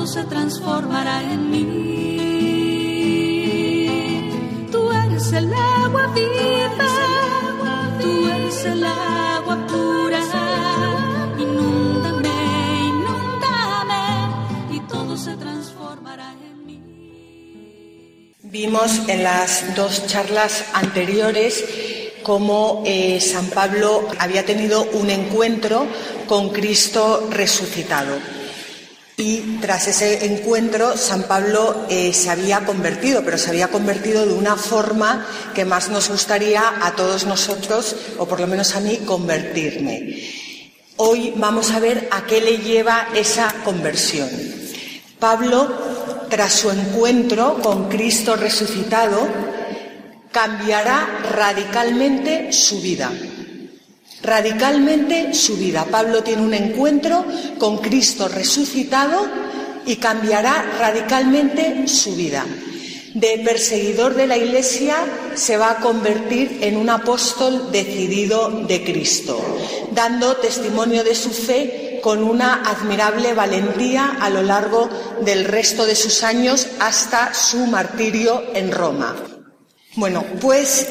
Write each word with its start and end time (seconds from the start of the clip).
todo 0.00 0.06
se 0.06 0.24
transformará 0.24 1.22
en 1.22 1.50
mí. 1.50 1.66
Tú 4.72 4.90
eres 4.90 5.30
el 5.32 5.52
agua 5.52 6.06
viva, 6.14 7.98
tú 8.00 8.28
eres 8.30 8.64
el 8.64 8.82
agua 8.82 9.66
pura. 9.66 10.22
Inúndame, 11.38 12.30
inúndame 12.92 14.04
y 14.74 14.80
todo 14.88 15.18
se 15.18 15.36
transformará 15.36 16.32
en 16.32 16.64
mí. 16.64 16.82
Vimos 18.42 19.06
en 19.06 19.22
las 19.22 19.76
dos 19.76 20.06
charlas 20.06 20.64
anteriores 20.72 21.62
cómo 22.22 22.82
eh, 22.86 23.20
San 23.20 23.50
Pablo 23.50 24.08
había 24.18 24.46
tenido 24.46 24.82
un 24.94 25.10
encuentro 25.10 25.86
con 26.26 26.48
Cristo 26.48 27.28
resucitado. 27.30 28.39
Y 29.20 29.58
tras 29.60 29.86
ese 29.86 30.24
encuentro, 30.24 30.96
San 30.96 31.24
Pablo 31.24 31.84
eh, 31.90 32.14
se 32.14 32.30
había 32.30 32.64
convertido, 32.64 33.22
pero 33.22 33.36
se 33.36 33.50
había 33.50 33.68
convertido 33.68 34.24
de 34.24 34.32
una 34.32 34.56
forma 34.56 35.26
que 35.54 35.66
más 35.66 35.90
nos 35.90 36.08
gustaría 36.08 36.62
a 36.80 36.96
todos 36.96 37.26
nosotros, 37.26 37.94
o 38.16 38.26
por 38.26 38.40
lo 38.40 38.46
menos 38.46 38.74
a 38.74 38.80
mí, 38.80 38.96
convertirme. 39.04 40.24
Hoy 40.96 41.34
vamos 41.36 41.70
a 41.70 41.80
ver 41.80 42.08
a 42.10 42.24
qué 42.24 42.40
le 42.40 42.58
lleva 42.58 43.08
esa 43.14 43.52
conversión. 43.62 44.30
Pablo, 45.18 45.68
tras 46.30 46.54
su 46.54 46.70
encuentro 46.70 47.60
con 47.62 47.90
Cristo 47.90 48.36
resucitado, 48.36 49.28
cambiará 50.32 51.20
radicalmente 51.36 52.54
su 52.54 52.80
vida. 52.80 53.12
Radicalmente 54.22 55.32
su 55.34 55.56
vida. 55.56 55.86
Pablo 55.90 56.22
tiene 56.22 56.42
un 56.42 56.54
encuentro 56.54 57.24
con 57.58 57.78
Cristo 57.78 58.28
resucitado 58.28 59.28
y 59.86 59.96
cambiará 59.96 60.76
radicalmente 60.78 61.88
su 61.88 62.14
vida. 62.14 62.44
De 63.14 63.42
perseguidor 63.44 64.14
de 64.14 64.26
la 64.26 64.36
Iglesia 64.36 64.96
se 65.34 65.56
va 65.56 65.72
a 65.72 65.76
convertir 65.80 66.58
en 66.60 66.76
un 66.76 66.90
apóstol 66.90 67.72
decidido 67.72 68.50
de 68.50 68.84
Cristo, 68.84 69.40
dando 69.92 70.36
testimonio 70.36 71.02
de 71.02 71.14
su 71.14 71.30
fe 71.30 71.98
con 72.02 72.22
una 72.22 72.62
admirable 72.62 73.34
valentía 73.34 74.16
a 74.20 74.30
lo 74.30 74.42
largo 74.42 74.88
del 75.22 75.44
resto 75.44 75.86
de 75.86 75.96
sus 75.96 76.22
años 76.22 76.68
hasta 76.78 77.34
su 77.34 77.66
martirio 77.66 78.44
en 78.54 78.70
Roma. 78.70 79.16
Bueno, 79.96 80.24
pues 80.40 80.86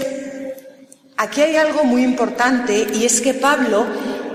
aquí 1.20 1.42
hay 1.42 1.58
algo 1.58 1.84
muy 1.84 2.04
importante 2.04 2.88
y 2.94 3.06
es 3.06 3.20
que 3.20 3.34
Pablo, 3.34 3.86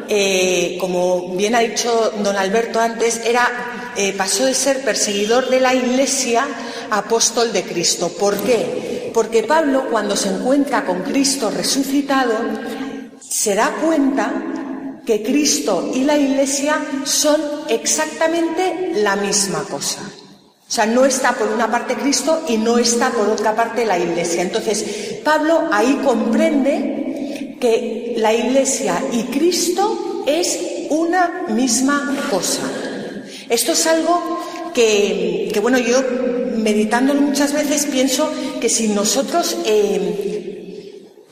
eh, 0.08 0.76
como 0.78 1.34
bien 1.34 1.54
ha 1.54 1.60
dicho 1.60 2.12
don 2.18 2.36
Alberto 2.36 2.78
antes, 2.78 3.22
eh, 3.96 4.14
pasó 4.16 4.44
de 4.44 4.54
ser 4.54 4.84
perseguidor 4.84 5.48
de 5.48 5.60
la 5.60 5.74
Iglesia 5.74 6.46
a 6.90 6.98
apóstol 6.98 7.52
de 7.54 7.62
Cristo. 7.62 8.10
¿Por 8.10 8.36
qué? 8.36 9.10
Porque 9.14 9.44
Pablo, 9.44 9.86
cuando 9.90 10.14
se 10.14 10.28
encuentra 10.28 10.84
con 10.84 11.02
Cristo 11.02 11.50
resucitado, 11.50 12.34
se 13.18 13.54
da 13.54 13.76
cuenta 13.82 15.00
que 15.06 15.22
Cristo 15.22 15.90
y 15.94 16.04
la 16.04 16.18
Iglesia 16.18 16.76
son 17.04 17.40
exactamente 17.68 18.92
la 18.96 19.16
misma 19.16 19.64
cosa. 19.64 20.00
O 20.74 20.76
sea, 20.76 20.86
no 20.86 21.04
está 21.04 21.30
por 21.34 21.52
una 21.52 21.70
parte 21.70 21.94
Cristo 21.94 22.42
y 22.48 22.56
no 22.58 22.78
está 22.78 23.10
por 23.10 23.28
otra 23.28 23.54
parte 23.54 23.86
la 23.86 23.96
Iglesia. 23.96 24.42
Entonces, 24.42 25.20
Pablo 25.22 25.68
ahí 25.70 26.00
comprende 26.04 27.56
que 27.60 28.14
la 28.16 28.34
Iglesia 28.34 29.00
y 29.12 29.22
Cristo 29.26 30.24
es 30.26 30.58
una 30.90 31.44
misma 31.50 32.26
cosa. 32.28 32.62
Esto 33.48 33.70
es 33.70 33.86
algo 33.86 34.42
que, 34.74 35.56
bueno, 35.62 35.78
yo 35.78 36.02
meditándolo 36.56 37.20
muchas 37.20 37.52
veces 37.52 37.86
pienso 37.86 38.28
que 38.60 38.68
si 38.68 38.88
nosotros 38.88 39.56
eh, 39.66 40.34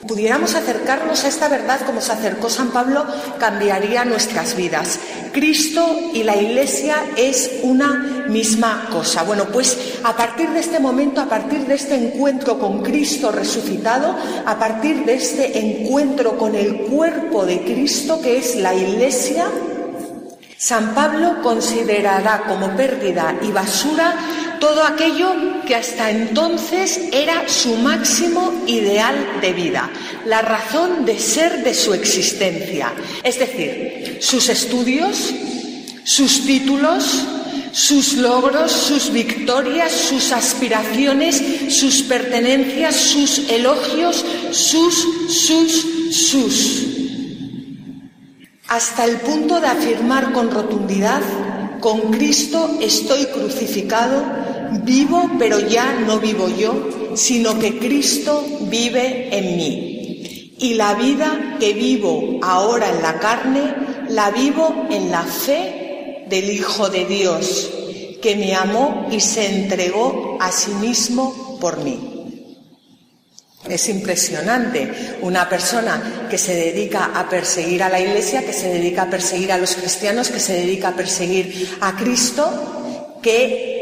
pudiéramos 0.07 0.55
acercarnos 0.55 1.23
a 1.25 1.27
esta 1.27 1.49
verdad 1.49 1.81
como 1.85 1.99
se 1.99 2.13
acercó 2.13 2.49
San 2.49 2.71
Pablo, 2.71 3.05
cambiaría 3.39 4.05
nuestras 4.05 4.55
vidas. 4.55 4.99
Cristo 5.33 6.11
y 6.13 6.23
la 6.23 6.37
Iglesia 6.37 6.95
es 7.17 7.59
una 7.63 8.25
misma 8.29 8.87
cosa. 8.91 9.23
Bueno, 9.23 9.45
pues 9.51 9.99
a 10.03 10.15
partir 10.15 10.49
de 10.51 10.59
este 10.59 10.79
momento, 10.79 11.19
a 11.19 11.25
partir 11.25 11.65
de 11.65 11.75
este 11.75 11.95
encuentro 11.95 12.59
con 12.59 12.81
Cristo 12.83 13.31
resucitado, 13.31 14.15
a 14.45 14.57
partir 14.57 15.03
de 15.03 15.15
este 15.15 15.59
encuentro 15.59 16.37
con 16.37 16.55
el 16.55 16.83
cuerpo 16.83 17.45
de 17.45 17.61
Cristo, 17.63 18.21
que 18.21 18.37
es 18.37 18.55
la 18.55 18.73
Iglesia, 18.73 19.47
San 20.57 20.93
Pablo 20.95 21.41
considerará 21.41 22.43
como 22.47 22.77
pérdida 22.77 23.35
y 23.41 23.51
basura 23.51 24.15
todo 24.63 24.85
aquello 24.85 25.35
que 25.67 25.75
hasta 25.75 26.09
entonces 26.09 27.09
era 27.11 27.49
su 27.49 27.75
máximo 27.75 28.63
ideal 28.65 29.41
de 29.41 29.51
vida, 29.51 29.89
la 30.25 30.41
razón 30.41 31.03
de 31.03 31.19
ser 31.19 31.65
de 31.65 31.73
su 31.73 31.93
existencia, 31.93 32.93
es 33.25 33.39
decir, 33.39 34.19
sus 34.21 34.47
estudios, 34.47 35.33
sus 36.05 36.45
títulos, 36.45 37.25
sus 37.73 38.13
logros, 38.13 38.71
sus 38.71 39.11
victorias, 39.11 39.91
sus 39.91 40.31
aspiraciones, 40.31 41.43
sus 41.67 42.03
pertenencias, 42.03 42.95
sus 42.95 43.39
elogios, 43.49 44.23
sus, 44.51 44.95
sus, 45.27 45.85
sus. 46.09 46.85
Hasta 48.69 49.03
el 49.03 49.17
punto 49.17 49.59
de 49.59 49.67
afirmar 49.67 50.31
con 50.31 50.49
rotundidad, 50.51 51.21
con 51.81 52.13
Cristo 52.13 52.77
estoy 52.81 53.25
crucificado, 53.25 54.52
vivo, 54.83 55.29
pero 55.37 55.59
ya 55.59 55.93
no 56.05 56.19
vivo 56.19 56.49
yo, 56.49 57.15
sino 57.15 57.57
que 57.59 57.77
Cristo 57.77 58.45
vive 58.61 59.29
en 59.31 59.57
mí. 59.57 60.55
Y 60.59 60.75
la 60.75 60.93
vida 60.95 61.57
que 61.59 61.73
vivo 61.73 62.39
ahora 62.41 62.89
en 62.89 63.01
la 63.01 63.19
carne, 63.19 63.73
la 64.09 64.31
vivo 64.31 64.87
en 64.89 65.11
la 65.11 65.23
fe 65.23 66.25
del 66.29 66.49
Hijo 66.49 66.89
de 66.89 67.05
Dios, 67.05 67.71
que 68.21 68.35
me 68.35 68.55
amó 68.55 69.07
y 69.11 69.19
se 69.19 69.45
entregó 69.45 70.37
a 70.39 70.51
sí 70.51 70.71
mismo 70.75 71.57
por 71.59 71.83
mí. 71.83 72.13
Es 73.67 73.87
impresionante 73.87 75.17
una 75.21 75.47
persona 75.47 76.27
que 76.29 76.37
se 76.37 76.53
dedica 76.53 77.11
a 77.15 77.29
perseguir 77.29 77.81
a 77.81 77.89
la 77.89 77.99
Iglesia, 77.99 78.45
que 78.45 78.51
se 78.51 78.67
dedica 78.67 79.03
a 79.03 79.09
perseguir 79.09 79.53
a 79.53 79.57
los 79.57 79.75
cristianos, 79.75 80.29
que 80.29 80.39
se 80.39 80.53
dedica 80.53 80.89
a 80.89 80.95
perseguir 80.95 81.77
a 81.79 81.95
Cristo, 81.95 83.19
que, 83.21 83.72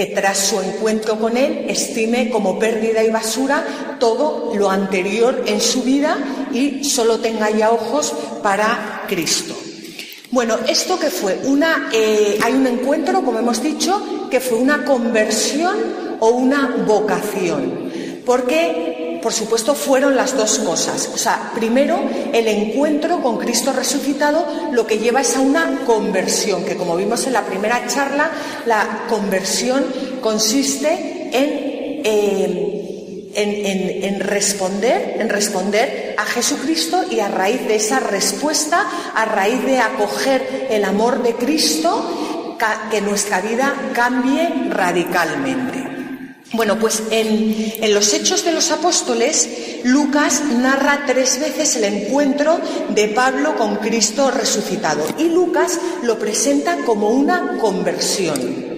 que 0.00 0.06
tras 0.06 0.38
su 0.38 0.58
encuentro 0.62 1.18
con 1.18 1.36
Él 1.36 1.66
estime 1.68 2.30
como 2.30 2.58
pérdida 2.58 3.04
y 3.04 3.10
basura 3.10 3.98
todo 4.00 4.50
lo 4.56 4.70
anterior 4.70 5.44
en 5.44 5.60
su 5.60 5.82
vida 5.82 6.16
y 6.54 6.82
solo 6.84 7.18
tenga 7.18 7.50
ya 7.50 7.70
ojos 7.70 8.14
para 8.42 9.04
Cristo. 9.06 9.54
Bueno, 10.30 10.56
esto 10.66 10.98
que 10.98 11.10
fue 11.10 11.42
una, 11.44 11.90
eh, 11.92 12.38
hay 12.42 12.54
un 12.54 12.66
encuentro, 12.66 13.22
como 13.22 13.40
hemos 13.40 13.62
dicho, 13.62 14.28
que 14.30 14.40
fue 14.40 14.56
una 14.56 14.86
conversión 14.86 15.76
o 16.18 16.30
una 16.30 16.82
vocación. 16.86 18.22
Porque, 18.24 19.09
por 19.22 19.32
supuesto, 19.32 19.74
fueron 19.74 20.16
las 20.16 20.36
dos 20.36 20.58
cosas. 20.58 21.10
O 21.14 21.18
sea, 21.18 21.52
primero, 21.54 22.00
el 22.32 22.48
encuentro 22.48 23.22
con 23.22 23.38
Cristo 23.38 23.72
resucitado 23.72 24.46
lo 24.72 24.86
que 24.86 24.98
lleva 24.98 25.20
es 25.20 25.36
a 25.36 25.40
una 25.40 25.80
conversión, 25.86 26.64
que 26.64 26.76
como 26.76 26.96
vimos 26.96 27.26
en 27.26 27.34
la 27.34 27.44
primera 27.44 27.86
charla, 27.86 28.30
la 28.66 29.06
conversión 29.08 29.84
consiste 30.20 31.30
en, 31.32 32.02
eh, 32.04 32.80
en, 33.34 34.20
responder, 34.20 35.16
en 35.20 35.28
responder 35.28 36.14
a 36.18 36.24
Jesucristo 36.24 37.04
y 37.10 37.20
a 37.20 37.28
raíz 37.28 37.66
de 37.66 37.76
esa 37.76 38.00
respuesta, 38.00 38.86
a 39.14 39.24
raíz 39.24 39.64
de 39.64 39.78
acoger 39.78 40.66
el 40.70 40.84
amor 40.84 41.22
de 41.22 41.34
Cristo, 41.34 42.56
que 42.90 43.00
nuestra 43.00 43.40
vida 43.40 43.74
cambie 43.94 44.48
radicalmente. 44.68 45.79
Bueno, 46.52 46.78
pues 46.78 47.02
en, 47.10 47.74
en, 47.80 47.94
los 47.94 48.12
Hechos 48.12 48.44
de 48.44 48.52
los 48.52 48.72
Apóstoles 48.72 49.48
Lucas 49.84 50.42
narra 50.44 51.04
tres 51.06 51.38
veces 51.38 51.76
el 51.76 51.84
encuentro 51.84 52.58
de 52.88 53.08
Pablo 53.08 53.56
con 53.56 53.76
Cristo 53.76 54.32
resucitado 54.32 55.06
y 55.16 55.28
Lucas 55.28 55.78
lo 56.02 56.18
presenta 56.18 56.78
como 56.84 57.10
una 57.10 57.56
conversión. 57.58 58.70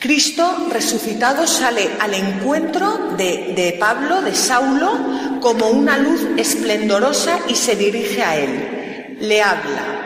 Cristo 0.00 0.66
resucitado 0.70 1.46
sale 1.46 1.88
al 2.00 2.14
encuentro 2.14 3.14
de, 3.16 3.52
de, 3.54 3.76
Pablo, 3.78 4.20
de 4.20 4.34
Saulo, 4.34 5.38
como 5.40 5.68
una 5.68 5.96
luz 5.96 6.26
esplendorosa 6.36 7.38
y 7.48 7.54
se 7.54 7.76
dirige 7.76 8.20
a 8.20 8.36
él. 8.36 9.16
Le 9.20 9.40
habla. 9.40 10.01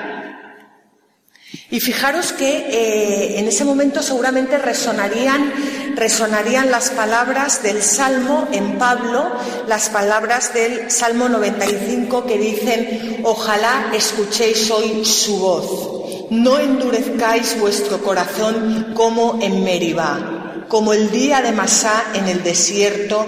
Y 1.68 1.80
fijaros 1.80 2.32
que 2.32 2.48
eh, 2.48 3.40
en 3.40 3.48
ese 3.48 3.64
momento 3.64 4.00
seguramente 4.00 4.56
resonarían, 4.56 5.52
resonarían 5.96 6.70
las 6.70 6.90
palabras 6.90 7.60
del 7.62 7.82
Salmo 7.82 8.46
en 8.52 8.78
Pablo, 8.78 9.32
las 9.66 9.88
palabras 9.88 10.54
del 10.54 10.90
Salmo 10.92 11.28
95 11.28 12.24
que 12.24 12.38
dicen, 12.38 13.20
ojalá 13.24 13.90
escuchéis 13.92 14.70
hoy 14.70 15.04
su 15.04 15.38
voz. 15.38 16.28
No 16.30 16.58
endurezcáis 16.60 17.58
vuestro 17.58 18.00
corazón 18.00 18.92
como 18.94 19.40
en 19.42 19.64
Meribá, 19.64 20.64
como 20.68 20.92
el 20.92 21.10
día 21.10 21.42
de 21.42 21.50
Masá 21.50 22.04
en 22.14 22.28
el 22.28 22.44
desierto, 22.44 23.26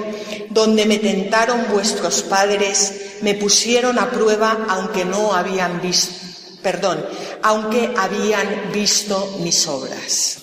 donde 0.50 0.86
me 0.86 0.98
tentaron 0.98 1.66
vuestros 1.72 2.22
padres, 2.22 3.16
me 3.22 3.34
pusieron 3.34 3.98
a 3.98 4.10
prueba 4.10 4.66
aunque 4.68 5.04
no 5.04 5.34
habían 5.34 5.80
visto, 5.80 6.27
perdón, 6.62 7.04
aunque 7.42 7.94
habían 7.96 8.72
visto 8.72 9.38
mis 9.40 9.66
obras. 9.66 10.38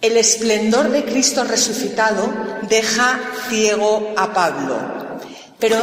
El 0.00 0.16
esplendor 0.16 0.90
de 0.90 1.04
Cristo 1.04 1.44
resucitado 1.44 2.30
deja 2.68 3.18
ciego 3.48 4.12
a 4.16 4.32
Pablo. 4.32 4.76
Pero, 5.58 5.78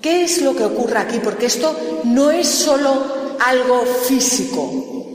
¿qué 0.00 0.24
es 0.24 0.40
lo 0.40 0.56
que 0.56 0.64
ocurre 0.64 0.98
aquí? 0.98 1.18
Porque 1.22 1.46
esto 1.46 2.02
no 2.04 2.30
es 2.30 2.48
solo 2.48 3.36
algo 3.38 3.84
físico. 3.84 4.62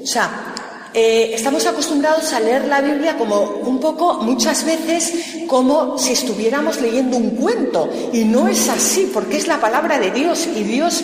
O 0.04 0.06
sea, 0.06 0.54
eh, 0.94 1.32
estamos 1.34 1.66
acostumbrados 1.66 2.34
a 2.34 2.40
leer 2.40 2.66
la 2.66 2.82
Biblia 2.82 3.18
como 3.18 3.42
un 3.42 3.80
poco, 3.80 4.16
muchas 4.16 4.66
veces, 4.66 5.14
como 5.48 5.98
si 5.98 6.12
estuviéramos 6.12 6.82
leyendo 6.82 7.18
un 7.18 7.32
cuento. 7.32 7.90
Y 8.12 8.26
no 8.26 8.48
es 8.48 8.68
así, 8.68 9.10
porque 9.14 9.38
es 9.38 9.48
la 9.48 9.60
palabra 9.60 10.00
de 10.00 10.12
Dios 10.12 10.48
y 10.54 10.64
Dios 10.64 11.02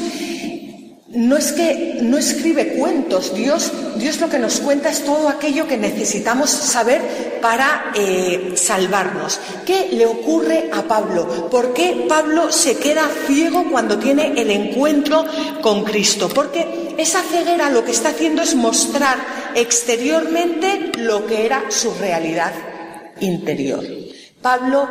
no 1.18 1.36
es 1.36 1.52
que 1.52 1.98
no 2.04 2.20
escribe 2.20 2.76
cuentos, 2.78 3.34
Dios, 3.34 3.72
Dios 3.96 4.22
lo 4.22 4.30
que 4.30 4.38
nos 4.38 4.60
cuenta 4.60 4.90
es 4.90 5.04
todo 5.04 5.28
aquello 5.30 5.68
que 5.68 5.76
necesitamos 5.76 6.52
saber 6.52 7.40
para 7.42 7.92
eh, 7.96 8.54
salvarnos. 8.56 9.40
¿Qué 9.66 9.90
le 9.94 10.06
ocurre 10.06 10.70
a 10.72 10.84
Pablo? 10.84 11.50
¿Por 11.50 11.74
qué 11.74 12.06
Pablo 12.08 12.52
se 12.52 12.78
queda 12.78 13.10
ciego 13.26 13.66
cuando 13.72 13.98
tiene 13.98 14.40
el 14.40 14.52
encuentro 14.52 15.26
con 15.60 15.84
Cristo? 15.84 16.30
Porque 16.30 16.94
esa 17.00 17.24
ceguera 17.24 17.72
lo 17.72 17.84
que 17.84 17.92
está 17.92 18.10
haciendo 18.10 18.44
es 18.44 18.54
mostrar 18.54 19.18
exteriormente 19.56 20.92
lo 20.98 21.26
que 21.26 21.48
era 21.48 21.72
su 21.72 21.96
realidad 21.96 22.54
interior. 23.22 23.84
Pablo 24.40 24.88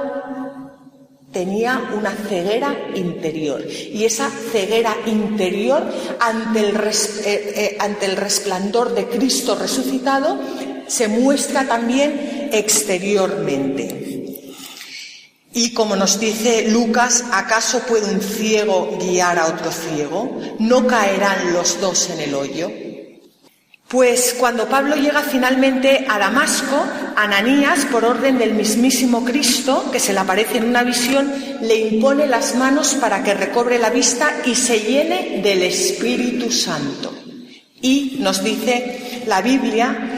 tenía 1.32 1.90
una 1.96 2.12
ceguera 2.12 2.74
interior 2.94 3.62
y 3.66 4.04
esa 4.04 4.30
ceguera 4.30 4.96
interior 5.06 5.82
ante 6.20 6.60
el, 6.60 6.76
eh, 6.76 6.92
eh, 7.24 7.76
ante 7.78 8.06
el 8.06 8.16
resplandor 8.16 8.94
de 8.94 9.06
Cristo 9.06 9.54
resucitado 9.54 10.38
se 10.86 11.08
muestra 11.08 11.66
también 11.66 12.48
exteriormente. 12.52 14.06
Y 15.52 15.72
como 15.72 15.96
nos 15.96 16.20
dice 16.20 16.68
Lucas, 16.68 17.24
¿acaso 17.32 17.80
puede 17.80 18.12
un 18.12 18.20
ciego 18.20 18.98
guiar 19.00 19.38
a 19.38 19.46
otro 19.46 19.72
ciego? 19.72 20.38
¿No 20.58 20.86
caerán 20.86 21.54
los 21.54 21.80
dos 21.80 22.10
en 22.10 22.20
el 22.20 22.34
hoyo? 22.34 22.70
Pues 23.88 24.34
cuando 24.36 24.68
Pablo 24.68 24.96
llega 24.96 25.22
finalmente 25.22 26.06
a 26.08 26.18
Damasco, 26.18 26.84
Ananías, 27.14 27.84
por 27.84 28.04
orden 28.04 28.36
del 28.36 28.54
mismísimo 28.54 29.24
Cristo, 29.24 29.88
que 29.92 30.00
se 30.00 30.12
le 30.12 30.18
aparece 30.18 30.58
en 30.58 30.64
una 30.64 30.82
visión, 30.82 31.32
le 31.60 31.76
impone 31.76 32.26
las 32.26 32.56
manos 32.56 32.94
para 32.94 33.22
que 33.22 33.34
recobre 33.34 33.78
la 33.78 33.90
vista 33.90 34.40
y 34.44 34.56
se 34.56 34.80
llene 34.80 35.40
del 35.40 35.62
Espíritu 35.62 36.50
Santo. 36.50 37.14
Y 37.80 38.16
nos 38.18 38.42
dice 38.42 39.22
la 39.26 39.40
Biblia 39.40 40.16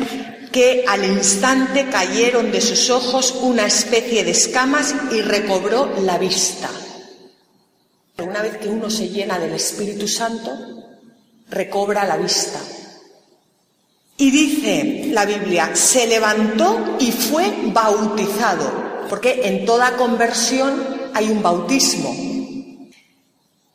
que 0.51 0.87
al 0.89 1.05
instante 1.05 1.89
cayeron 1.91 2.51
de 2.51 2.63
sus 2.63 2.89
ojos 2.89 3.39
una 3.43 3.67
especie 3.67 4.25
de 4.25 4.31
escamas 4.31 4.95
y 5.13 5.21
recobró 5.21 5.93
la 6.01 6.17
vista. 6.17 6.71
Una 8.17 8.41
vez 8.41 8.57
que 8.57 8.69
uno 8.69 8.89
se 8.89 9.11
llena 9.11 9.39
del 9.39 9.53
Espíritu 9.53 10.09
Santo, 10.09 10.57
recobra 11.51 12.07
la 12.07 12.17
vista. 12.17 12.59
Y 14.21 14.33
dice 14.33 15.11
la 15.13 15.25
Biblia, 15.25 15.71
se 15.75 16.09
levantó 16.09 16.97
y 16.99 17.13
fue 17.13 17.55
bautizado, 17.67 19.07
porque 19.09 19.43
en 19.45 19.65
toda 19.65 19.97
conversión 19.97 20.75
hay 21.15 21.31
un 21.31 21.41
bautismo. 21.41 22.15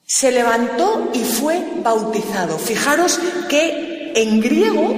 Se 0.05 0.31
levantó 0.33 1.11
y 1.13 1.19
fue 1.19 1.63
bautizado. 1.81 2.59
Fijaros 2.59 3.19
que 3.47 4.11
en 4.15 4.41
griego 4.41 4.93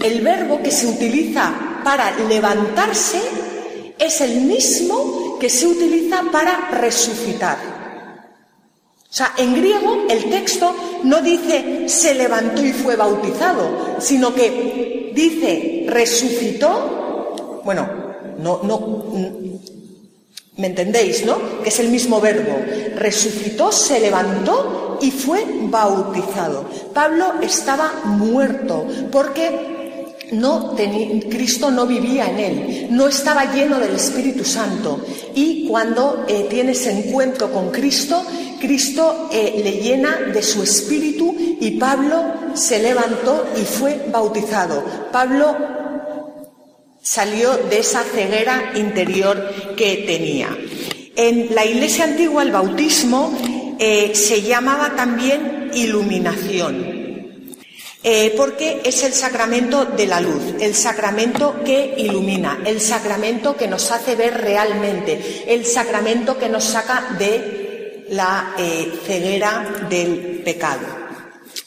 el 0.00 0.20
verbo 0.20 0.62
que 0.62 0.70
se 0.70 0.86
utiliza 0.86 1.52
para 1.82 2.16
levantarse 2.28 3.20
es 3.98 4.20
el 4.20 4.42
mismo 4.42 5.38
que 5.40 5.50
se 5.50 5.66
utiliza 5.66 6.22
para 6.30 6.70
resucitar. 6.70 7.73
O 9.14 9.16
sea, 9.16 9.32
en 9.36 9.54
griego 9.54 10.06
el 10.10 10.28
texto 10.28 10.74
no 11.04 11.22
dice 11.22 11.88
se 11.88 12.14
levantó 12.14 12.64
y 12.64 12.72
fue 12.72 12.96
bautizado, 12.96 13.94
sino 14.00 14.34
que 14.34 15.12
dice 15.14 15.86
resucitó. 15.86 17.62
Bueno, 17.64 17.88
no, 18.38 18.60
no, 18.64 19.06
¿me 20.56 20.66
entendéis, 20.66 21.24
no? 21.24 21.62
Que 21.62 21.68
es 21.68 21.78
el 21.78 21.90
mismo 21.90 22.20
verbo. 22.20 22.58
Resucitó, 22.96 23.70
se 23.70 24.00
levantó 24.00 24.98
y 25.00 25.12
fue 25.12 25.46
bautizado. 25.70 26.64
Pablo 26.92 27.34
estaba 27.40 27.92
muerto 28.06 28.84
porque 29.12 29.73
no 30.32 30.74
Cristo 31.30 31.70
no 31.70 31.86
vivía 31.86 32.30
en 32.30 32.38
él, 32.38 32.86
no 32.90 33.08
estaba 33.08 33.52
lleno 33.52 33.78
del 33.78 33.94
Espíritu 33.94 34.44
Santo. 34.44 35.04
Y 35.34 35.68
cuando 35.68 36.24
eh, 36.28 36.46
tienes 36.48 36.86
encuentro 36.86 37.52
con 37.52 37.70
Cristo, 37.70 38.24
Cristo 38.60 39.28
eh, 39.32 39.60
le 39.62 39.82
llena 39.82 40.20
de 40.32 40.42
su 40.42 40.62
Espíritu 40.62 41.34
y 41.60 41.72
Pablo 41.72 42.22
se 42.54 42.78
levantó 42.78 43.46
y 43.60 43.64
fue 43.64 44.06
bautizado. 44.10 44.84
Pablo 45.12 45.56
salió 47.02 47.56
de 47.68 47.78
esa 47.80 48.02
ceguera 48.02 48.72
interior 48.74 49.74
que 49.76 50.04
tenía. 50.06 50.56
En 51.16 51.54
la 51.54 51.64
iglesia 51.64 52.04
antigua 52.04 52.42
el 52.42 52.50
bautismo 52.50 53.36
eh, 53.78 54.12
se 54.14 54.42
llamaba 54.42 54.96
también 54.96 55.70
iluminación. 55.74 56.93
Eh, 58.06 58.34
porque 58.36 58.82
es 58.84 59.02
el 59.02 59.14
sacramento 59.14 59.86
de 59.86 60.06
la 60.06 60.20
luz, 60.20 60.56
el 60.60 60.74
sacramento 60.74 61.64
que 61.64 61.94
ilumina, 61.96 62.60
el 62.66 62.78
sacramento 62.78 63.56
que 63.56 63.66
nos 63.66 63.90
hace 63.90 64.14
ver 64.14 64.42
realmente, 64.42 65.42
el 65.46 65.64
sacramento 65.64 66.36
que 66.36 66.50
nos 66.50 66.64
saca 66.64 67.16
de 67.18 68.04
la 68.10 68.54
eh, 68.58 68.92
ceguera 69.06 69.86
del 69.88 70.42
pecado. 70.44 71.03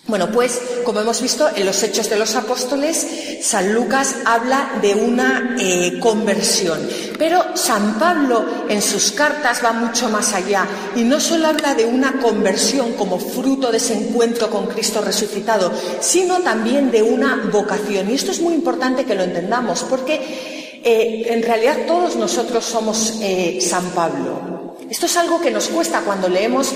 Bueno, 0.07 0.31
pues 0.31 0.61
como 0.85 1.01
hemos 1.01 1.21
visto 1.21 1.49
en 1.53 1.65
los 1.65 1.83
Hechos 1.83 2.09
de 2.09 2.15
los 2.15 2.33
Apóstoles, 2.35 3.05
San 3.41 3.73
Lucas 3.73 4.15
habla 4.23 4.79
de 4.81 4.95
una 4.95 5.57
eh, 5.59 5.99
conversión, 5.99 6.79
pero 7.19 7.43
San 7.55 7.99
Pablo 7.99 8.45
en 8.69 8.81
sus 8.81 9.11
cartas 9.11 9.61
va 9.61 9.73
mucho 9.73 10.07
más 10.07 10.33
allá 10.33 10.65
y 10.95 11.01
no 11.01 11.19
solo 11.19 11.47
habla 11.47 11.75
de 11.75 11.85
una 11.85 12.21
conversión 12.21 12.93
como 12.93 13.19
fruto 13.19 13.69
de 13.69 13.79
ese 13.79 13.95
encuentro 13.95 14.49
con 14.49 14.67
Cristo 14.67 15.01
resucitado, 15.01 15.73
sino 15.99 16.39
también 16.39 16.89
de 16.89 17.03
una 17.03 17.49
vocación. 17.51 18.09
Y 18.09 18.13
esto 18.13 18.31
es 18.31 18.39
muy 18.39 18.53
importante 18.53 19.03
que 19.03 19.13
lo 19.13 19.23
entendamos, 19.23 19.83
porque 19.89 20.79
eh, 20.85 21.25
en 21.27 21.43
realidad 21.43 21.79
todos 21.85 22.15
nosotros 22.15 22.63
somos 22.63 23.15
eh, 23.21 23.59
San 23.59 23.83
Pablo. 23.89 24.77
Esto 24.89 25.05
es 25.05 25.17
algo 25.17 25.41
que 25.41 25.51
nos 25.51 25.67
cuesta 25.67 25.99
cuando 25.99 26.29
leemos 26.29 26.73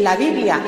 la 0.00 0.16
Biblia 0.16 0.60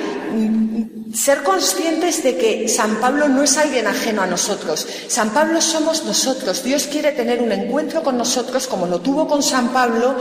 ser 1.12 1.42
conscientes 1.42 2.22
de 2.22 2.36
que 2.36 2.68
San 2.68 2.96
Pablo 3.00 3.28
no 3.28 3.42
es 3.42 3.56
alguien 3.56 3.86
ajeno 3.86 4.22
a 4.22 4.26
nosotros. 4.26 4.86
San 5.08 5.30
Pablo 5.30 5.60
somos 5.60 6.04
nosotros. 6.04 6.62
Dios 6.62 6.86
quiere 6.86 7.12
tener 7.12 7.42
un 7.42 7.52
encuentro 7.52 8.02
con 8.02 8.16
nosotros 8.16 8.66
como 8.66 8.86
lo 8.86 9.00
tuvo 9.00 9.26
con 9.26 9.42
San 9.42 9.68
Pablo 9.68 10.14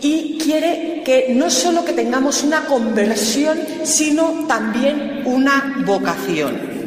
y 0.00 0.38
quiere 0.38 1.02
que 1.04 1.32
no 1.34 1.50
solo 1.50 1.84
que 1.84 1.92
tengamos 1.92 2.42
una 2.42 2.66
conversión, 2.66 3.58
sino 3.84 4.46
también 4.46 5.22
una 5.24 5.82
vocación. 5.86 6.80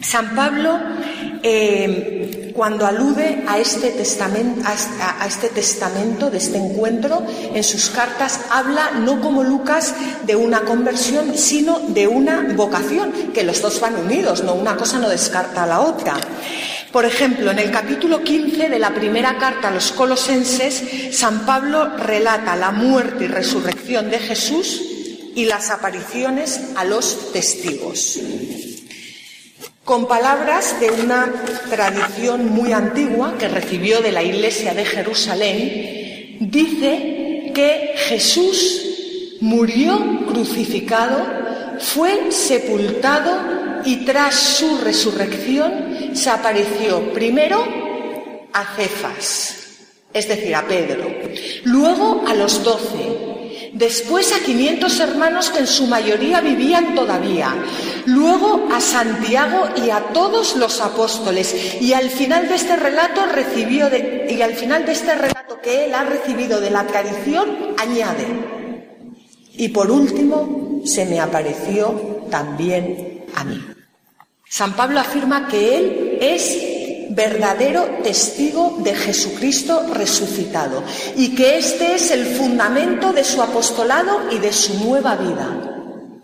San 0.00 0.34
Pablo 0.34 0.78
eh, 1.42 2.19
cuando 2.54 2.86
alude 2.86 3.44
a 3.46 3.58
este, 3.58 3.90
testamento, 3.90 4.66
a 4.66 5.26
este 5.26 5.48
testamento 5.48 6.30
de 6.30 6.38
este 6.38 6.58
encuentro, 6.58 7.22
en 7.54 7.64
sus 7.64 7.90
cartas 7.90 8.40
habla 8.50 8.92
no 8.92 9.20
como 9.20 9.42
Lucas 9.42 9.94
de 10.24 10.36
una 10.36 10.62
conversión, 10.62 11.36
sino 11.36 11.80
de 11.88 12.08
una 12.08 12.52
vocación, 12.54 13.12
que 13.34 13.44
los 13.44 13.62
dos 13.62 13.80
van 13.80 13.96
unidos, 13.96 14.42
no 14.42 14.54
una 14.54 14.76
cosa 14.76 14.98
no 14.98 15.08
descarta 15.08 15.64
a 15.64 15.66
la 15.66 15.80
otra. 15.80 16.14
Por 16.92 17.04
ejemplo, 17.04 17.52
en 17.52 17.60
el 17.60 17.70
capítulo 17.70 18.22
15 18.24 18.68
de 18.68 18.78
la 18.78 18.92
primera 18.92 19.38
carta 19.38 19.68
a 19.68 19.70
los 19.70 19.92
colosenses, 19.92 21.16
San 21.16 21.46
Pablo 21.46 21.96
relata 21.96 22.56
la 22.56 22.72
muerte 22.72 23.24
y 23.24 23.28
resurrección 23.28 24.10
de 24.10 24.18
Jesús 24.18 24.82
y 25.36 25.44
las 25.44 25.70
apariciones 25.70 26.60
a 26.74 26.84
los 26.84 27.32
testigos. 27.32 28.18
Con 29.84 30.06
palabras 30.06 30.78
de 30.78 30.90
una 30.90 31.32
tradición 31.68 32.50
muy 32.50 32.72
antigua 32.72 33.34
que 33.38 33.48
recibió 33.48 34.00
de 34.00 34.12
la 34.12 34.22
Iglesia 34.22 34.74
de 34.74 34.84
Jerusalén, 34.84 36.36
dice 36.40 37.50
que 37.54 37.94
Jesús 37.96 39.38
murió 39.40 40.26
crucificado, 40.28 41.26
fue 41.78 42.30
sepultado 42.30 43.82
y 43.84 44.04
tras 44.04 44.34
su 44.34 44.78
resurrección 44.78 46.10
se 46.12 46.30
apareció 46.30 47.12
primero 47.12 47.64
a 48.52 48.64
Cefas, 48.76 49.56
es 50.12 50.28
decir, 50.28 50.54
a 50.54 50.66
Pedro, 50.66 51.06
luego 51.64 52.24
a 52.26 52.34
los 52.34 52.62
doce, 52.62 53.70
después 53.72 54.32
a 54.32 54.44
500 54.44 55.00
hermanos 55.00 55.50
que 55.50 55.60
en 55.60 55.66
su 55.66 55.86
mayoría 55.86 56.40
vivían 56.40 56.94
todavía, 56.94 57.54
luego 58.06 58.68
a 58.72 58.80
Santiago 58.80 59.68
y 59.76 59.90
a 59.90 60.00
todos 60.12 60.56
los 60.56 60.80
apóstoles, 60.80 61.80
y 61.80 61.92
al 61.92 62.10
final 62.10 62.48
de 62.48 62.54
este 62.54 62.76
relato 62.76 63.26
recibió 63.26 63.90
de, 63.90 64.26
y 64.30 64.42
al 64.42 64.54
final 64.54 64.86
de 64.86 64.92
este 64.92 65.14
relato 65.14 65.60
que 65.60 65.86
él 65.86 65.94
ha 65.94 66.04
recibido 66.04 66.60
de 66.60 66.70
la 66.70 66.86
tradición 66.86 67.74
añade, 67.78 68.26
y 69.56 69.68
por 69.68 69.90
último 69.90 70.80
se 70.84 71.04
me 71.06 71.20
apareció 71.20 72.20
también 72.30 73.24
a 73.34 73.44
mí. 73.44 73.62
San 74.48 74.74
Pablo 74.74 74.98
afirma 74.98 75.46
que 75.46 75.76
él 75.76 76.18
es 76.20 76.70
verdadero 77.10 77.84
testigo 78.02 78.78
de 78.82 78.94
Jesucristo 78.94 79.86
resucitado 79.92 80.82
y 81.16 81.34
que 81.34 81.58
este 81.58 81.94
es 81.94 82.10
el 82.10 82.24
fundamento 82.24 83.12
de 83.12 83.24
su 83.24 83.42
apostolado 83.42 84.30
y 84.30 84.38
de 84.38 84.52
su 84.52 84.84
nueva 84.84 85.16
vida. 85.16 85.69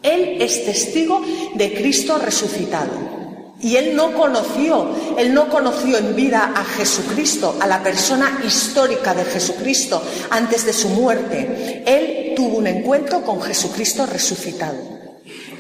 Él 0.07 0.41
es 0.41 0.65
testigo 0.65 1.21
de 1.55 1.75
Cristo 1.75 2.19
resucitado. 2.19 3.17
Y 3.61 3.77
él 3.77 3.97
no 3.97 4.13
conoció, 4.13 4.91
él 5.17 5.33
no 5.33 5.49
conoció 5.49 5.97
en 5.99 6.15
vida 6.15 6.53
a 6.55 6.63
Jesucristo, 6.63 7.57
a 7.59 7.67
la 7.67 7.83
persona 7.83 8.43
histórica 8.47 9.15
de 9.15 9.25
Jesucristo 9.25 10.03
antes 10.31 10.67
de 10.67 10.73
su 10.73 10.91
muerte. 10.91 11.83
Él 11.87 12.35
tuvo 12.37 12.59
un 12.59 12.67
encuentro 12.67 13.23
con 13.23 13.41
Jesucristo 13.41 14.07
resucitado 14.07 14.97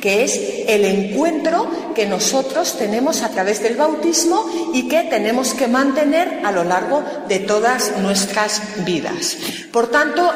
que 0.01 0.23
es 0.23 0.41
el 0.69 0.85
encuentro 0.85 1.69
que 1.97 2.07
nosotros 2.07 2.77
tenemos 2.77 3.23
a 3.23 3.31
través 3.31 3.63
del 3.63 3.75
bautismo 3.75 4.45
y 4.75 4.87
que 4.87 5.05
tenemos 5.05 5.55
que 5.55 5.67
mantener 5.67 6.43
a 6.45 6.53
lo 6.53 6.63
largo 6.63 7.03
de 7.27 7.39
todas 7.39 7.97
nuestras 8.03 8.61
vidas. 8.85 9.39
Por 9.73 9.89
tanto, 9.89 10.31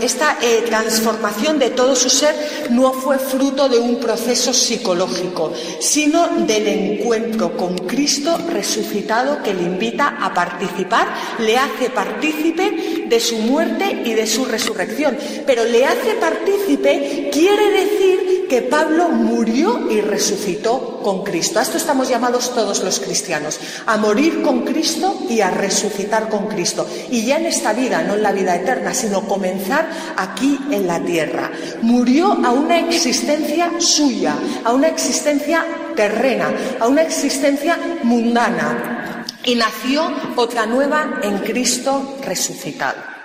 esta 0.00 0.38
eh, 0.40 0.62
transformación 0.66 1.58
de 1.58 1.70
todo 1.70 1.94
su 1.94 2.08
ser 2.08 2.34
no 2.70 2.92
fue 2.92 3.18
fruto 3.18 3.68
de 3.68 3.78
un 3.78 4.00
proceso 4.00 4.54
psicológico, 4.54 5.52
sino 5.80 6.28
del 6.46 6.66
encuentro 6.68 7.56
con 7.56 7.76
Cristo 7.76 8.38
resucitado 8.48 9.42
que 9.42 9.52
le 9.52 9.62
invita 9.62 10.16
a 10.20 10.32
participar, 10.32 11.08
le 11.38 11.58
hace 11.58 11.90
partícipe 11.90 13.04
de 13.06 13.20
su 13.20 13.36
muerte 13.38 14.02
y 14.04 14.14
de 14.14 14.26
su 14.26 14.46
resurrección. 14.46 15.18
Pero 15.46 15.64
le 15.64 15.84
hace 15.84 16.14
partícipe 16.14 17.28
quiere 17.30 17.70
decir 17.70 18.46
que 18.48 18.62
Pablo 18.62 19.08
murió 19.08 19.90
y 19.90 20.00
resucitó 20.00 20.45
con 20.54 21.24
Cristo. 21.24 21.58
A 21.58 21.62
esto 21.62 21.76
estamos 21.76 22.08
llamados 22.08 22.54
todos 22.54 22.82
los 22.82 23.00
cristianos, 23.00 23.58
a 23.86 23.96
morir 23.96 24.42
con 24.42 24.64
Cristo 24.64 25.26
y 25.28 25.40
a 25.40 25.50
resucitar 25.50 26.28
con 26.28 26.46
Cristo. 26.46 26.86
Y 27.10 27.24
ya 27.24 27.38
en 27.38 27.46
esta 27.46 27.72
vida, 27.72 28.02
no 28.02 28.14
en 28.14 28.22
la 28.22 28.32
vida 28.32 28.54
eterna, 28.54 28.94
sino 28.94 29.26
comenzar 29.26 29.88
aquí 30.16 30.58
en 30.70 30.86
la 30.86 31.00
tierra. 31.00 31.50
Murió 31.82 32.38
a 32.44 32.52
una 32.52 32.78
existencia 32.78 33.72
suya, 33.78 34.36
a 34.64 34.72
una 34.72 34.88
existencia 34.88 35.64
terrena, 35.96 36.52
a 36.78 36.86
una 36.86 37.02
existencia 37.02 37.78
mundana. 38.02 39.24
Y 39.44 39.54
nació 39.54 40.12
otra 40.36 40.66
nueva 40.66 41.20
en 41.22 41.38
Cristo 41.38 42.18
resucitado. 42.24 43.15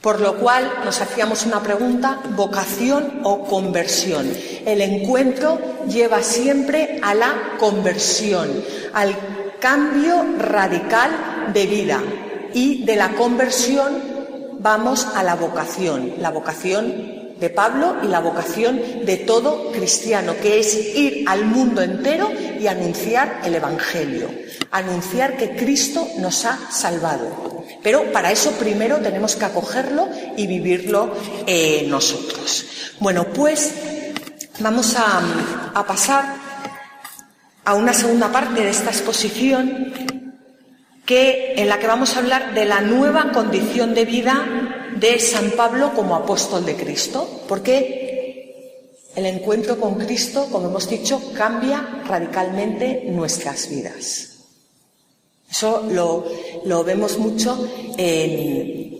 Por 0.00 0.20
lo 0.20 0.36
cual 0.36 0.70
nos 0.84 1.00
hacíamos 1.00 1.44
una 1.46 1.62
pregunta, 1.62 2.20
vocación 2.30 3.20
o 3.22 3.44
conversión. 3.44 4.30
El 4.64 4.80
encuentro 4.80 5.58
lleva 5.88 6.22
siempre 6.22 6.98
a 7.02 7.14
la 7.14 7.56
conversión, 7.58 8.48
al 8.92 9.14
cambio 9.60 10.24
radical 10.38 11.50
de 11.52 11.66
vida. 11.66 12.02
Y 12.52 12.84
de 12.84 12.96
la 12.96 13.10
conversión 13.10 14.02
vamos 14.58 15.06
a 15.14 15.22
la 15.22 15.36
vocación, 15.36 16.14
la 16.18 16.30
vocación 16.30 17.20
de 17.40 17.48
Pablo 17.48 17.96
y 18.02 18.08
la 18.08 18.20
vocación 18.20 18.80
de 19.04 19.16
todo 19.16 19.72
cristiano, 19.72 20.34
que 20.40 20.60
es 20.60 20.94
ir 20.94 21.24
al 21.26 21.46
mundo 21.46 21.80
entero 21.80 22.30
y 22.60 22.66
anunciar 22.66 23.40
el 23.44 23.54
Evangelio, 23.54 24.28
anunciar 24.70 25.36
que 25.36 25.56
Cristo 25.56 26.06
nos 26.18 26.44
ha 26.44 26.70
salvado. 26.70 27.64
Pero 27.82 28.12
para 28.12 28.30
eso 28.30 28.52
primero 28.52 28.98
tenemos 28.98 29.36
que 29.36 29.44
acogerlo 29.44 30.08
y 30.36 30.46
vivirlo 30.46 31.14
eh, 31.46 31.86
nosotros. 31.88 32.66
Bueno, 33.00 33.26
pues 33.32 33.72
vamos 34.58 34.94
a, 34.96 35.22
a 35.74 35.86
pasar 35.86 36.36
a 37.64 37.74
una 37.74 37.94
segunda 37.94 38.30
parte 38.30 38.62
de 38.62 38.70
esta 38.70 38.90
exposición 38.90 39.92
que, 41.06 41.54
en 41.56 41.68
la 41.68 41.78
que 41.78 41.86
vamos 41.86 42.14
a 42.14 42.20
hablar 42.20 42.54
de 42.54 42.64
la 42.66 42.80
nueva 42.80 43.32
condición 43.32 43.94
de 43.94 44.04
vida 44.04 44.46
de 44.96 45.18
San 45.18 45.50
Pablo 45.52 45.92
como 45.94 46.14
apóstol 46.14 46.64
de 46.64 46.76
Cristo, 46.76 47.42
porque 47.48 48.00
el 49.16 49.26
encuentro 49.26 49.78
con 49.80 49.94
Cristo, 49.96 50.46
como 50.52 50.68
hemos 50.68 50.88
dicho, 50.88 51.32
cambia 51.34 52.02
radicalmente 52.06 53.04
nuestras 53.08 53.68
vidas. 53.68 54.29
Eso 55.50 55.86
lo, 55.90 56.84
vemos 56.84 57.18
mucho 57.18 57.68
en, 57.96 58.90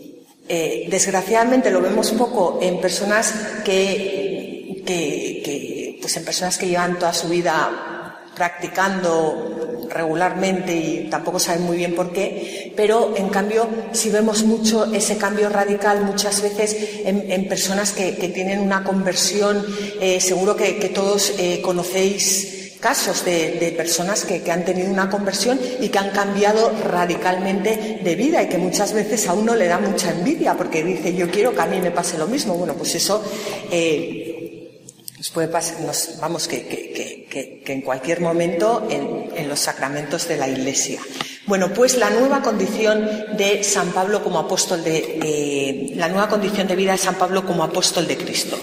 eh, 0.49 0.87
desgraciadamente 0.89 1.71
lo 1.71 1.81
vemos 1.81 2.11
poco 2.11 2.59
en 2.61 2.81
personas 2.81 3.33
que, 3.63 4.83
que, 4.85 5.97
pues 6.01 6.17
en 6.17 6.25
personas 6.25 6.57
que 6.57 6.67
llevan 6.67 6.99
toda 6.99 7.13
su 7.13 7.29
vida 7.29 8.27
practicando 8.35 9.87
regularmente 9.89 10.75
y 10.75 11.09
tampoco 11.09 11.39
saben 11.39 11.63
muy 11.63 11.77
bien 11.77 11.95
por 11.95 12.11
qué, 12.11 12.73
pero 12.75 13.13
en 13.15 13.29
cambio 13.29 13.67
si 13.91 14.09
vemos 14.09 14.43
mucho 14.43 14.91
ese 14.91 15.17
cambio 15.17 15.49
radical 15.49 16.03
muchas 16.03 16.41
veces 16.41 16.75
en, 17.05 17.47
personas 17.47 17.91
que, 17.91 18.11
tienen 18.33 18.59
una 18.59 18.83
conversión, 18.83 19.65
eh, 19.99 20.19
seguro 20.19 20.55
que, 20.55 20.73
todos 20.93 21.33
eh, 21.37 21.61
conocéis 21.61 22.60
casos 22.81 23.23
de, 23.23 23.73
personas 23.77 24.25
que, 24.25 24.51
han 24.51 24.65
tenido 24.65 24.91
una 24.91 25.09
conversión 25.09 25.59
y 25.79 25.87
que 25.87 25.99
han 25.99 26.09
cambiado 26.09 26.71
radicalmente 26.83 28.01
de 28.03 28.15
vida 28.15 28.43
y 28.43 28.49
que 28.49 28.57
muchas 28.57 28.91
veces 28.91 29.27
a 29.27 29.33
uno 29.33 29.55
le 29.55 29.67
da 29.67 29.77
mucha 29.77 30.09
envidia 30.09 30.55
porque 30.55 30.83
dice 30.83 31.13
yo 31.13 31.29
quiero 31.29 31.53
que 31.53 31.61
a 31.61 31.67
mí 31.67 31.79
me 31.79 31.91
pase 31.91 32.17
lo 32.17 32.27
mismo. 32.27 32.55
Bueno, 32.55 32.73
pues 32.73 32.95
eso 32.95 33.23
eh, 33.71 34.81
nos 35.17 35.29
puede 35.29 35.47
pasar, 35.47 35.77
vamos, 36.19 36.47
que, 36.47 37.63
en 37.65 37.81
cualquier 37.81 38.19
momento 38.19 38.87
en, 38.89 39.47
los 39.47 39.59
sacramentos 39.59 40.27
de 40.27 40.37
la 40.37 40.47
Iglesia. 40.47 40.99
Bueno, 41.45 41.73
pues 41.73 41.97
la 41.97 42.09
nueva 42.09 42.41
condición 42.41 43.07
de 43.37 43.63
San 43.63 43.91
Pablo 43.91 44.23
como 44.23 44.39
apóstol 44.39 44.83
de, 44.83 45.19
eh, 45.21 45.93
la 45.95 46.07
nueva 46.07 46.29
condición 46.29 46.67
de 46.67 46.75
vida 46.75 46.93
de 46.93 46.97
San 46.97 47.15
Pablo 47.15 47.45
como 47.45 47.63
apóstol 47.63 48.07
de 48.07 48.17
Cristo. 48.17 48.57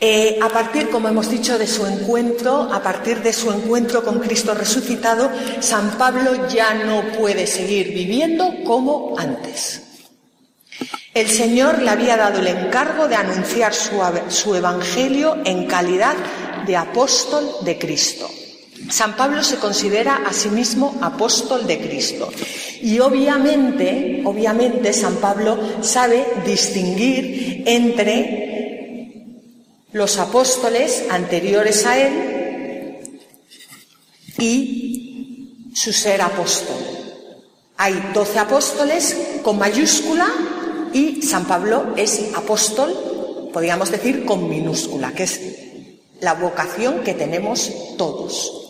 Eh, 0.00 0.38
a 0.40 0.48
partir, 0.48 0.90
como 0.90 1.08
hemos 1.08 1.28
dicho, 1.28 1.58
de 1.58 1.66
su 1.66 1.84
encuentro, 1.84 2.72
a 2.72 2.80
partir 2.80 3.20
de 3.20 3.32
su 3.32 3.50
encuentro 3.50 4.04
con 4.04 4.20
Cristo 4.20 4.54
resucitado, 4.54 5.30
San 5.58 5.98
Pablo 5.98 6.46
ya 6.48 6.72
no 6.74 7.02
puede 7.18 7.48
seguir 7.48 7.92
viviendo 7.92 8.62
como 8.64 9.18
antes. 9.18 9.82
El 11.12 11.28
Señor 11.28 11.82
le 11.82 11.90
había 11.90 12.16
dado 12.16 12.38
el 12.38 12.46
encargo 12.46 13.08
de 13.08 13.16
anunciar 13.16 13.74
su, 13.74 14.00
su 14.28 14.54
evangelio 14.54 15.38
en 15.44 15.66
calidad 15.66 16.14
de 16.64 16.76
apóstol 16.76 17.48
de 17.62 17.76
Cristo. 17.76 18.30
San 18.90 19.16
Pablo 19.16 19.42
se 19.42 19.56
considera 19.56 20.22
a 20.24 20.32
sí 20.32 20.48
mismo 20.48 20.96
apóstol 21.00 21.66
de 21.66 21.80
Cristo. 21.80 22.30
Y 22.80 23.00
obviamente, 23.00 24.22
obviamente 24.24 24.92
San 24.92 25.16
Pablo 25.16 25.58
sabe 25.80 26.24
distinguir 26.46 27.64
entre 27.66 28.48
los 29.92 30.18
apóstoles 30.18 31.04
anteriores 31.10 31.86
a 31.86 31.98
él 31.98 32.98
y 34.38 35.70
su 35.74 35.92
ser 35.92 36.20
apóstol. 36.22 36.76
Hay 37.76 38.10
doce 38.12 38.38
apóstoles 38.38 39.16
con 39.42 39.58
mayúscula 39.58 40.26
y 40.92 41.22
San 41.22 41.46
Pablo 41.46 41.94
es 41.96 42.34
apóstol, 42.34 43.50
podríamos 43.52 43.90
decir, 43.90 44.24
con 44.24 44.48
minúscula, 44.48 45.12
que 45.12 45.24
es 45.24 45.40
la 46.20 46.34
vocación 46.34 47.02
que 47.04 47.14
tenemos 47.14 47.70
todos. 47.96 48.67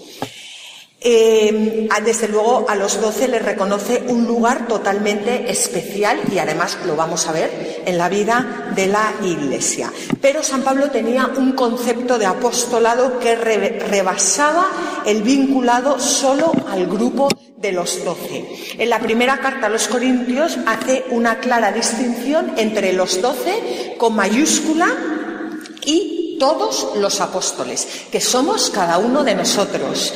Eh, 1.11 1.89
desde 2.05 2.29
luego 2.29 2.67
a 2.69 2.75
los 2.75 3.01
doce 3.01 3.29
les 3.29 3.43
reconoce 3.43 4.03
un 4.09 4.27
lugar 4.27 4.69
totalmente 4.69 5.51
especial 5.51 6.21
y 6.31 6.37
además 6.37 6.77
lo 6.85 6.97
vamos 6.97 7.27
a 7.27 7.33
ver 7.33 7.83
en 7.87 7.97
la 7.97 8.11
vida 8.11 8.71
de 8.77 8.89
la 8.89 9.15
Iglesia. 9.23 9.91
Pero 10.21 10.43
San 10.43 10.61
Pablo 10.61 10.91
tenía 10.91 11.31
un 11.35 11.53
concepto 11.53 12.19
de 12.19 12.27
apostolado 12.27 13.19
que 13.21 13.37
rebasaba 13.37 14.67
el 15.07 15.23
vinculado 15.23 15.99
solo 15.99 16.53
al 16.71 16.87
grupo 16.87 17.29
de 17.57 17.73
los 17.73 18.05
doce. 18.05 18.45
En 18.77 18.91
la 18.91 19.01
primera 19.01 19.39
carta 19.39 19.69
a 19.69 19.71
los 19.71 19.89
Corintios 19.89 20.59
hace 20.67 21.07
una 21.09 21.39
clara 21.39 21.73
distinción 21.73 22.53
entre 22.59 22.93
los 22.93 23.23
doce 23.23 23.95
con 23.97 24.15
mayúscula 24.15 24.89
y 25.87 26.18
todos 26.39 26.97
los 26.97 27.21
apóstoles, 27.21 27.87
que 28.11 28.21
somos 28.21 28.71
cada 28.71 28.99
uno 28.99 29.25
de 29.25 29.35
nosotros. 29.35 30.13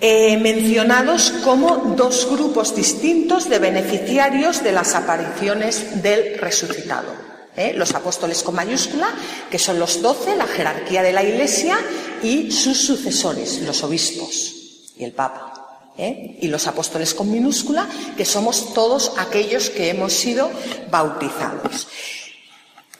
Eh, 0.00 0.38
mencionados 0.38 1.32
como 1.44 1.94
dos 1.96 2.26
grupos 2.30 2.74
distintos 2.74 3.48
de 3.48 3.58
beneficiarios 3.58 4.62
de 4.62 4.72
las 4.72 4.94
apariciones 4.94 6.02
del 6.02 6.38
resucitado. 6.38 7.12
¿eh? 7.56 7.72
Los 7.74 7.94
apóstoles 7.94 8.42
con 8.42 8.54
mayúscula, 8.54 9.08
que 9.50 9.58
son 9.58 9.78
los 9.78 10.00
doce, 10.00 10.36
la 10.36 10.46
jerarquía 10.46 11.02
de 11.02 11.12
la 11.12 11.22
Iglesia, 11.22 11.78
y 12.22 12.50
sus 12.50 12.78
sucesores, 12.78 13.60
los 13.60 13.82
obispos 13.82 14.54
y 14.96 15.04
el 15.04 15.12
Papa. 15.12 15.90
¿eh? 15.96 16.38
Y 16.40 16.48
los 16.48 16.66
apóstoles 16.66 17.14
con 17.14 17.30
minúscula, 17.30 17.88
que 18.16 18.24
somos 18.24 18.72
todos 18.72 19.12
aquellos 19.18 19.70
que 19.70 19.90
hemos 19.90 20.12
sido 20.12 20.50
bautizados. 20.90 21.86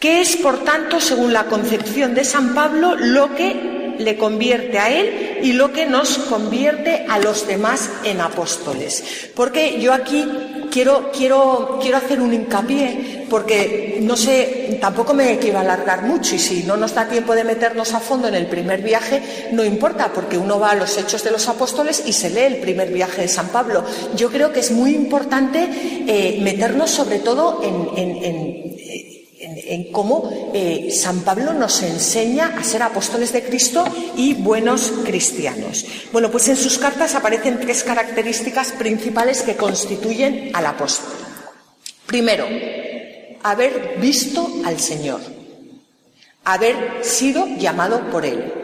¿Qué 0.04 0.20
es, 0.20 0.36
por 0.36 0.62
tanto, 0.64 1.00
según 1.00 1.32
la 1.32 1.46
concepción 1.46 2.14
de 2.14 2.24
San 2.24 2.54
Pablo, 2.54 2.94
lo 2.94 3.34
que 3.34 3.94
le 3.98 4.18
convierte 4.18 4.78
a 4.78 4.90
él 4.90 5.38
y 5.42 5.54
lo 5.54 5.72
que 5.72 5.86
nos 5.86 6.18
convierte 6.18 7.06
a 7.08 7.18
los 7.18 7.46
demás 7.46 7.88
en 8.04 8.20
apóstoles. 8.20 9.30
Porque 9.34 9.80
yo 9.80 9.94
aquí 9.94 10.26
quiero, 10.70 11.10
quiero, 11.10 11.78
quiero 11.80 11.96
hacer 11.96 12.20
un 12.20 12.34
hincapié, 12.34 13.26
porque 13.30 13.98
no 14.02 14.16
sé, 14.16 14.78
tampoco 14.80 15.14
me 15.14 15.38
quiero 15.38 15.58
alargar 15.58 16.02
mucho 16.02 16.34
y 16.34 16.38
si 16.38 16.64
no 16.64 16.76
nos 16.76 16.94
da 16.94 17.08
tiempo 17.08 17.34
de 17.34 17.44
meternos 17.44 17.94
a 17.94 18.00
fondo 18.00 18.28
en 18.28 18.34
el 18.34 18.46
primer 18.46 18.82
viaje, 18.82 19.22
no 19.52 19.64
importa, 19.64 20.12
porque 20.12 20.36
uno 20.36 20.58
va 20.60 20.72
a 20.72 20.74
los 20.74 20.98
hechos 20.98 21.24
de 21.24 21.30
los 21.30 21.48
apóstoles 21.48 22.02
y 22.06 22.12
se 22.12 22.30
lee 22.30 22.40
el 22.40 22.56
primer 22.56 22.92
viaje 22.92 23.22
de 23.22 23.28
San 23.28 23.48
Pablo. 23.48 23.84
Yo 24.16 24.30
creo 24.30 24.52
que 24.52 24.60
es 24.60 24.70
muy 24.70 24.94
importante 24.94 25.68
eh, 26.06 26.40
meternos 26.42 26.90
sobre 26.90 27.20
todo 27.20 27.62
en, 27.62 28.64
cómo 29.92 30.50
eh, 30.52 30.90
San 30.90 31.20
Pablo 31.20 31.52
nos 31.52 31.82
enseña 31.82 32.54
a 32.58 32.64
ser 32.64 32.82
apóstoles 32.82 33.32
de 33.32 33.42
Cristo 33.42 33.84
y 34.16 34.34
buenos 34.34 34.92
cristianos. 35.04 35.84
Bueno, 36.12 36.30
pues 36.30 36.48
en 36.48 36.56
sus 36.56 36.78
cartas 36.78 37.14
aparecen 37.14 37.60
tres 37.60 37.84
características 37.84 38.72
principales 38.72 39.42
que 39.42 39.56
constituyen 39.56 40.50
al 40.54 40.66
apóstol. 40.66 41.12
Primero, 42.06 42.46
haber 43.42 43.98
visto 44.00 44.48
al 44.64 44.78
Señor, 44.80 45.20
haber 46.44 47.04
sido 47.04 47.46
llamado 47.58 48.10
por 48.10 48.24
Él 48.24 48.63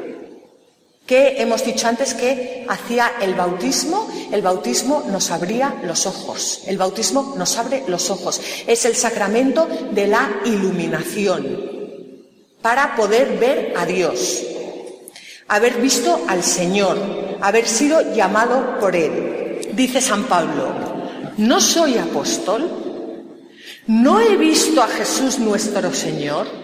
que 1.11 1.43
hemos 1.43 1.65
dicho 1.65 1.89
antes 1.89 2.15
que 2.15 2.65
hacía 2.69 3.15
el 3.21 3.35
bautismo, 3.35 4.09
el 4.31 4.43
bautismo 4.43 5.03
nos 5.11 5.33
abría 5.33 5.75
los 5.83 6.07
ojos, 6.07 6.63
el 6.69 6.79
bautismo 6.79 7.35
nos 7.37 7.57
abre 7.59 7.83
los 7.89 8.11
ojos, 8.11 8.41
es 8.65 8.85
el 8.85 8.95
sacramento 8.95 9.67
de 9.91 10.07
la 10.07 10.31
iluminación 10.45 11.65
para 12.63 12.95
poder 12.95 13.41
ver 13.41 13.75
a 13.77 13.87
Dios, 13.87 14.41
haber 15.49 15.81
visto 15.81 16.21
al 16.29 16.45
Señor, 16.45 16.97
haber 17.41 17.67
sido 17.67 18.15
llamado 18.15 18.79
por 18.79 18.95
Él. 18.95 19.63
Dice 19.73 20.01
San 20.01 20.27
Pablo, 20.27 20.73
no 21.39 21.61
soy 21.61 21.99
apóstol, 21.99 22.71
no 23.89 24.21
he 24.21 24.37
visto 24.37 24.81
a 24.81 24.87
Jesús 24.87 25.41
nuestro 25.41 25.93
Señor. 25.93 26.60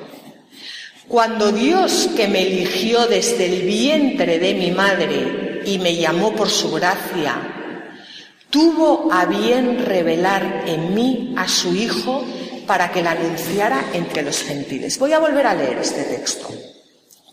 Cuando 1.08 1.52
Dios 1.52 2.08
que 2.16 2.26
me 2.26 2.42
eligió 2.42 3.06
desde 3.06 3.46
el 3.46 3.62
vientre 3.62 4.40
de 4.40 4.54
mi 4.54 4.72
madre 4.72 5.62
y 5.64 5.78
me 5.78 5.94
llamó 5.94 6.34
por 6.34 6.48
su 6.48 6.72
gracia, 6.72 7.56
tuvo 8.50 9.08
a 9.12 9.24
bien 9.26 9.84
revelar 9.84 10.64
en 10.66 10.94
mí 10.94 11.32
a 11.36 11.46
su 11.46 11.74
Hijo 11.76 12.24
para 12.66 12.90
que 12.90 13.02
la 13.02 13.12
anunciara 13.12 13.90
entre 13.92 14.22
los 14.22 14.42
gentiles. 14.42 14.98
Voy 14.98 15.12
a 15.12 15.20
volver 15.20 15.46
a 15.46 15.54
leer 15.54 15.78
este 15.78 16.02
texto, 16.02 16.48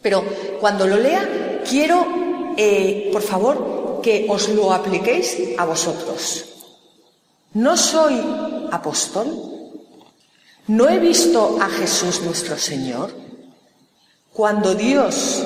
pero 0.04 0.24
cuando 0.60 0.86
lo 0.86 0.98
lea 0.98 1.62
quiero, 1.68 2.54
eh, 2.56 3.10
por 3.12 3.24
favor, 3.24 4.02
que 4.04 4.28
os 4.30 4.50
lo 4.50 4.72
apliquéis 4.72 5.38
a 5.58 5.66
vosotros. 5.66 6.46
No 7.54 7.76
soy 7.76 8.22
apóstol, 8.72 9.28
no 10.68 10.90
he 10.90 11.00
visto 11.00 11.58
a 11.60 11.70
Jesús 11.70 12.22
nuestro 12.22 12.58
Señor. 12.58 13.23
Cuando 14.34 14.74
Dios, 14.74 15.46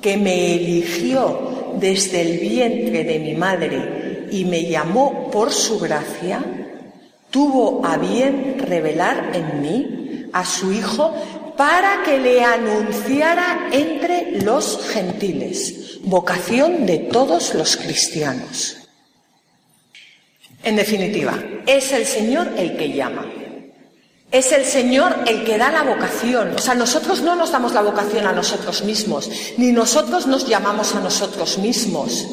que 0.00 0.16
me 0.16 0.54
eligió 0.54 1.74
desde 1.78 2.22
el 2.22 2.38
vientre 2.38 3.04
de 3.04 3.18
mi 3.18 3.34
madre 3.34 4.26
y 4.30 4.46
me 4.46 4.64
llamó 4.64 5.30
por 5.30 5.52
su 5.52 5.78
gracia, 5.78 6.42
tuvo 7.30 7.84
a 7.84 7.98
bien 7.98 8.58
revelar 8.58 9.30
en 9.34 9.60
mí 9.60 10.26
a 10.32 10.44
su 10.46 10.72
Hijo 10.72 11.14
para 11.58 12.02
que 12.02 12.18
le 12.18 12.42
anunciara 12.42 13.68
entre 13.72 14.40
los 14.40 14.88
gentiles, 14.88 15.98
vocación 16.02 16.86
de 16.86 16.98
todos 16.98 17.52
los 17.52 17.76
cristianos. 17.76 18.76
En 20.62 20.76
definitiva, 20.76 21.38
es 21.66 21.92
el 21.92 22.06
Señor 22.06 22.52
el 22.56 22.74
que 22.76 22.90
llama. 22.92 23.26
Es 24.30 24.52
el 24.52 24.66
Señor 24.66 25.16
el 25.26 25.42
que 25.44 25.56
da 25.56 25.70
la 25.70 25.84
vocación. 25.84 26.52
O 26.54 26.58
sea, 26.58 26.74
nosotros 26.74 27.22
no 27.22 27.34
nos 27.34 27.50
damos 27.50 27.72
la 27.72 27.80
vocación 27.80 28.26
a 28.26 28.32
nosotros 28.32 28.84
mismos, 28.84 29.30
ni 29.56 29.72
nosotros 29.72 30.26
nos 30.26 30.46
llamamos 30.46 30.94
a 30.94 31.00
nosotros 31.00 31.56
mismos, 31.56 32.26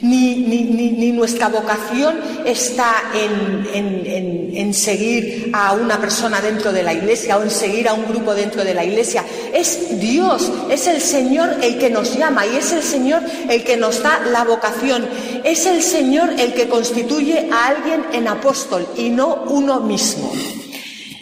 ni, 0.00 0.36
ni, 0.36 1.10
nuestra 1.10 1.48
vocación 1.48 2.20
está 2.46 3.02
en, 3.12 3.66
en, 3.74 4.56
en, 4.56 4.74
seguir 4.74 5.50
a 5.52 5.72
una 5.72 6.00
persona 6.00 6.40
dentro 6.40 6.72
de 6.72 6.84
la 6.84 6.94
iglesia 6.94 7.36
o 7.36 7.42
en 7.42 7.50
seguir 7.50 7.88
a 7.88 7.94
un 7.94 8.06
grupo 8.06 8.32
dentro 8.32 8.62
de 8.62 8.72
la 8.72 8.84
iglesia. 8.84 9.24
Es 9.52 9.98
Dios, 9.98 10.52
es 10.70 10.86
el 10.86 11.00
Señor 11.00 11.56
el 11.62 11.78
que 11.78 11.90
nos 11.90 12.16
llama 12.16 12.46
y 12.46 12.56
es 12.58 12.70
el 12.70 12.82
Señor 12.84 13.22
el 13.48 13.64
que 13.64 13.76
nos 13.76 14.04
da 14.04 14.20
la 14.32 14.44
vocación. 14.44 15.08
Es 15.42 15.66
el 15.66 15.82
Señor 15.82 16.30
el 16.38 16.54
que 16.54 16.68
constituye 16.68 17.48
a 17.50 17.66
alguien 17.66 18.06
en 18.12 18.28
apóstol 18.28 18.86
y 18.96 19.10
no 19.10 19.42
uno 19.48 19.80
mismo. 19.80 20.32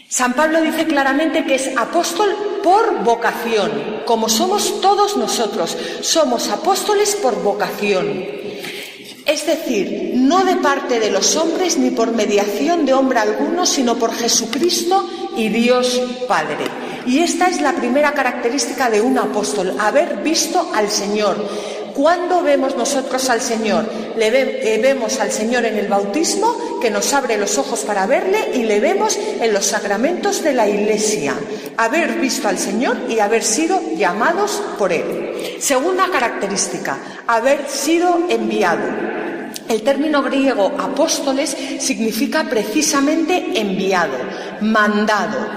San 0.09 0.33
Pablo 0.33 0.63
dice 0.63 0.87
claramente 0.87 1.45
que 1.45 1.57
es 1.57 1.77
apóstol 1.77 2.35
por 2.65 3.05
vocación, 3.05 4.03
como 4.07 4.31
somos 4.31 4.81
todos 4.81 5.19
nosotros, 5.19 5.77
somos 6.01 6.49
apóstoles 6.49 7.15
por 7.17 7.43
vocación. 7.43 8.25
Es 9.27 9.45
decir, 9.45 10.13
no 10.15 10.47
de 10.47 10.57
parte 10.57 10.99
de 10.99 11.11
los 11.11 11.37
hombres 11.37 11.77
ni 11.77 11.91
por 11.91 12.13
mediación 12.13 12.87
de 12.87 12.95
hombre 12.95 13.19
alguno, 13.19 13.67
sino 13.67 13.99
por 13.99 14.15
Jesucristo 14.15 15.07
y 15.37 15.51
Dios 15.51 16.01
Padre. 16.27 16.65
Y 17.07 17.19
esta 17.19 17.49
es 17.49 17.61
la 17.61 17.75
primera 17.75 18.13
característica 18.13 18.89
de 18.89 19.03
un 19.03 19.19
apóstol, 19.19 19.77
haber 19.79 20.23
visto 20.23 20.71
al 20.75 20.89
Señor, 20.89 21.37
¿Cuándo 21.99 22.43
vemos 22.45 22.77
nosotros 22.77 23.29
al 23.29 23.41
Señor? 23.41 23.85
Le 24.17 24.29
eh, 24.29 24.79
vemos 24.81 25.19
al 25.19 25.33
Señor 25.33 25.65
en 25.65 25.77
el 25.77 25.89
bautismo, 25.89 26.79
que 26.81 26.93
nos 26.93 27.13
abre 27.13 27.37
los 27.37 27.59
ojos 27.59 27.81
para 27.81 28.07
verle, 28.07 28.53
y 28.55 28.63
le 28.63 28.79
vemos 28.79 29.19
en 29.19 29.53
los 29.53 29.67
sacramentos 29.67 30.41
de 30.45 30.53
la 30.53 30.69
Iglesia. 30.69 31.35
Haber 31.77 32.21
visto 32.21 32.47
al 32.47 32.57
Señor 32.57 32.97
y 33.09 33.19
haber 33.19 33.43
sido 33.43 33.81
llamados 33.97 34.63
por 34.79 34.93
Él. 34.93 35.57
Segunda 35.59 36.09
característica, 36.09 36.99
haber 37.27 37.69
sido 37.69 38.27
enviado. 38.29 38.87
El 39.69 39.83
término 39.83 40.23
griego 40.23 40.71
apóstoles 40.79 41.57
significa 41.81 42.45
precisamente 42.45 43.45
enviado, 43.57 44.19
mandado. 44.61 45.49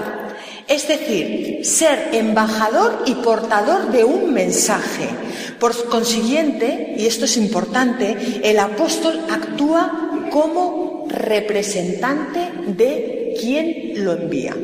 Es 0.66 0.88
decir, 0.88 1.64
ser 1.64 2.08
embajador 2.10 3.04
y 3.06 3.14
portador 3.14 3.92
de 3.92 4.02
un 4.02 4.34
mensaje. 4.34 5.21
Por 5.62 5.88
consiguiente, 5.88 6.96
y 6.98 7.06
esto 7.06 7.24
es 7.24 7.36
importante, 7.36 8.16
el 8.42 8.58
apóstol 8.58 9.20
actúa 9.30 10.28
como 10.32 11.06
representante 11.08 12.50
de 12.66 13.36
quien 13.40 14.04
lo 14.04 14.14
envía. 14.14 14.56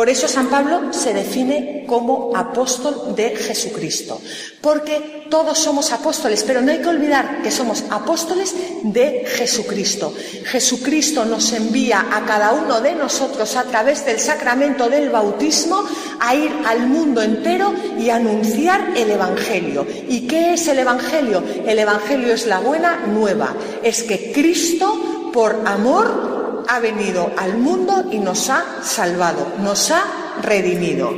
Por 0.00 0.08
eso 0.08 0.26
San 0.26 0.46
Pablo 0.46 0.94
se 0.94 1.12
define 1.12 1.84
como 1.86 2.34
apóstol 2.34 3.14
de 3.14 3.36
Jesucristo, 3.36 4.18
porque 4.62 5.26
todos 5.28 5.58
somos 5.58 5.92
apóstoles, 5.92 6.42
pero 6.42 6.62
no 6.62 6.72
hay 6.72 6.78
que 6.78 6.88
olvidar 6.88 7.42
que 7.42 7.50
somos 7.50 7.84
apóstoles 7.90 8.54
de 8.82 9.26
Jesucristo. 9.26 10.14
Jesucristo 10.46 11.26
nos 11.26 11.52
envía 11.52 12.06
a 12.12 12.24
cada 12.24 12.52
uno 12.52 12.80
de 12.80 12.94
nosotros 12.94 13.54
a 13.56 13.64
través 13.64 14.06
del 14.06 14.18
sacramento 14.18 14.88
del 14.88 15.10
bautismo 15.10 15.84
a 16.18 16.34
ir 16.34 16.50
al 16.64 16.86
mundo 16.86 17.20
entero 17.20 17.74
y 17.98 18.08
anunciar 18.08 18.92
el 18.96 19.10
Evangelio. 19.10 19.86
¿Y 20.08 20.26
qué 20.26 20.54
es 20.54 20.66
el 20.68 20.78
Evangelio? 20.78 21.44
El 21.66 21.78
Evangelio 21.78 22.32
es 22.32 22.46
la 22.46 22.60
buena 22.60 23.04
nueva, 23.06 23.54
es 23.82 24.02
que 24.02 24.32
Cristo, 24.32 25.30
por 25.30 25.60
amor, 25.66 26.39
ha 26.68 26.80
venido 26.80 27.30
al 27.36 27.58
mundo 27.58 28.06
y 28.10 28.18
nos 28.18 28.50
ha 28.50 28.82
salvado, 28.82 29.54
nos 29.60 29.90
ha 29.90 30.04
redimido. 30.42 31.12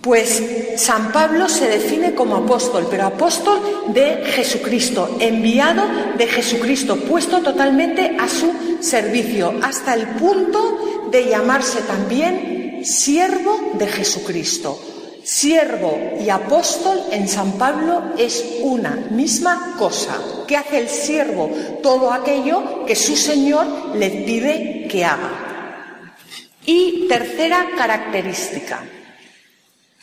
Pues 0.00 0.42
San 0.76 1.12
Pablo 1.12 1.48
se 1.48 1.68
define 1.68 2.14
como 2.14 2.36
apóstol, 2.36 2.86
pero 2.88 3.06
apóstol 3.06 3.60
de 3.88 4.22
Jesucristo, 4.26 5.16
enviado 5.18 5.82
de 6.16 6.26
Jesucristo, 6.26 6.96
puesto 6.96 7.42
totalmente 7.42 8.16
a 8.18 8.28
su 8.28 8.52
servicio, 8.80 9.54
hasta 9.60 9.94
el 9.94 10.06
punto 10.10 11.08
de 11.10 11.28
llamarse 11.28 11.80
también 11.82 12.84
siervo 12.84 13.72
de 13.74 13.86
Jesucristo. 13.88 14.78
Siervo 15.28 16.16
y 16.18 16.30
apóstol 16.30 17.02
en 17.10 17.28
San 17.28 17.58
Pablo 17.58 18.14
es 18.16 18.42
una 18.62 18.96
misma 19.10 19.74
cosa. 19.78 20.18
¿Qué 20.46 20.56
hace 20.56 20.78
el 20.78 20.88
siervo? 20.88 21.50
Todo 21.82 22.10
aquello 22.10 22.86
que 22.86 22.96
su 22.96 23.14
Señor 23.14 23.94
le 23.94 24.08
pide 24.08 24.88
que 24.90 25.04
haga. 25.04 26.14
Y 26.64 27.08
tercera 27.08 27.66
característica, 27.76 28.82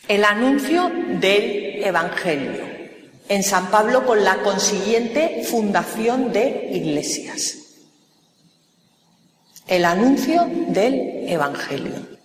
el 0.06 0.22
anuncio 0.22 0.92
del 1.18 1.82
Evangelio. 1.84 2.62
En 3.28 3.42
San 3.42 3.66
Pablo 3.72 4.06
con 4.06 4.22
la 4.22 4.36
consiguiente 4.44 5.42
fundación 5.42 6.32
de 6.32 6.70
iglesias. 6.72 7.56
El 9.66 9.86
anuncio 9.86 10.48
del 10.68 11.28
Evangelio. 11.28 12.15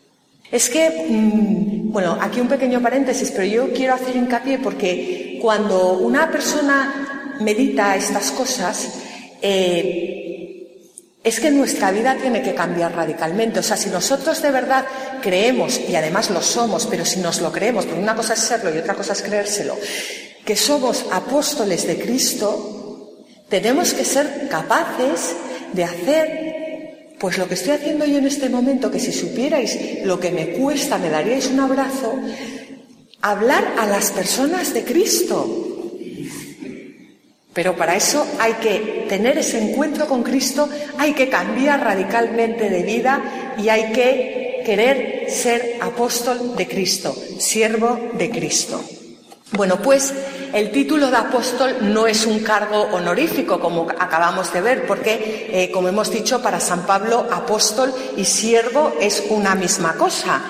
Es 0.52 0.70
que, 0.70 1.06
mm, 1.08 1.92
bueno, 1.92 2.18
aquí 2.20 2.42
un 2.42 2.50
pequeño 2.50 2.82
paréntesis, 2.82 3.32
pero 3.32 3.46
yo 3.46 3.74
quiero 3.74 3.94
hacer 3.94 4.16
hincapié 4.16 4.60
porque 4.60 5.40
cuando 5.42 5.94
una 5.94 6.30
persona 6.30 7.38
medita 7.40 7.96
estas 7.96 8.32
cosas, 8.32 8.90
eh, 9.42 10.12
es 11.24 11.40
que 11.40 11.52
nuestra 11.52 11.92
vida 11.92 12.18
tiene 12.20 12.42
que 12.42 12.54
cambiar 12.54 12.94
radicalmente. 12.94 13.60
O 13.60 13.64
sea, 13.64 13.78
si 13.78 13.90
nosotros 13.90 14.42
de 14.42 14.52
verdad 14.52 14.86
creemos, 15.22 15.80
y 15.88 15.96
además 15.96 16.30
lo 16.32 16.42
somos, 16.42 16.88
pero 16.88 17.06
si 17.06 17.20
nos 17.20 17.42
lo 17.42 17.52
creemos, 17.52 17.86
porque 17.86 18.02
una 18.02 18.16
cosa 18.16 18.34
es 18.34 18.40
serlo 18.40 18.74
y 18.74 18.80
otra 18.80 18.96
cosa 18.96 19.14
es 19.14 19.22
creérselo, 19.22 19.78
que 20.44 20.56
somos 20.56 21.06
apóstoles 21.12 21.86
de 21.86 22.00
Cristo, 22.00 23.26
tenemos 23.50 23.94
que 23.94 24.04
ser 24.04 24.48
capaces 24.50 25.36
de 25.74 25.84
hacer 25.84 26.51
pues 27.22 27.38
lo 27.38 27.48
que 27.48 27.54
estoy 27.54 27.74
haciendo 27.74 28.04
yo 28.04 28.18
en 28.18 28.26
este 28.26 28.50
momento, 28.50 28.90
que 28.90 29.00
si 29.00 29.12
supierais 29.12 30.04
lo 30.04 30.20
que 30.20 30.32
me 30.32 30.54
cuesta, 30.54 30.98
me 30.98 31.12
daríais 31.12 31.46
un 31.52 31.60
abrazo, 31.60 32.16
hablar 33.22 33.76
a 33.78 33.86
las 33.86 34.10
personas 34.10 34.74
de 34.74 34.84
Cristo. 34.84 35.92
Pero 37.54 37.76
para 37.76 37.96
eso 37.96 38.26
hay 38.40 38.54
que 38.54 39.06
tener 39.08 39.38
ese 39.38 39.60
encuentro 39.60 40.08
con 40.08 40.24
Cristo, 40.24 40.68
hay 40.98 41.14
que 41.14 41.30
cambiar 41.30 41.84
radicalmente 41.84 42.72
de 42.72 42.82
vida 42.82 43.54
y 43.60 43.70
hay 43.70 43.92
que 43.92 44.64
querer 44.66 45.30
ser 45.30 45.78
apóstol 45.80 46.56
de 46.56 46.68
Cristo, 46.68 47.16
siervo 47.38 48.00
de 48.18 48.32
Cristo. 48.32 48.84
Bueno, 49.52 49.82
pues 49.82 50.14
el 50.54 50.72
título 50.72 51.12
de 51.12 51.18
apóstol 51.18 51.76
no 51.82 52.08
es 52.08 52.26
un 52.26 52.40
cargo 52.40 52.84
honorífico, 52.94 53.60
como 53.60 53.88
acabamos 53.90 54.52
de 54.54 54.62
ver, 54.62 54.88
porque, 54.88 55.50
eh, 55.52 55.72
como 55.72 55.90
hemos 55.90 56.10
dicho, 56.10 56.42
para 56.42 56.62
San 56.62 56.86
Pablo, 56.86 57.28
apóstol 57.30 57.94
y 58.16 58.24
siervo 58.24 58.94
es 59.02 59.26
una 59.30 59.56
misma 59.56 59.96
cosa. 59.96 60.42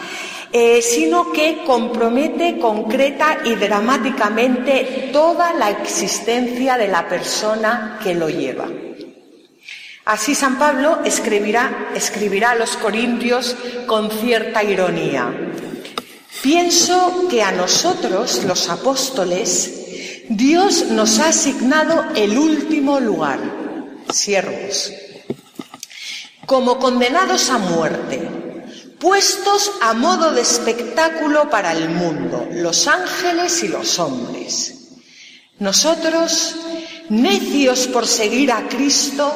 Eh, 0.53 0.81
sino 0.81 1.31
que 1.31 1.63
compromete 1.65 2.59
concreta 2.59 3.37
y 3.45 3.55
dramáticamente 3.55 5.09
toda 5.13 5.53
la 5.53 5.69
existencia 5.69 6.77
de 6.77 6.89
la 6.89 7.07
persona 7.07 7.97
que 8.03 8.13
lo 8.13 8.29
lleva. 8.29 8.67
Así 10.03 10.35
San 10.35 10.59
Pablo 10.59 10.99
escribirá, 11.05 11.91
escribirá 11.95 12.51
a 12.51 12.55
los 12.55 12.75
Corintios 12.75 13.55
con 13.87 14.11
cierta 14.11 14.61
ironía. 14.61 15.31
Pienso 16.41 17.27
que 17.29 17.43
a 17.43 17.51
nosotros, 17.51 18.43
los 18.45 18.67
apóstoles, 18.69 20.25
Dios 20.27 20.85
nos 20.87 21.19
ha 21.19 21.29
asignado 21.29 22.05
el 22.15 22.37
último 22.37 22.99
lugar, 22.99 23.39
siervos, 24.11 24.91
como 26.47 26.79
condenados 26.79 27.49
a 27.49 27.59
muerte, 27.59 28.27
puestos 28.99 29.71
a 29.81 29.93
modo 29.93 30.31
de 30.31 30.41
espectáculo 30.41 31.49
para 31.49 31.73
el 31.73 31.89
mundo, 31.89 32.47
los 32.51 32.87
ángeles 32.87 33.61
y 33.63 33.67
los 33.67 33.99
hombres. 33.99 34.89
Nosotros, 35.59 36.55
necios 37.09 37.85
por 37.87 38.07
seguir 38.07 38.51
a 38.51 38.67
Cristo, 38.67 39.31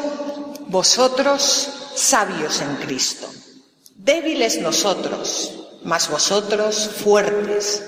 vosotros, 0.70 1.70
sabios 1.96 2.62
en 2.62 2.76
Cristo. 2.78 3.30
Débiles 3.96 4.60
nosotros, 4.60 5.65
mas 5.86 6.10
vosotros 6.10 6.90
fuertes. 7.02 7.82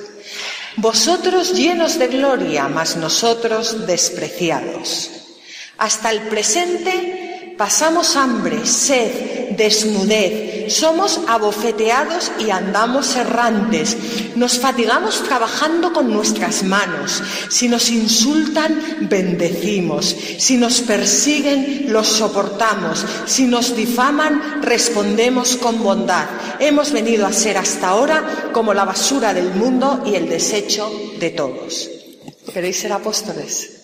Vosotros 0.78 1.54
llenos 1.54 2.00
de 2.00 2.08
gloria, 2.08 2.70
mas 2.70 2.96
nosotros 2.96 3.86
despreciados. 3.86 5.10
Hasta 5.78 6.12
el 6.12 6.22
presente 6.30 7.27
pasamos 7.58 8.15
hambre, 8.15 8.65
sed, 8.65 9.56
desnudez, 9.58 10.72
somos 10.74 11.20
abofeteados 11.28 12.32
y 12.39 12.52
andamos 12.52 13.15
errantes, 13.15 13.98
nos 14.36 14.60
fatigamos 14.60 15.24
trabajando 15.24 15.91
con 15.91 16.13
nuestras 16.13 16.63
manos, 16.63 17.24
si 17.50 17.67
nos 17.67 17.89
insultan, 17.89 19.08
bendecimos, 19.10 20.15
si 20.38 20.58
nos 20.58 20.82
persiguen, 20.82 21.91
los 21.91 22.08
soportamos, 22.08 23.06
si 23.26 23.46
nos 23.46 23.76
difaman, 23.76 24.62
respondemos 24.62 25.56
con 25.56 25.82
bondad. 25.82 26.28
Hemos 26.60 26.91
venido 26.91 27.26
a 27.26 27.34
ser 27.34 27.58
hasta 27.58 27.89
ahora 27.89 28.50
como 28.54 28.74
la 28.74 28.86
basura 28.86 29.34
del 29.34 29.54
mundo 29.54 30.04
y 30.06 30.15
el 30.15 30.30
desecho 30.30 30.91
de 31.20 31.32
todos. 31.32 31.89
¿Queréis 32.54 32.80
ser 32.80 32.93
apóstoles? 32.93 33.77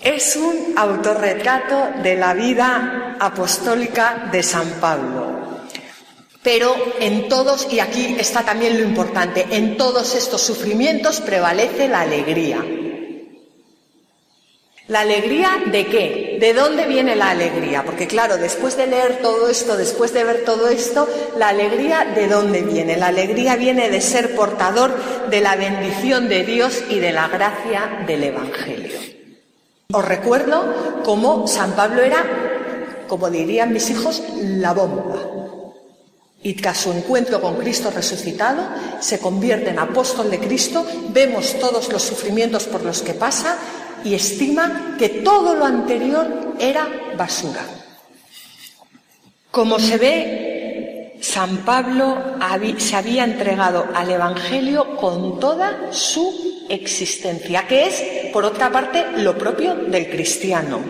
Es 0.00 0.36
un 0.36 0.74
autorretrato 0.76 2.00
de 2.02 2.16
la 2.16 2.32
vida 2.32 3.16
apostólica 3.18 4.28
de 4.30 4.42
San 4.42 4.68
Pablo. 4.80 5.38
Pero 6.42 6.74
en 7.00 7.28
todos, 7.28 7.66
y 7.70 7.80
aquí 7.80 8.16
está 8.18 8.42
también 8.42 8.78
lo 8.78 8.84
importante, 8.84 9.46
en 9.50 9.76
todos 9.76 10.14
estos 10.14 10.40
sufrimientos 10.40 11.20
prevalece 11.20 11.88
la 11.88 12.02
alegría. 12.02 12.64
¿La 14.86 15.00
alegría 15.00 15.64
de 15.66 15.86
qué? 15.86 16.38
¿De 16.40 16.54
dónde 16.54 16.86
viene 16.86 17.14
la 17.14 17.30
alegría? 17.30 17.84
Porque 17.84 18.06
claro, 18.06 18.38
después 18.38 18.76
de 18.76 18.86
leer 18.86 19.18
todo 19.20 19.50
esto, 19.50 19.76
después 19.76 20.14
de 20.14 20.24
ver 20.24 20.44
todo 20.44 20.68
esto, 20.68 21.06
la 21.36 21.48
alegría 21.48 22.06
de 22.14 22.28
dónde 22.28 22.62
viene? 22.62 22.96
La 22.96 23.08
alegría 23.08 23.56
viene 23.56 23.90
de 23.90 24.00
ser 24.00 24.34
portador 24.34 24.94
de 25.28 25.40
la 25.42 25.56
bendición 25.56 26.28
de 26.28 26.44
Dios 26.44 26.84
y 26.88 27.00
de 27.00 27.12
la 27.12 27.28
gracia 27.28 28.04
del 28.06 28.24
Evangelio. 28.24 29.17
Os 29.90 30.04
recuerdo 30.04 31.00
cómo 31.02 31.48
San 31.48 31.72
Pablo 31.72 32.02
era, 32.02 32.22
como 33.08 33.30
dirían 33.30 33.72
mis 33.72 33.88
hijos, 33.88 34.22
la 34.36 34.74
bomba. 34.74 35.16
Y 36.42 36.52
tras 36.52 36.76
su 36.76 36.92
encuentro 36.92 37.40
con 37.40 37.56
Cristo 37.56 37.90
resucitado, 37.90 38.68
se 39.00 39.18
convierte 39.18 39.70
en 39.70 39.78
apóstol 39.78 40.30
de 40.30 40.40
Cristo, 40.40 40.84
vemos 41.08 41.58
todos 41.58 41.90
los 41.90 42.02
sufrimientos 42.02 42.64
por 42.64 42.82
los 42.82 43.00
que 43.00 43.14
pasa 43.14 43.56
y 44.04 44.12
estima 44.12 44.96
que 44.98 45.08
todo 45.08 45.54
lo 45.54 45.64
anterior 45.64 46.54
era 46.58 46.86
basura. 47.16 47.64
Como 49.50 49.78
se 49.78 49.96
ve, 49.96 51.18
San 51.22 51.64
Pablo 51.64 52.36
se 52.76 52.94
había 52.94 53.24
entregado 53.24 53.86
al 53.94 54.10
Evangelio 54.10 54.98
con 54.98 55.40
toda 55.40 55.90
su 55.92 56.57
existencia, 56.68 57.66
que 57.66 57.86
es, 57.86 58.30
por 58.32 58.44
otra 58.44 58.70
parte, 58.70 59.04
lo 59.16 59.36
propio 59.36 59.74
del 59.74 60.08
cristiano. 60.08 60.80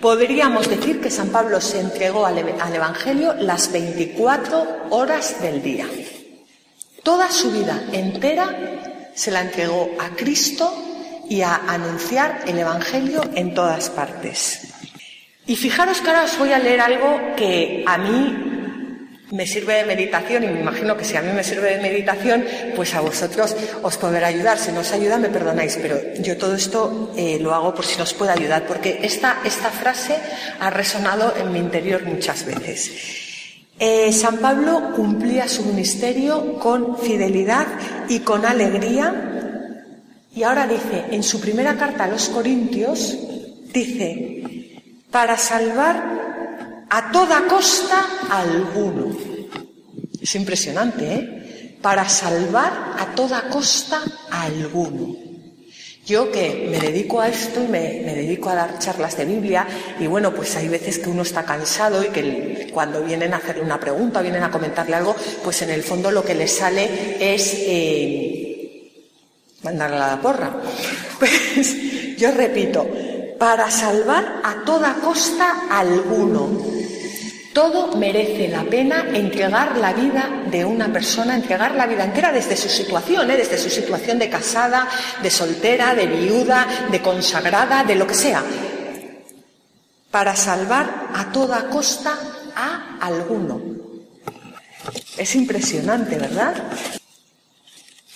Podríamos 0.00 0.68
decir 0.68 1.00
que 1.00 1.10
San 1.10 1.28
Pablo 1.28 1.60
se 1.60 1.80
entregó 1.80 2.26
al, 2.26 2.38
Evangelio 2.38 3.34
las 3.34 3.70
24 3.72 4.88
horas 4.90 5.40
del 5.40 5.62
día. 5.62 5.86
Toda 7.02 7.30
su 7.30 7.50
vida 7.52 7.84
entera 7.92 9.10
se 9.14 9.30
la 9.30 9.42
entregó 9.42 9.90
a 9.98 10.10
Cristo 10.16 10.72
y 11.28 11.42
a 11.42 11.54
anunciar 11.54 12.42
el 12.46 12.58
Evangelio 12.58 13.22
en 13.34 13.54
todas 13.54 13.90
partes. 13.90 14.72
Y 15.46 15.56
fijaros 15.56 16.00
que 16.00 16.08
ahora 16.08 16.24
os 16.24 16.38
voy 16.38 16.52
a 16.52 16.58
leer 16.58 16.80
algo 16.80 17.20
que 17.36 17.84
a 17.86 17.98
mí 17.98 18.55
me 19.30 19.46
sirve 19.46 19.74
de 19.74 19.84
meditación 19.84 20.44
y 20.44 20.48
me 20.48 20.60
imagino 20.60 20.96
que 20.96 21.04
si 21.04 21.16
a 21.16 21.22
mí 21.22 21.32
me 21.32 21.42
sirve 21.42 21.76
de 21.76 21.82
meditación, 21.82 22.44
pues 22.76 22.94
a 22.94 23.00
vosotros 23.00 23.56
os 23.82 23.96
podrá 23.96 24.28
ayudar. 24.28 24.58
Si 24.58 24.70
no 24.70 24.80
os 24.80 24.92
ayuda, 24.92 25.18
me 25.18 25.28
perdonáis, 25.28 25.78
pero 25.80 25.98
yo 26.20 26.36
todo 26.36 26.54
esto 26.54 27.12
eh, 27.16 27.38
lo 27.40 27.54
hago 27.54 27.74
por 27.74 27.84
si 27.84 27.98
nos 27.98 28.14
puede 28.14 28.32
ayudar, 28.32 28.66
porque 28.66 29.00
esta, 29.02 29.40
esta 29.44 29.70
frase 29.70 30.16
ha 30.60 30.70
resonado 30.70 31.34
en 31.36 31.52
mi 31.52 31.58
interior 31.58 32.04
muchas 32.04 32.44
veces. 32.44 33.24
Eh, 33.78 34.12
San 34.12 34.38
Pablo 34.38 34.92
cumplía 34.94 35.48
su 35.48 35.64
ministerio 35.64 36.58
con 36.58 36.96
fidelidad 36.98 37.66
y 38.08 38.20
con 38.20 38.46
alegría. 38.46 39.32
Y 40.34 40.42
ahora 40.44 40.66
dice, 40.66 41.04
en 41.10 41.22
su 41.22 41.40
primera 41.40 41.76
carta 41.76 42.04
a 42.04 42.08
los 42.08 42.28
Corintios, 42.28 43.18
dice, 43.72 44.42
para 45.10 45.36
salvar 45.36 46.15
a 46.90 47.10
toda 47.10 47.46
costa 47.46 48.06
alguno. 48.30 49.16
Es 50.20 50.34
impresionante, 50.34 51.14
¿eh? 51.14 51.78
Para 51.82 52.08
salvar 52.08 52.94
a 52.98 53.14
toda 53.14 53.48
costa 53.48 54.02
alguno. 54.30 55.14
Yo 56.04 56.30
que 56.30 56.68
me 56.70 56.78
dedico 56.78 57.20
a 57.20 57.28
esto 57.28 57.62
y 57.64 57.66
me, 57.66 58.02
me, 58.04 58.14
dedico 58.14 58.48
a 58.48 58.54
dar 58.54 58.78
charlas 58.78 59.16
de 59.16 59.24
Biblia 59.24 59.66
y 59.98 60.06
bueno, 60.06 60.32
pues 60.32 60.54
hay 60.54 60.68
veces 60.68 61.00
que 61.00 61.10
uno 61.10 61.22
está 61.22 61.44
cansado 61.44 62.04
y 62.04 62.08
que 62.08 62.70
cuando 62.72 63.02
vienen 63.02 63.34
a 63.34 63.38
hacerle 63.38 63.62
una 63.62 63.80
pregunta, 63.80 64.22
vienen 64.22 64.44
a 64.44 64.50
comentarle 64.50 64.94
algo, 64.94 65.16
pues 65.42 65.62
en 65.62 65.70
el 65.70 65.82
fondo 65.82 66.12
lo 66.12 66.24
que 66.24 66.36
le 66.36 66.46
sale 66.46 67.16
es 67.18 67.54
eh, 67.58 68.92
mandarle 69.62 69.96
a 69.96 70.08
la 70.08 70.20
porra. 70.20 70.56
Pues 71.18 72.18
yo 72.18 72.30
repito, 72.30 72.86
para 73.38 73.70
salvar 73.70 74.42
a 74.44 74.64
toda 74.66 74.94
costa 75.02 75.66
alguno. 75.70 76.75
Todo 77.56 77.96
merece 77.96 78.48
la 78.48 78.64
pena 78.64 79.06
entregar 79.14 79.78
la 79.78 79.94
vida 79.94 80.42
de 80.50 80.62
una 80.62 80.92
persona, 80.92 81.34
entregar 81.34 81.74
la 81.74 81.86
vida 81.86 82.04
entera 82.04 82.30
desde 82.30 82.54
su 82.54 82.68
situación, 82.68 83.30
¿eh? 83.30 83.36
desde 83.38 83.56
su 83.56 83.70
situación 83.70 84.18
de 84.18 84.28
casada, 84.28 84.86
de 85.22 85.30
soltera, 85.30 85.94
de 85.94 86.06
viuda, 86.06 86.66
de 86.90 87.00
consagrada, 87.00 87.82
de 87.82 87.94
lo 87.94 88.06
que 88.06 88.12
sea, 88.12 88.42
para 90.10 90.36
salvar 90.36 91.06
a 91.14 91.32
toda 91.32 91.70
costa 91.70 92.18
a 92.54 92.98
alguno. 93.00 93.58
Es 95.16 95.34
impresionante, 95.34 96.18
¿verdad? 96.18 96.62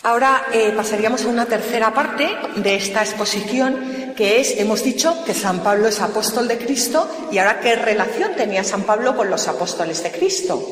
Ahora 0.03 0.47
eh, 0.53 0.73
pasaríamos 0.75 1.25
a 1.25 1.29
una 1.29 1.45
tercera 1.45 1.93
parte 1.93 2.27
de 2.57 2.75
esta 2.75 3.03
exposición, 3.03 4.15
que 4.17 4.41
es, 4.41 4.57
hemos 4.57 4.83
dicho 4.83 5.25
que 5.27 5.35
San 5.35 5.61
Pablo 5.61 5.89
es 5.89 6.01
apóstol 6.01 6.49
de 6.49 6.57
Cristo, 6.57 7.07
y 7.31 7.37
ahora 7.37 7.61
qué 7.61 7.77
relación 7.77 8.35
tenía 8.35 8.65
San 8.65 8.85
Pablo 8.85 9.15
con 9.15 9.29
los 9.29 9.47
apóstoles 9.47 10.03
de 10.03 10.11
Cristo, 10.11 10.63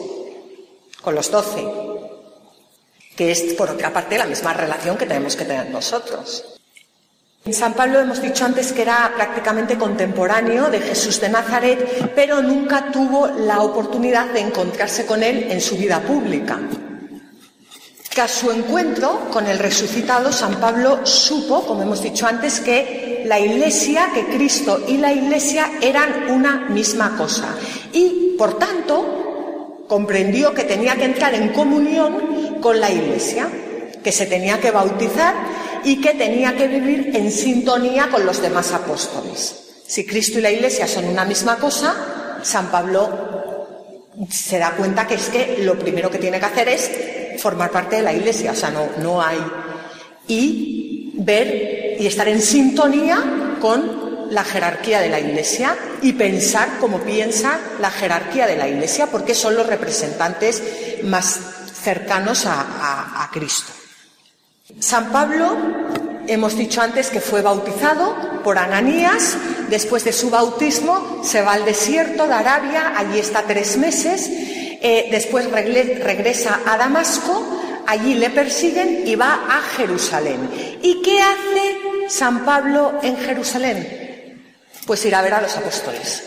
con 1.03 1.14
los 1.14 1.31
doce, 1.31 1.62
que 3.17 3.31
es, 3.31 3.53
por 3.53 3.69
otra 3.69 3.93
parte, 3.93 4.17
la 4.17 4.25
misma 4.25 4.55
relación 4.55 4.97
que 4.97 5.05
tenemos 5.05 5.37
que 5.37 5.45
tener 5.45 5.69
nosotros. 5.69 6.59
En 7.45 7.53
San 7.53 7.75
Pablo 7.75 8.01
hemos 8.01 8.23
dicho 8.23 8.47
antes 8.47 8.73
que 8.73 8.83
era 8.83 9.12
prácticamente 9.14 9.77
contemporáneo 9.77 10.71
de 10.71 10.81
Jesús 10.81 11.21
de 11.21 11.29
Nazaret, 11.29 12.12
pero 12.14 12.41
nunca 12.41 12.91
tuvo 12.91 13.27
la 13.27 13.61
oportunidad 13.61 14.31
de 14.33 14.41
encontrarse 14.41 15.05
con 15.05 15.23
él 15.23 15.49
en 15.51 15.61
su 15.61 15.77
vida 15.77 16.01
pública. 16.01 16.59
Tras 18.09 18.31
su 18.31 18.51
encuentro 18.51 19.29
con 19.31 19.47
el 19.47 19.59
resucitado, 19.59 20.33
San 20.33 20.61
Pablo 20.61 21.07
supo, 21.07 21.64
como 21.64 21.83
hemos 21.83 22.03
dicho 22.03 22.27
antes, 22.27 22.61
que 22.61 23.23
la 23.27 23.38
Iglesia, 23.38 24.11
que 24.14 24.27
Cristo 24.27 24.85
y 24.88 24.97
la 24.97 25.12
Iglesia 25.12 25.73
eran 25.81 26.31
una 26.31 26.68
misma 26.68 27.16
cosa. 27.16 27.55
Y, 27.92 28.35
por 28.38 28.59
tanto, 28.59 29.85
comprendió 29.87 30.55
que 30.55 30.64
tenía 30.64 30.97
que 30.97 31.05
entrar 31.05 31.35
en 31.35 31.53
comunión 31.53 32.59
con 32.61 32.81
la 32.81 32.90
Iglesia, 32.90 33.49
que 34.03 34.12
se 34.12 34.27
tenía 34.27 34.59
que 34.61 34.71
bautizar 34.71 35.35
y 35.85 36.01
que 36.01 36.14
tenía 36.14 36.57
que 36.57 36.66
vivir 36.66 37.14
en 37.14 37.31
sintonía 37.31 38.09
con 38.11 38.25
los 38.25 38.40
demás 38.40 38.73
apóstoles. 38.73 39.55
Si 39.87 40.05
Cristo 40.05 40.38
y 40.38 40.42
la 40.42 40.51
Iglesia 40.51 40.87
son 40.87 41.07
una 41.07 41.25
misma 41.25 41.57
cosa, 41.57 42.38
San 42.42 42.71
Pablo 42.71 43.29
se 44.31 44.59
da 44.59 44.73
cuenta 44.73 45.07
que 45.07 45.14
es 45.14 45.29
que 45.29 45.59
lo 45.61 45.79
primero 45.79 46.11
que 46.11 46.18
tiene 46.18 46.40
que 46.40 46.47
hacer 46.47 46.68
es 46.68 46.90
formar 47.38 47.70
parte 47.70 47.96
de 47.96 48.03
la 48.03 48.12
iglesia, 48.12 48.53
o 48.53 48.55
sea, 48.55 48.70
no, 48.70 48.88
no 48.98 49.22
hay. 49.22 49.38
Y 50.27 51.12
ver 51.14 51.96
y 51.98 52.07
estar 52.07 52.29
en 52.29 52.42
sintonía 52.42 53.57
con 53.61 54.29
la 54.31 54.44
jerarquía 54.44 55.01
de 55.01 55.09
la 55.09 55.18
iglesia 55.18 55.74
y 56.03 56.12
pensar 56.12 56.79
como 56.81 57.01
piensa 57.01 57.59
la 57.81 57.90
jerarquía 57.90 58.46
de 58.46 58.57
la 58.57 58.68
iglesia, 58.68 59.07
porque 59.07 59.35
son 59.35 59.57
los 59.57 59.66
representantes 59.66 60.62
más 61.05 61.40
cercanos 61.83 62.44
a, 62.46 63.24
a 63.24 63.31
Cristo. 63.33 63.72
San 64.81 65.11
Pablo, 65.11 65.57
hemos 66.27 66.57
dicho 66.57 66.83
antes 66.83 67.09
que 67.09 67.20
fue 67.20 67.40
bautizado 67.40 68.42
por 68.44 68.59
Ananías, 68.59 69.37
después 69.70 70.05
de 70.05 70.12
su 70.12 70.29
bautismo 70.31 71.22
se 71.24 71.40
va 71.40 71.55
al 71.55 71.64
desierto 71.64 72.27
de 72.27 72.35
Arabia, 72.35 72.92
allí 72.96 73.18
está 73.18 73.44
tres 73.44 73.79
meses, 73.79 74.31
eh, 74.81 75.09
después 75.11 75.51
regresa 75.51 76.61
a 76.67 76.77
Damasco, 76.77 77.61
allí 77.87 78.14
le 78.14 78.31
persiguen 78.31 79.07
y 79.07 79.14
va 79.17 79.47
a 79.49 79.61
Jerusalén. 79.77 80.79
¿Y 80.83 81.03
qué 81.03 81.21
hace 81.21 82.09
San 82.09 82.45
Pablo 82.45 82.99
en 83.03 83.17
Jerusalén? 83.17 84.45
Pues 84.87 85.05
ir 85.05 85.14
a 85.14 85.23
ver 85.23 85.35
a 85.35 85.41
los 85.41 85.57
apóstoles. 85.57 86.25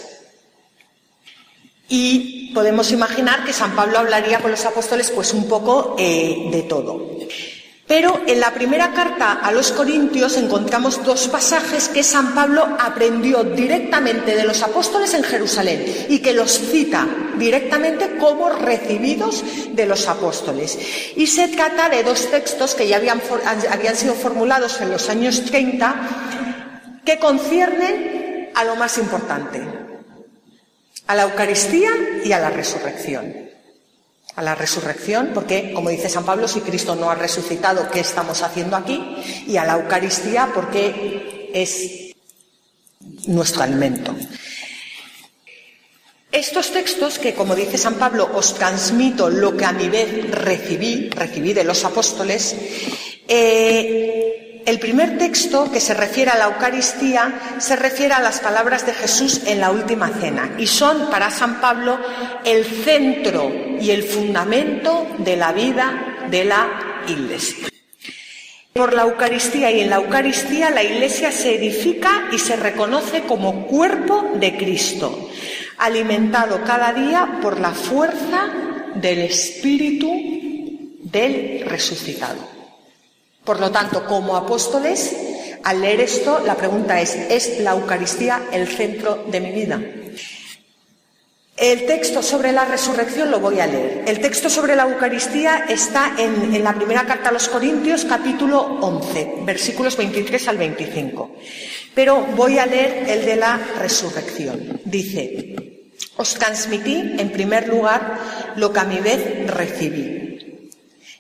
Y 1.88 2.54
podemos 2.54 2.92
imaginar 2.92 3.44
que 3.44 3.54
San 3.54 3.76
Pablo 3.76 4.00
hablaría 4.00 4.40
con 4.40 4.52
los 4.52 4.66
apóstoles 4.66 5.12
pues 5.12 5.34
un 5.34 5.48
poco 5.48 5.96
eh, 6.00 6.48
de 6.52 6.64
todo. 6.64 7.18
Pero 7.88 8.22
en 8.26 8.40
la 8.40 8.54
primera 8.54 8.94
carta 8.94 9.34
a 9.34 9.52
los 9.52 9.72
Corintios 9.72 10.38
encontramos 10.38 11.04
dos 11.04 11.28
pasajes 11.28 11.90
que 11.90 12.04
San 12.04 12.34
Pablo 12.34 12.78
aprendió 12.80 13.44
directamente 13.44 14.36
de 14.36 14.46
los 14.46 14.62
apóstoles 14.62 15.14
en 15.14 15.24
Jerusalén 15.24 15.84
y 16.08 16.20
que 16.20 16.34
los 16.34 16.52
cita 16.52 17.06
directamente 17.38 18.16
como 18.18 18.50
recibidos 18.50 19.44
de 19.74 19.86
los 19.86 20.08
apóstoles. 20.08 20.78
Y 21.18 21.28
se 21.28 21.50
trata 21.50 21.90
de 21.90 22.04
dos 22.04 22.30
textos 22.32 22.76
que 22.76 22.88
ya 22.88 22.98
habían, 22.98 23.22
habían 23.70 23.96
sido 23.96 24.14
formulados 24.14 24.80
en 24.80 24.92
los 24.92 25.10
años 25.10 25.44
30 25.46 27.02
que 27.04 27.20
conciernen 27.20 28.52
a 28.54 28.64
lo 28.64 28.76
más 28.76 28.98
importante, 29.00 29.62
a 31.08 31.16
la 31.16 31.24
Eucaristía 31.24 31.92
y 32.24 32.32
a 32.32 32.40
la 32.40 32.52
resurrección 32.52 33.51
a 34.36 34.42
la 34.42 34.56
resurrección, 34.56 35.32
porque, 35.34 35.74
como 35.74 35.90
dice 35.90 36.10
San 36.10 36.26
Pablo, 36.26 36.48
si 36.48 36.62
Cristo 36.62 36.96
no 36.96 37.10
ha 37.10 37.16
resucitado, 37.16 37.90
¿qué 37.90 38.00
estamos 38.00 38.42
haciendo 38.44 38.76
aquí? 38.76 39.04
Y 39.48 39.58
a 39.58 39.66
la 39.66 39.74
Eucaristía, 39.74 40.52
porque 40.54 41.50
es 41.54 42.14
nuestro 43.28 43.64
alimento. 43.64 44.16
Estos 46.32 46.72
textos, 46.72 47.20
que 47.20 47.34
como 47.34 47.56
dice 47.56 47.78
San 47.78 47.96
Pablo, 47.96 48.30
os 48.34 48.54
transmito 48.54 49.30
lo 49.30 49.58
que 49.58 49.66
a 49.66 49.74
mi 49.74 49.90
vez 49.90 50.32
recibí, 50.32 51.10
recibí 51.10 51.52
de 51.52 51.66
los 51.66 51.84
apóstoles, 51.84 52.56
eh, 53.28 54.51
el 54.66 54.80
primer 54.80 55.18
texto 55.18 55.72
que 55.72 55.80
se 55.80 55.94
refiere 55.94 56.32
a 56.32 56.38
la 56.38 56.46
Eucaristía 56.46 57.58
se 57.58 57.76
refiere 57.76 58.14
a 58.14 58.20
las 58.20 58.40
palabras 58.40 58.86
de 58.86 58.94
Jesús 58.94 59.42
en 59.46 59.60
la 59.60 59.72
última 59.72 60.10
cena 60.10 60.56
y 60.58 60.68
son 60.68 61.10
para 61.10 61.32
San 61.32 61.60
Pablo 61.62 62.00
el 62.46 62.66
centro 62.66 63.52
y 63.80 63.92
el 63.92 64.04
fundamento 64.04 65.08
de 65.18 65.36
la 65.36 65.52
vida 65.52 66.28
de 66.30 66.46
la 66.46 67.04
Iglesia. 67.08 67.68
Por 68.74 68.94
la 68.94 69.04
Eucaristía 69.04 69.72
y 69.72 69.82
en 69.82 69.90
la 69.90 69.98
Eucaristía 69.98 70.70
la 70.70 70.84
Iglesia 70.84 71.32
se 71.32 71.56
edifica 71.56 72.30
y 72.32 72.40
se 72.40 72.56
reconoce 72.56 73.24
como 73.24 73.68
cuerpo 73.68 74.32
de 74.36 74.56
Cristo, 74.58 75.30
alimentado 75.78 76.64
cada 76.64 76.94
día 76.94 77.40
por 77.42 77.60
la 77.60 77.72
fuerza 77.72 78.50
del 78.96 79.20
Espíritu 79.20 80.10
del 81.04 81.66
resucitado. 81.66 82.51
Por 83.44 83.60
lo 83.60 83.72
tanto, 83.72 84.06
como 84.06 84.36
apóstoles, 84.36 85.16
al 85.64 85.82
leer 85.82 86.02
esto, 86.02 86.42
la 86.46 86.56
pregunta 86.56 87.02
es, 87.02 87.16
¿es 87.16 87.60
la 87.60 87.72
Eucaristía 87.72 88.44
el 88.52 88.68
centro 88.68 89.26
de 89.28 89.40
mi 89.40 89.52
vida? 89.52 89.82
El 91.58 91.86
texto 91.86 92.24
sobre 92.24 92.52
la 92.52 92.66
resurrección 92.66 93.30
lo 93.30 93.40
voy 93.40 93.60
a 93.60 93.68
leer. 93.68 94.04
El 94.08 94.20
texto 94.20 94.50
sobre 94.50 94.76
la 94.76 94.84
Eucaristía 94.84 95.66
está 95.70 96.16
en, 96.18 96.64
la 96.64 96.74
primera 96.74 97.06
carta 97.06 97.30
a 97.30 97.32
los 97.32 97.50
Corintios, 97.50 98.06
capítulo 98.06 98.60
11, 98.82 99.44
versículos 99.44 99.96
23 99.96 100.48
al 100.48 100.58
25. 100.58 101.36
Pero 101.94 102.26
voy 102.36 102.58
a 102.58 102.66
leer 102.66 103.10
el 103.10 103.26
de 103.26 103.36
la 103.36 103.60
resurrección. 103.80 104.82
Dice, 104.86 105.56
os 106.18 106.34
transmití 106.34 107.16
en 107.20 107.32
primer 107.32 107.68
lugar 107.68 108.18
lo 108.56 108.74
que 108.74 108.80
a 108.80 108.86
mi 108.86 109.00
vez 109.00 109.46
recibí 109.46 110.21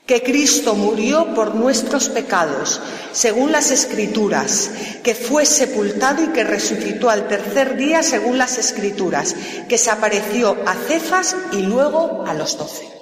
que 0.06 0.24
Cristo 0.24 0.76
murió 0.76 1.34
por 1.34 1.56
nuestros 1.56 2.10
pecados, 2.10 2.82
según 3.12 3.52
las 3.52 3.72
Escrituras, 3.72 4.72
que 5.04 5.16
fue 5.16 5.46
sepultado 5.46 6.24
y 6.24 6.28
que 6.28 6.44
resucitó 6.44 7.10
al 7.10 7.28
tercer 7.28 7.78
día, 7.78 8.04
según 8.04 8.38
las 8.38 8.58
Escrituras, 8.58 9.36
que 9.70 9.78
se 9.78 9.92
apareció 9.92 10.58
a 10.66 10.76
Cefas 10.76 11.36
y 11.54 11.62
luego 11.62 12.26
a 12.28 12.34
los 12.34 12.58
doce. 12.58 13.02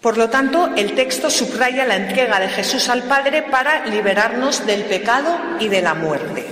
Por 0.00 0.18
lo 0.18 0.30
tanto, 0.30 0.70
el 0.76 0.94
texto 0.94 1.30
subraya 1.30 1.84
la 1.84 1.96
entrega 1.96 2.38
de 2.38 2.48
Jesús 2.48 2.88
al 2.88 3.02
Padre 3.04 3.42
para 3.42 3.86
liberarnos 3.86 4.64
del 4.64 4.84
pecado 4.84 5.36
y 5.58 5.68
de 5.68 5.82
la 5.82 5.94
muerte. 5.94 6.46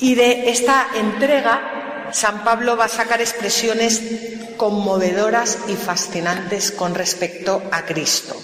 Y 0.00 0.14
de 0.16 0.50
esta 0.50 0.88
entrega, 0.94 2.10
San 2.12 2.44
Pablo 2.44 2.76
va 2.76 2.84
a 2.84 2.88
sacar 2.88 3.22
expresiones 3.22 4.33
conmovedoras 4.56 5.58
y 5.68 5.74
fascinantes 5.74 6.70
con 6.70 6.94
respecto 6.94 7.62
a 7.70 7.84
Cristo, 7.84 8.36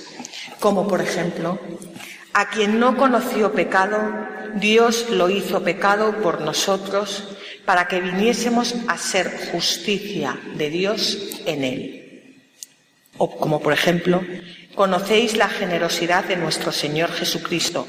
como 0.58 0.86
por 0.86 1.00
ejemplo, 1.00 1.58
a 2.32 2.48
quien 2.50 2.78
no 2.78 2.96
conoció 2.96 3.52
pecado, 3.52 3.98
Dios 4.54 5.10
lo 5.10 5.30
hizo 5.30 5.62
pecado 5.62 6.20
por 6.22 6.40
nosotros 6.40 7.28
para 7.64 7.86
que 7.88 8.00
viniésemos 8.00 8.74
a 8.88 8.98
ser 8.98 9.50
justicia 9.52 10.38
de 10.56 10.70
Dios 10.70 11.18
en 11.46 11.64
él. 11.64 12.34
O 13.18 13.36
como 13.36 13.60
por 13.60 13.72
ejemplo, 13.72 14.22
conocéis 14.74 15.36
la 15.36 15.48
generosidad 15.48 16.24
de 16.24 16.36
nuestro 16.36 16.72
Señor 16.72 17.12
Jesucristo, 17.12 17.86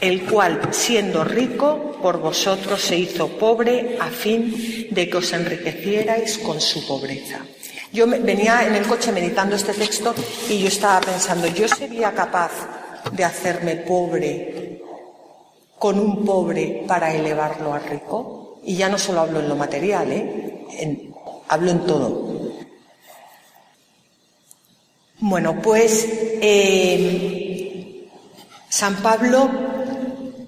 el 0.00 0.24
cual, 0.24 0.60
siendo 0.70 1.24
rico, 1.24 1.98
por 2.02 2.18
vosotros 2.18 2.80
se 2.82 2.98
hizo 2.98 3.28
pobre 3.38 3.96
a 4.00 4.10
fin 4.10 4.88
de 4.90 5.08
que 5.08 5.16
os 5.16 5.32
enriquecierais 5.32 6.38
con 6.38 6.60
su 6.60 6.86
pobreza. 6.86 7.40
Yo 7.96 8.06
venía 8.06 8.66
en 8.66 8.74
el 8.74 8.86
coche 8.86 9.10
meditando 9.10 9.56
este 9.56 9.72
texto 9.72 10.14
y 10.50 10.58
yo 10.58 10.68
estaba 10.68 11.00
pensando, 11.00 11.46
¿yo 11.46 11.66
sería 11.66 12.12
capaz 12.12 12.52
de 13.10 13.24
hacerme 13.24 13.76
pobre 13.76 14.82
con 15.78 15.98
un 15.98 16.22
pobre 16.22 16.84
para 16.86 17.14
elevarlo 17.14 17.72
a 17.72 17.78
rico? 17.78 18.60
Y 18.64 18.76
ya 18.76 18.90
no 18.90 18.98
solo 18.98 19.20
hablo 19.20 19.40
en 19.40 19.48
lo 19.48 19.56
material, 19.56 20.12
¿eh? 20.12 21.10
hablo 21.48 21.70
en 21.70 21.86
todo. 21.86 22.52
Bueno, 25.20 25.62
pues 25.62 26.06
eh, 26.42 28.10
San 28.68 28.96
Pablo 28.96 29.48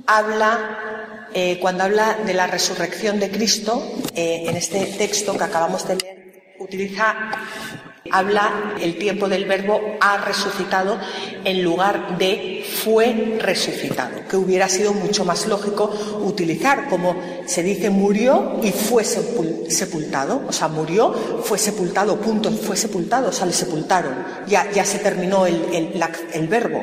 habla, 0.06 1.28
eh, 1.32 1.58
cuando 1.62 1.84
habla 1.84 2.18
de 2.26 2.34
la 2.34 2.46
resurrección 2.46 3.18
de 3.18 3.30
Cristo, 3.30 3.90
eh, 4.14 4.44
en 4.46 4.54
este 4.54 4.84
texto 4.98 5.32
que 5.32 5.44
acabamos 5.44 5.88
de 5.88 5.96
leer, 5.96 6.27
utiliza 6.58 7.14
habla 8.10 8.74
el 8.80 8.98
tiempo 8.98 9.28
del 9.28 9.44
verbo 9.44 9.80
ha 10.00 10.18
resucitado 10.18 10.98
en 11.44 11.62
lugar 11.62 12.18
de 12.18 12.64
fue 12.84 13.38
resucitado, 13.40 14.26
que 14.28 14.36
hubiera 14.36 14.68
sido 14.68 14.92
mucho 14.94 15.24
más 15.24 15.46
lógico 15.46 15.92
utilizar, 16.22 16.88
como 16.88 17.16
se 17.46 17.62
dice 17.62 17.90
murió 17.90 18.60
y 18.62 18.70
fue 18.70 19.04
sepultado, 19.04 20.42
o 20.46 20.52
sea, 20.52 20.68
murió, 20.68 21.12
fue 21.42 21.58
sepultado, 21.58 22.20
punto, 22.20 22.50
fue 22.50 22.76
sepultado, 22.76 23.28
o 23.28 23.32
sea, 23.32 23.46
le 23.46 23.52
sepultaron, 23.52 24.14
ya, 24.46 24.70
ya 24.70 24.84
se 24.84 24.98
terminó 24.98 25.46
el, 25.46 25.92
el, 26.32 26.48
verbo. 26.48 26.82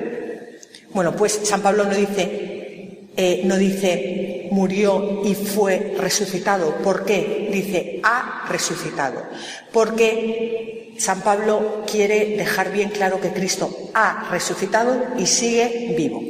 Bueno, 0.93 1.15
pues 1.15 1.41
San 1.43 1.61
Pablo 1.61 1.85
no 1.85 1.95
dice, 1.95 3.09
eh, 3.15 3.41
no 3.45 3.57
dice 3.57 4.34
murió 4.51 5.21
y 5.23 5.35
fue 5.35 5.95
resucitado. 5.97 6.75
¿Por 6.77 7.05
qué? 7.05 7.49
Dice 7.51 7.99
ha 8.03 8.45
resucitado. 8.49 9.23
Porque 9.71 10.95
San 10.97 11.21
Pablo 11.21 11.83
quiere 11.89 12.37
dejar 12.37 12.71
bien 12.71 12.89
claro 12.89 13.19
que 13.19 13.31
Cristo 13.31 13.69
ha 13.93 14.29
resucitado 14.31 15.03
y 15.17 15.25
sigue 15.25 15.93
vivo. 15.97 16.21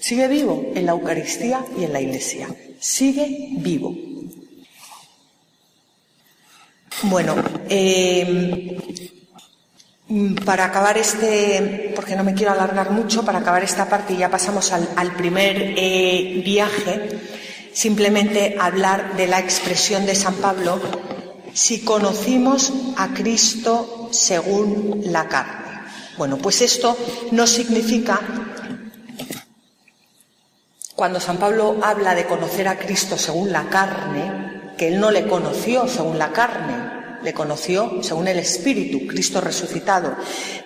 Sigue 0.00 0.28
vivo 0.28 0.72
en 0.74 0.86
la 0.86 0.92
Eucaristía 0.92 1.64
y 1.78 1.84
en 1.84 1.92
la 1.92 2.00
Iglesia. 2.00 2.48
Sigue 2.80 3.50
vivo. 3.52 3.94
Bueno, 7.04 7.36
eh, 7.68 9.11
para 10.44 10.66
acabar 10.66 10.98
este, 10.98 11.92
porque 11.94 12.16
no 12.16 12.24
me 12.24 12.34
quiero 12.34 12.52
alargar 12.52 12.90
mucho, 12.90 13.24
para 13.24 13.38
acabar 13.38 13.64
esta 13.64 13.88
parte 13.88 14.12
y 14.12 14.18
ya 14.18 14.30
pasamos 14.30 14.72
al, 14.72 15.12
primer 15.14 15.74
eh, 15.76 16.42
viaje, 16.44 17.20
simplemente 17.72 18.56
hablar 18.60 19.16
de 19.16 19.26
la 19.26 19.38
expresión 19.38 20.04
de 20.04 20.14
San 20.14 20.34
Pablo 20.34 20.80
si 21.54 21.80
conocimos 21.84 22.72
a 22.96 23.08
Cristo 23.08 24.08
según 24.10 25.02
la 25.06 25.28
carne. 25.28 25.62
Bueno, 26.18 26.38
pues 26.38 26.60
esto 26.60 26.96
no 27.30 27.46
significa, 27.46 28.20
cuando 30.94 31.20
San 31.20 31.38
Pablo 31.38 31.78
habla 31.82 32.14
de 32.14 32.26
conocer 32.26 32.68
a 32.68 32.78
Cristo 32.78 33.16
según 33.16 33.50
la 33.50 33.68
carne, 33.68 34.72
que 34.76 34.88
él 34.88 35.00
no 35.00 35.10
le 35.10 35.26
conoció 35.26 35.88
según 35.88 36.18
la 36.18 36.32
carne, 36.32 36.91
le 37.22 37.32
conoció 37.32 38.02
según 38.02 38.28
el 38.28 38.38
Espíritu, 38.38 39.06
Cristo 39.06 39.40
resucitado, 39.40 40.16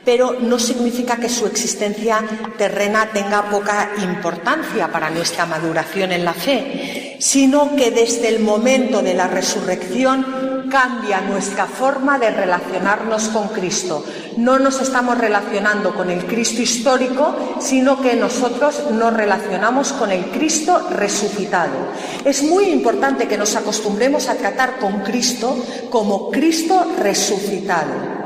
pero 0.04 0.38
no 0.40 0.58
significa 0.58 1.16
que 1.16 1.28
su 1.28 1.46
existencia 1.46 2.24
terrena 2.56 3.10
tenga 3.12 3.50
poca 3.50 3.92
importancia 4.02 4.90
para 4.90 5.10
nuestra 5.10 5.46
maduración 5.46 6.12
en 6.12 6.24
la 6.24 6.34
fe, 6.34 7.05
sino 7.18 7.76
que 7.76 7.90
desde 7.90 8.28
el 8.28 8.40
momento 8.40 9.02
de 9.02 9.14
la 9.14 9.28
resurrección 9.28 10.66
cambia 10.70 11.20
nuestra 11.20 11.66
forma 11.66 12.18
de 12.18 12.30
relacionarnos 12.30 13.28
con 13.28 13.48
Cristo. 13.48 14.04
No 14.36 14.58
nos 14.58 14.80
estamos 14.80 15.16
relacionando 15.16 15.94
con 15.94 16.10
el 16.10 16.26
Cristo 16.26 16.62
histórico, 16.62 17.56
sino 17.60 18.00
que 18.00 18.14
nosotros 18.14 18.90
nos 18.90 19.12
relacionamos 19.14 19.92
con 19.92 20.10
el 20.10 20.26
Cristo 20.26 20.88
resucitado. 20.90 21.92
Es 22.24 22.42
muy 22.42 22.66
importante 22.66 23.28
que 23.28 23.38
nos 23.38 23.56
acostumbremos 23.56 24.28
a 24.28 24.34
tratar 24.34 24.78
con 24.78 25.00
Cristo 25.00 25.56
como 25.90 26.30
Cristo 26.30 26.86
resucitado. 26.98 28.25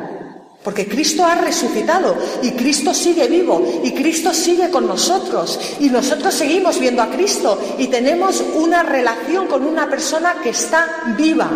Porque 0.62 0.86
Cristo 0.86 1.24
ha 1.24 1.36
resucitado 1.36 2.16
y 2.42 2.50
Cristo 2.50 2.92
sigue 2.92 3.28
vivo 3.28 3.80
y 3.82 3.92
Cristo 3.92 4.34
sigue 4.34 4.68
con 4.68 4.86
nosotros 4.86 5.58
y 5.80 5.88
nosotros 5.88 6.34
seguimos 6.34 6.78
viendo 6.78 7.00
a 7.00 7.10
Cristo 7.10 7.58
y 7.78 7.86
tenemos 7.86 8.44
una 8.56 8.82
relación 8.82 9.46
con 9.46 9.64
una 9.64 9.88
persona 9.88 10.36
que 10.42 10.50
está 10.50 11.14
viva. 11.16 11.50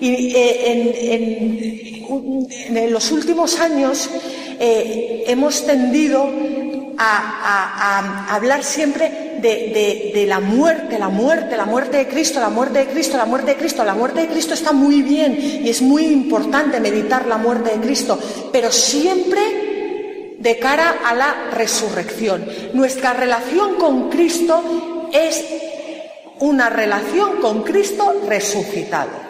Y 0.00 0.32
eh, 0.36 1.10
en, 2.70 2.92
los 2.92 3.10
últimos 3.10 3.58
años 3.58 4.08
eh, 4.60 5.24
hemos 5.26 5.66
tendido 5.66 6.30
a, 6.98 8.34
hablar 8.34 8.64
siempre 8.64 9.38
de, 9.40 10.24
la 10.26 10.40
muerte, 10.40 10.98
la 10.98 11.08
muerte, 11.08 11.56
la 11.56 11.64
muerte 11.64 11.98
de 11.98 12.08
Cristo, 12.08 12.40
la 12.40 12.48
muerte 12.48 12.80
de 12.80 12.86
Cristo, 12.86 13.16
la 13.16 13.26
muerte 13.26 13.50
de 13.50 13.56
Cristo. 13.56 13.84
La 13.84 13.94
muerte 13.94 14.20
de 14.22 14.28
Cristo 14.28 14.54
está 14.54 14.72
muy 14.72 15.02
bien 15.02 15.38
y 15.38 15.68
es 15.68 15.82
muy 15.82 16.06
importante 16.06 16.80
meditar 16.80 17.26
la 17.26 17.38
muerte 17.38 17.70
de 17.70 17.80
Cristo, 17.80 18.18
pero 18.52 18.72
siempre 18.72 20.36
de 20.38 20.58
cara 20.58 20.98
a 21.04 21.14
la 21.14 21.50
resurrección. 21.52 22.46
Nuestra 22.72 23.12
relación 23.12 23.76
con 23.76 24.10
Cristo 24.10 25.08
es 25.12 25.44
una 26.40 26.68
relación 26.68 27.40
con 27.40 27.62
Cristo 27.62 28.22
resucitado. 28.26 29.25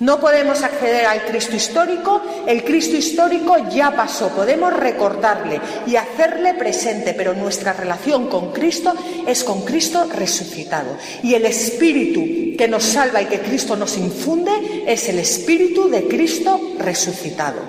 No 0.00 0.18
podemos 0.18 0.62
acceder 0.62 1.04
al 1.04 1.26
Cristo 1.26 1.56
histórico, 1.56 2.22
el 2.46 2.64
Cristo 2.64 2.96
histórico 2.96 3.68
ya 3.68 3.94
pasó, 3.94 4.30
podemos 4.30 4.72
recordarle 4.72 5.60
y 5.86 5.96
hacerle 5.96 6.54
presente, 6.54 7.12
pero 7.12 7.34
nuestra 7.34 7.74
relación 7.74 8.28
con 8.28 8.50
Cristo 8.50 8.94
es 9.26 9.44
con 9.44 9.60
Cristo 9.60 10.08
resucitado. 10.10 10.96
Y 11.22 11.34
el 11.34 11.44
Espíritu 11.44 12.56
que 12.56 12.66
nos 12.66 12.82
salva 12.82 13.20
y 13.20 13.26
que 13.26 13.40
Cristo 13.40 13.76
nos 13.76 13.98
infunde 13.98 14.84
es 14.86 15.06
el 15.10 15.18
Espíritu 15.18 15.90
de 15.90 16.08
Cristo 16.08 16.58
resucitado. 16.78 17.60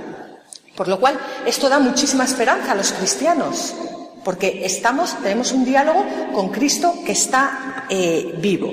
Por 0.74 0.88
lo 0.88 1.02
cual, 1.02 1.20
esto 1.46 1.68
da 1.68 1.80
muchísima 1.80 2.24
esperanza 2.24 2.72
a 2.72 2.76
los 2.76 2.94
cristianos, 2.94 3.76
porque 4.24 4.62
estamos, 4.64 5.22
tenemos 5.22 5.52
un 5.52 5.66
diálogo 5.66 6.06
con 6.34 6.48
Cristo 6.48 6.94
que 7.06 7.12
está 7.12 7.88
eh, 7.90 8.36
vivo. 8.38 8.72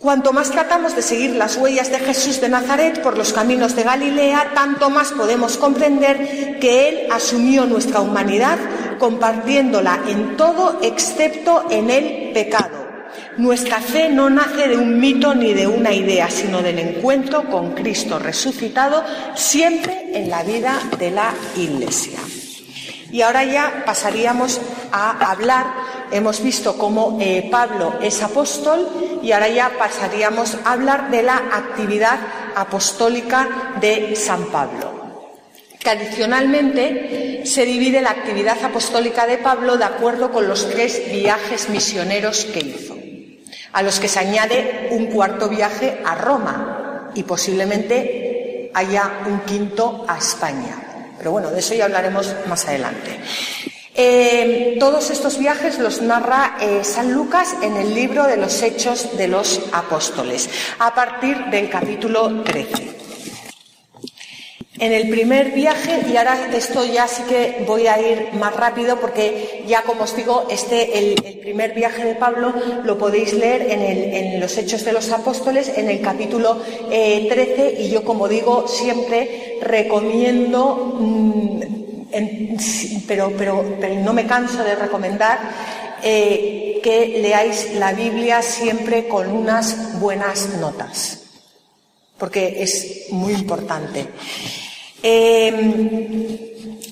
Cuanto 0.00 0.32
más 0.32 0.50
tratamos 0.50 0.96
de 0.96 1.02
seguir 1.02 1.32
las 1.32 1.58
huellas 1.58 1.90
de 1.90 1.98
Jesús 1.98 2.40
de 2.40 2.48
Nazaret 2.48 3.02
por 3.02 3.18
los 3.18 3.34
caminos 3.34 3.76
de 3.76 3.82
Galilea, 3.82 4.52
tanto 4.54 4.88
más 4.88 5.12
podemos 5.12 5.58
comprender 5.58 6.58
que 6.58 6.88
Él 6.88 7.08
asumió 7.12 7.66
nuestra 7.66 8.00
humanidad 8.00 8.58
compartiéndola 8.98 10.00
en 10.08 10.38
todo 10.38 10.78
excepto 10.80 11.66
en 11.68 11.90
el 11.90 12.32
pecado. 12.32 12.88
Nuestra 13.36 13.82
fe 13.82 14.08
no 14.08 14.30
nace 14.30 14.68
de 14.68 14.78
un 14.78 14.98
mito 14.98 15.34
ni 15.34 15.52
de 15.52 15.66
una 15.66 15.92
idea, 15.92 16.30
sino 16.30 16.62
del 16.62 16.78
encuentro 16.78 17.50
con 17.50 17.72
Cristo 17.72 18.18
resucitado 18.18 19.04
siempre 19.34 20.12
en 20.14 20.30
la 20.30 20.42
vida 20.42 20.80
de 20.98 21.10
la 21.10 21.34
Iglesia. 21.56 22.20
Y 23.12 23.20
ahora 23.20 23.44
ya 23.44 23.82
pasaríamos 23.84 24.60
a 24.92 25.30
hablar, 25.30 25.66
hemos 26.10 26.42
visto 26.42 26.78
cómo 26.78 27.18
eh, 27.20 27.48
Pablo 27.50 27.98
es 28.00 28.22
apóstol 28.22 29.09
y 29.22 29.32
ahora 29.32 29.48
ya 29.48 29.72
pasaríamos 29.78 30.56
a 30.64 30.72
hablar 30.72 31.10
de 31.10 31.22
la 31.22 31.36
actividad 31.36 32.18
apostólica 32.54 33.76
de 33.80 34.16
San 34.16 34.46
Pablo. 34.46 35.00
Tradicionalmente 35.78 37.42
se 37.44 37.64
divide 37.64 38.02
la 38.02 38.10
actividad 38.10 38.62
apostólica 38.62 39.26
de 39.26 39.38
Pablo 39.38 39.78
de 39.78 39.84
acuerdo 39.84 40.30
con 40.30 40.46
los 40.46 40.68
tres 40.68 41.10
viajes 41.10 41.70
misioneros 41.70 42.44
que 42.44 42.60
hizo, 42.60 42.96
a 43.72 43.82
los 43.82 43.98
que 43.98 44.08
se 44.08 44.18
añade 44.18 44.88
un 44.90 45.06
cuarto 45.06 45.48
viaje 45.48 46.00
a 46.04 46.14
Roma 46.14 47.10
y 47.14 47.22
posiblemente 47.22 48.70
haya 48.74 49.22
un 49.26 49.40
quinto 49.40 50.04
a 50.06 50.18
España. 50.18 50.76
Pero 51.16 51.32
bueno, 51.32 51.50
de 51.50 51.60
eso 51.60 51.74
ya 51.74 51.86
hablaremos 51.86 52.34
más 52.46 52.66
adelante. 52.66 53.18
Eh, 54.02 54.78
todos 54.80 55.10
estos 55.10 55.38
viajes 55.38 55.78
los 55.78 56.00
narra 56.00 56.56
eh, 56.58 56.84
San 56.84 57.12
Lucas 57.12 57.54
en 57.60 57.76
el 57.76 57.94
libro 57.94 58.24
de 58.24 58.38
los 58.38 58.62
Hechos 58.62 59.14
de 59.18 59.28
los 59.28 59.60
Apóstoles, 59.74 60.48
a 60.78 60.94
partir 60.94 61.36
del 61.50 61.68
capítulo 61.68 62.42
13. 62.42 62.96
En 64.78 64.94
el 64.94 65.10
primer 65.10 65.50
viaje, 65.50 66.00
y 66.10 66.16
ahora 66.16 66.48
esto 66.50 66.82
ya 66.86 67.06
sí 67.06 67.24
que 67.28 67.62
voy 67.66 67.88
a 67.88 68.00
ir 68.00 68.32
más 68.32 68.56
rápido 68.56 68.98
porque 68.98 69.64
ya 69.66 69.82
como 69.82 70.04
os 70.04 70.16
digo, 70.16 70.46
este, 70.48 70.98
el, 70.98 71.40
primer 71.42 71.74
viaje 71.74 72.02
de 72.02 72.14
Pablo 72.14 72.54
lo 72.82 72.96
podéis 72.96 73.34
leer 73.34 73.66
en, 73.68 74.40
los 74.40 74.56
Hechos 74.56 74.82
de 74.82 74.94
los 74.94 75.12
Apóstoles, 75.12 75.76
en 75.76 75.90
el 75.90 76.00
capítulo 76.00 76.56
13, 76.88 76.88
eh, 76.90 77.76
y 77.80 77.90
yo 77.90 78.02
como 78.02 78.28
digo 78.28 78.66
siempre 78.66 79.58
recomiendo 79.60 80.96
mm, 82.12 83.06
pero, 83.06 83.32
pero, 83.36 83.64
no 84.02 84.12
me 84.12 84.26
canso 84.26 84.62
de 84.64 84.74
recomendar 84.74 85.38
eh, 86.02 86.80
que 86.82 87.18
leáis 87.20 87.74
la 87.74 87.92
Biblia 87.92 88.42
siempre 88.42 89.08
con 89.08 89.30
unas 89.30 90.00
buenas 90.00 90.48
notas, 90.60 91.20
porque 92.18 92.62
es 92.62 93.06
muy 93.10 93.34
importante. 93.34 94.08
Em, 95.02 96.38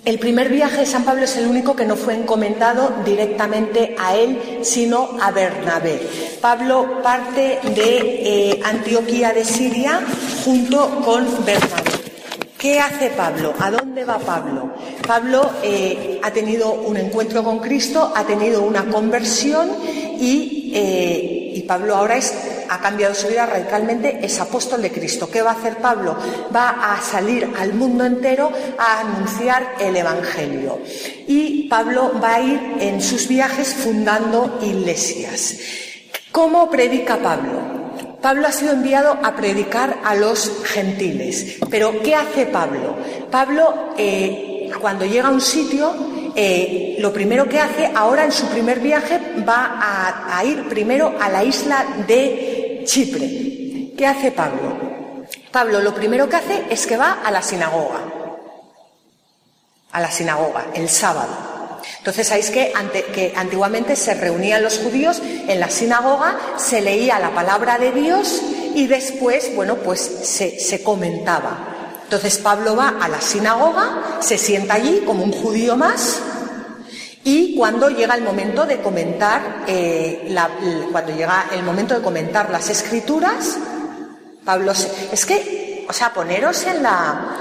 el 0.05 0.19
primer 0.19 0.49
viaje 0.49 0.79
de 0.79 0.87
San 0.87 1.05
Pablo 1.05 1.25
es 1.25 1.37
el 1.37 1.47
único 1.47 1.77
que 1.77 1.85
no 1.85 1.95
fue 1.95 2.15
encomendado 2.15 3.03
directamente 3.05 3.95
a 3.99 4.17
él, 4.17 4.61
sino 4.63 5.19
a 5.21 5.31
Bernabé. 5.31 6.01
Pablo 6.41 7.03
parte 7.03 7.59
de 7.75 7.99
eh, 7.99 8.61
Antioquía 8.65 9.35
de 9.35 9.45
Siria 9.45 10.01
junto 10.45 11.01
con 11.01 11.27
Bernabé. 11.45 11.98
¿Qué 12.59 12.81
hace 12.81 13.11
Pablo? 13.11 13.55
¿A 13.61 13.71
dónde 13.71 14.05
va 14.05 14.19
Pablo? 14.19 14.75
Pablo 15.07 15.53
eh, 15.63 16.19
ha 16.25 16.33
tenido 16.33 16.73
un 16.73 16.97
encuentro 16.97 17.45
con 17.45 17.61
Cristo, 17.61 18.13
ha 18.17 18.25
tenido 18.25 18.63
una 18.63 18.85
conversión 18.87 19.71
y, 20.19 20.73
eh, 20.75 21.65
Pablo 21.69 21.95
ahora 21.95 22.17
es, 22.17 22.35
ha 22.71 22.81
cambiado 22.81 23.15
su 23.15 23.29
vida 23.29 23.45
radicalmente, 23.45 24.21
es 24.23 24.41
apóstol 24.41 24.81
de 24.81 24.91
Cristo. 24.91 25.31
¿Qué 25.31 25.43
va 25.43 25.51
a 25.51 25.55
hacer 25.55 25.77
Pablo? 25.77 26.17
Va 26.55 26.95
a 26.95 27.01
salir 27.03 27.49
al 27.59 27.75
mundo 27.75 28.07
entero 28.07 28.51
a 28.79 29.01
anunciar 29.01 29.75
el 29.79 29.95
Evangelio. 29.95 30.81
Y 31.27 31.69
Pablo 31.69 32.13
va 32.25 32.37
a 32.37 32.41
ir 32.41 32.61
en 32.81 33.03
sus 33.03 33.29
viajes 33.29 33.75
fundando 33.75 34.59
iglesias. 34.63 35.59
¿Cómo 36.33 36.71
predica 36.71 37.19
Pablo? 37.19 37.78
Pablo 38.21 38.49
ha 38.49 38.53
sido 38.53 38.73
enviado 38.73 39.17
a 39.23 39.37
predicar 39.37 39.99
a 40.05 40.15
los 40.15 40.65
gentiles. 40.65 41.59
Pero 41.71 42.03
¿qué 42.03 42.15
hace 42.15 42.47
Pablo? 42.47 42.97
Pablo, 43.31 43.93
eh, 43.97 44.71
cuando 44.81 45.05
llega 45.05 45.29
a 45.29 45.33
un 45.33 45.41
sitio, 45.41 45.95
eh, 46.35 46.97
lo 46.99 47.13
primero 47.13 47.49
que 47.49 47.61
hace, 47.61 47.91
ahora 47.95 48.25
en 48.25 48.33
su 48.33 48.47
primer 48.47 48.81
viaje, 48.81 49.21
va 49.49 49.79
a, 50.31 50.45
ir 50.45 50.69
primero 50.69 51.15
a 51.21 51.29
la 51.29 51.45
isla 51.45 51.85
de 52.07 52.83
Chipre. 52.85 53.95
¿Qué 53.97 54.07
hace 54.07 54.33
Pablo? 54.33 54.77
Pablo 55.51 55.81
lo 55.81 55.95
primero 55.95 56.29
que 56.29 56.37
hace 56.37 56.65
es 56.71 56.87
que 56.87 56.97
va 56.97 57.19
a 57.25 57.31
la 57.31 57.43
sinagoga. 57.43 58.01
A 59.93 60.01
la 60.01 60.11
sinagoga, 60.11 60.67
el 60.75 60.89
sábado. 60.89 61.58
Entonces, 61.99 62.29
sabéis 62.29 62.51
que, 62.51 62.73
antiguamente 63.37 63.97
se 63.97 64.15
reunían 64.15 64.63
los 64.63 64.79
judíos 64.79 65.21
en 65.23 65.61
la 65.61 65.71
sinagoga, 65.71 66.37
se 66.57 66.81
leía 66.81 67.19
la 67.19 67.35
palabra 67.35 67.79
de 67.79 67.93
Dios 67.93 68.41
y 68.75 68.87
después, 68.87 69.55
bueno, 69.55 69.77
pues 69.77 70.01
se, 70.01 70.83
comentaba. 70.83 71.75
Entonces 72.05 72.39
Pablo 72.39 72.75
va 72.75 72.95
a 73.01 73.09
la 73.09 73.21
sinagoga, 73.21 74.19
se 74.21 74.39
sienta 74.39 74.75
allí 74.75 75.03
como 75.05 75.25
un 75.25 75.33
judío 75.33 75.77
más 75.77 76.21
y 77.25 77.55
cuando 77.57 77.91
llega 77.91 78.15
el 78.15 78.23
momento 78.23 78.65
de 78.65 78.79
comentar, 78.79 79.65
eh, 79.67 80.35
el 81.53 81.63
momento 81.63 81.95
de 81.95 82.01
comentar 82.01 82.49
las 82.49 82.71
escrituras, 82.71 83.59
Pablo 84.43 84.73
es 85.13 85.27
que, 85.27 85.85
o 85.87 85.93
sea, 85.93 86.15
poneros 86.15 86.65
en 86.65 86.83
la 86.83 87.37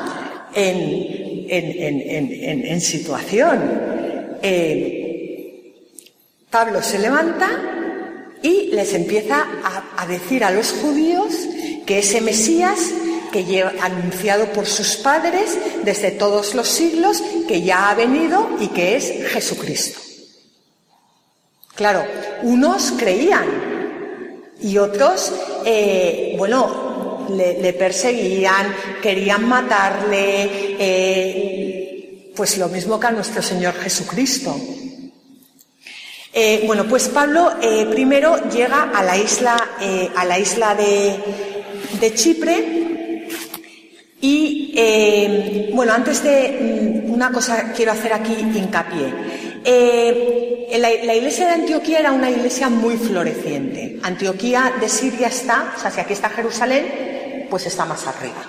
en 0.54 2.82
situación. 2.82 3.97
Eh, 4.42 5.74
Pablo 6.50 6.82
se 6.82 7.00
levanta 7.00 7.50
y 8.42 8.68
les 8.72 8.94
empieza 8.94 9.46
a, 9.98 10.06
decir 10.08 10.44
a 10.44 10.52
los 10.52 10.72
judíos 10.72 11.34
que 11.86 12.00
ese 12.00 12.22
Mesías 12.22 12.80
que 13.32 13.44
lleva 13.44 13.74
anunciado 13.82 14.46
por 14.54 14.66
sus 14.66 14.96
padres 14.98 15.58
desde 15.84 16.12
todos 16.12 16.56
los 16.56 16.68
siglos, 16.68 17.22
que 17.48 17.62
ya 17.62 17.90
ha 17.90 17.96
venido 17.96 18.50
y 18.60 18.68
que 18.70 18.96
es 18.96 19.28
Jesucristo. 19.28 20.00
Claro, 21.76 22.06
unos 22.44 22.94
creían 22.98 23.46
y 24.62 24.78
otros, 24.78 25.32
eh, 25.66 26.36
bueno, 26.38 27.28
le, 27.30 27.74
perseguían, 27.74 28.74
querían 29.02 29.48
matarle, 29.48 30.76
eh, 30.80 31.77
pues 32.38 32.58
lo 32.60 32.70
mismo 32.70 33.00
que 33.00 33.08
a 33.08 33.12
nuestro 33.12 33.42
Señor 33.42 33.74
Jesucristo. 33.74 34.56
Eh, 36.32 36.64
bueno, 36.68 36.88
pues 36.88 37.10
Pablo 37.10 37.54
eh, 37.60 37.88
primero 37.90 38.48
llega 38.52 38.92
a 38.92 39.04
la 39.04 39.18
isla, 39.18 39.72
eh, 39.82 40.08
a 40.16 40.24
la 40.24 40.38
isla 40.38 40.76
de, 40.76 42.14
Chipre 42.14 43.26
y, 44.22 45.72
bueno, 45.74 45.94
antes 45.94 46.22
de 46.22 47.04
mm, 47.08 47.12
una 47.12 47.32
cosa 47.32 47.74
quiero 47.74 47.94
hacer 47.94 48.14
aquí 48.14 48.34
hincapié. 48.34 49.14
La, 50.78 50.90
la, 50.90 51.16
iglesia 51.16 51.48
de 51.48 51.54
Antioquía 51.54 52.00
era 52.00 52.12
una 52.12 52.30
iglesia 52.30 52.70
muy 52.70 52.98
floreciente. 52.98 53.98
Antioquía 54.04 54.74
de 54.80 54.90
Siria 54.90 55.28
está, 55.30 55.74
o 55.76 55.80
sea, 55.80 55.90
si 55.90 56.02
aquí 56.02 56.14
está 56.14 56.30
Jerusalén, 56.30 57.48
pues 57.50 57.66
está 57.66 57.86
más 57.86 58.06
arriba. 58.06 58.46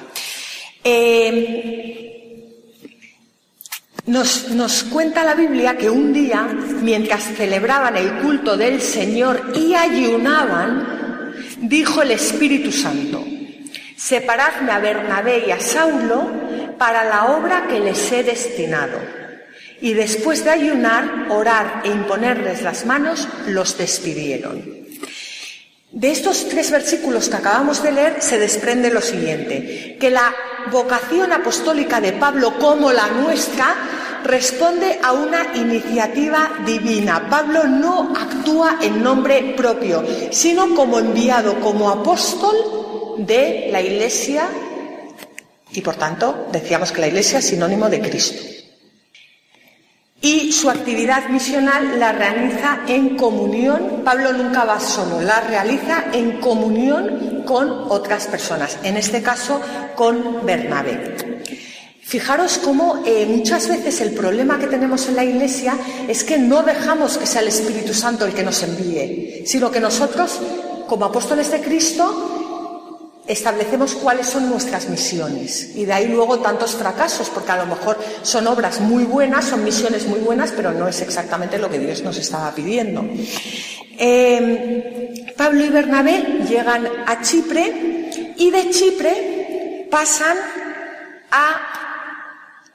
Nos, 4.08 4.84
cuenta 4.84 5.22
la 5.22 5.34
Biblia 5.34 5.76
que 5.76 5.90
un 5.90 6.14
día, 6.14 6.48
mientras 6.80 7.24
celebraban 7.24 7.94
el 7.94 8.10
culto 8.22 8.56
del 8.56 8.80
Señor 8.80 9.52
y 9.54 9.74
ayunaban, 9.74 11.34
dijo 11.60 12.00
el 12.00 12.12
Espíritu 12.12 12.72
Santo, 12.72 13.22
separadme 13.98 14.72
a 14.72 14.78
Bernabé 14.78 15.44
y 15.46 15.50
a 15.50 15.60
Saulo 15.60 16.32
para 16.78 17.04
la 17.04 17.36
obra 17.36 17.66
que 17.68 17.80
les 17.80 18.10
he 18.10 18.22
destinado. 18.22 18.98
Y 19.82 19.92
después 19.92 20.42
de 20.42 20.52
ayunar, 20.52 21.26
orar 21.28 21.82
e 21.84 21.88
imponerles 21.88 22.62
las 22.62 22.86
manos, 22.86 23.28
los 23.46 23.76
despidieron. 23.76 24.88
De 25.92 26.10
estos 26.10 26.48
tres 26.48 26.70
versículos 26.70 27.28
que 27.28 27.36
acabamos 27.36 27.82
de 27.82 27.92
leer 27.92 28.16
se 28.20 28.38
desprende 28.38 28.90
lo 28.90 29.02
siguiente, 29.02 29.98
que 30.00 30.10
la 30.10 30.34
vocación 30.70 31.32
apostólica 31.32 32.00
de 32.00 32.12
Pablo 32.12 32.58
como 32.58 32.92
la 32.92 33.08
nuestra 33.08 33.74
responde 34.24 34.98
a 35.02 35.12
una 35.12 35.54
iniciativa 35.54 36.50
divina. 36.66 37.28
Pablo 37.28 37.64
no 37.64 38.12
actúa 38.16 38.78
en 38.80 39.02
nombre 39.02 39.54
propio, 39.56 40.04
sino 40.30 40.74
como 40.74 40.98
enviado, 40.98 41.60
como 41.60 41.90
apóstol 41.90 43.16
de 43.18 43.68
la 43.70 43.80
Iglesia 43.80 44.48
y 45.72 45.80
por 45.80 45.96
tanto 45.96 46.48
decíamos 46.52 46.92
que 46.92 47.00
la 47.00 47.08
Iglesia 47.08 47.38
es 47.38 47.46
sinónimo 47.46 47.88
de 47.88 48.00
Cristo. 48.00 48.42
Y 50.20 50.50
su 50.50 50.68
actividad 50.68 51.28
misional 51.28 52.00
la 52.00 52.10
realiza 52.10 52.80
en 52.88 53.16
comunión, 53.16 54.02
Pablo 54.04 54.32
nunca 54.32 54.64
va 54.64 54.80
solo, 54.80 55.20
la 55.20 55.40
realiza 55.42 56.06
en 56.12 56.40
comunión 56.40 57.44
con 57.46 57.70
otras 57.88 58.26
personas, 58.26 58.78
en 58.82 58.96
este 58.96 59.22
caso 59.22 59.60
con 59.94 60.44
Bernabé. 60.44 61.44
Fijaros 62.02 62.58
cómo 62.58 63.02
eh, 63.06 63.26
muchas 63.26 63.68
veces 63.68 64.00
el 64.00 64.12
problema 64.12 64.58
que 64.58 64.66
tenemos 64.66 65.06
en 65.08 65.16
la 65.16 65.24
Iglesia 65.24 65.74
es 66.08 66.24
que 66.24 66.38
no 66.38 66.62
dejamos 66.62 67.16
que 67.16 67.26
sea 67.26 67.42
el 67.42 67.48
Espíritu 67.48 67.94
Santo 67.94 68.24
el 68.24 68.32
que 68.32 68.42
nos 68.42 68.62
envíe, 68.62 69.44
sino 69.46 69.70
que 69.70 69.78
nosotros, 69.78 70.40
como 70.88 71.04
apóstoles 71.04 71.50
de 71.52 71.60
Cristo, 71.60 72.37
establecemos 73.28 73.94
cuáles 73.94 74.26
son 74.26 74.48
nuestras 74.48 74.88
misiones. 74.88 75.76
Y 75.76 75.84
de 75.84 75.92
ahí 75.92 76.08
luego 76.08 76.38
tantos 76.38 76.74
fracasos, 76.74 77.28
porque 77.28 77.52
a 77.52 77.58
lo 77.58 77.66
mejor 77.66 77.98
son 78.22 78.46
obras 78.46 78.80
muy 78.80 79.04
buenas, 79.04 79.44
son 79.44 79.62
misiones 79.62 80.06
muy 80.06 80.18
buenas, 80.20 80.52
pero 80.52 80.72
no 80.72 80.88
es 80.88 81.00
exactamente 81.02 81.58
lo 81.58 81.70
que 81.70 81.78
Dios 81.78 82.02
nos 82.02 82.16
estaba 82.16 82.52
pidiendo. 82.54 83.04
Em, 83.98 85.34
Pablo 85.36 85.64
y 85.64 85.68
Bernabé 85.68 86.44
llegan 86.48 86.88
a 87.06 87.20
Chipre 87.20 88.34
y 88.36 88.50
de 88.50 88.70
Chipre 88.70 89.86
pasan 89.90 90.36
a 91.30 91.78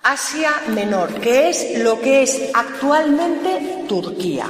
Asia 0.04 0.52
Menor, 0.68 1.20
que 1.20 1.50
es 1.50 1.80
lo 1.80 2.00
que 2.00 2.24
es 2.24 2.50
actualmente 2.54 3.86
Turquía. 3.88 4.48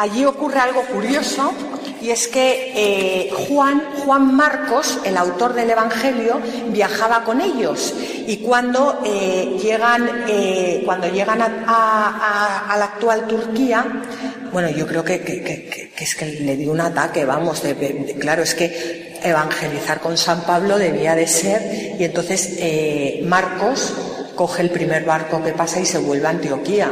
Allí 0.00 0.24
ocurre 0.24 0.58
algo 0.58 0.80
curioso 0.84 1.52
y 2.00 2.08
es 2.08 2.26
que 2.26 2.72
eh, 2.74 3.30
Juan, 3.30 3.82
Juan 3.98 4.34
Marcos, 4.34 4.98
el 5.04 5.14
autor 5.14 5.52
del 5.52 5.68
Evangelio, 5.68 6.40
viajaba 6.68 7.22
con 7.22 7.42
ellos. 7.42 7.92
Y 8.26 8.38
cuando 8.38 9.02
eh, 9.04 9.58
llegan, 9.62 10.24
eh, 10.26 10.80
cuando 10.86 11.06
llegan 11.08 11.42
a, 11.42 12.74
la 12.78 12.84
actual 12.86 13.26
Turquía, 13.26 13.84
bueno, 14.50 14.70
yo 14.70 14.86
creo 14.86 15.04
que, 15.04 15.92
es 15.98 16.14
que 16.14 16.24
le 16.24 16.56
dio 16.56 16.72
un 16.72 16.80
ataque, 16.80 17.26
vamos, 17.26 17.62
claro, 18.18 18.42
es 18.42 18.54
que 18.54 19.18
evangelizar 19.22 20.00
con 20.00 20.16
San 20.16 20.46
Pablo 20.46 20.78
debía 20.78 21.14
de 21.14 21.26
ser 21.26 21.96
y 22.00 22.04
entonces 22.04 22.58
Marcos 23.26 23.92
coge 24.34 24.62
el 24.62 24.70
primer 24.70 25.04
barco 25.04 25.44
que 25.44 25.52
pasa 25.52 25.78
y 25.78 25.84
se 25.84 25.98
vuelve 25.98 26.26
a 26.26 26.30
Antioquía 26.30 26.90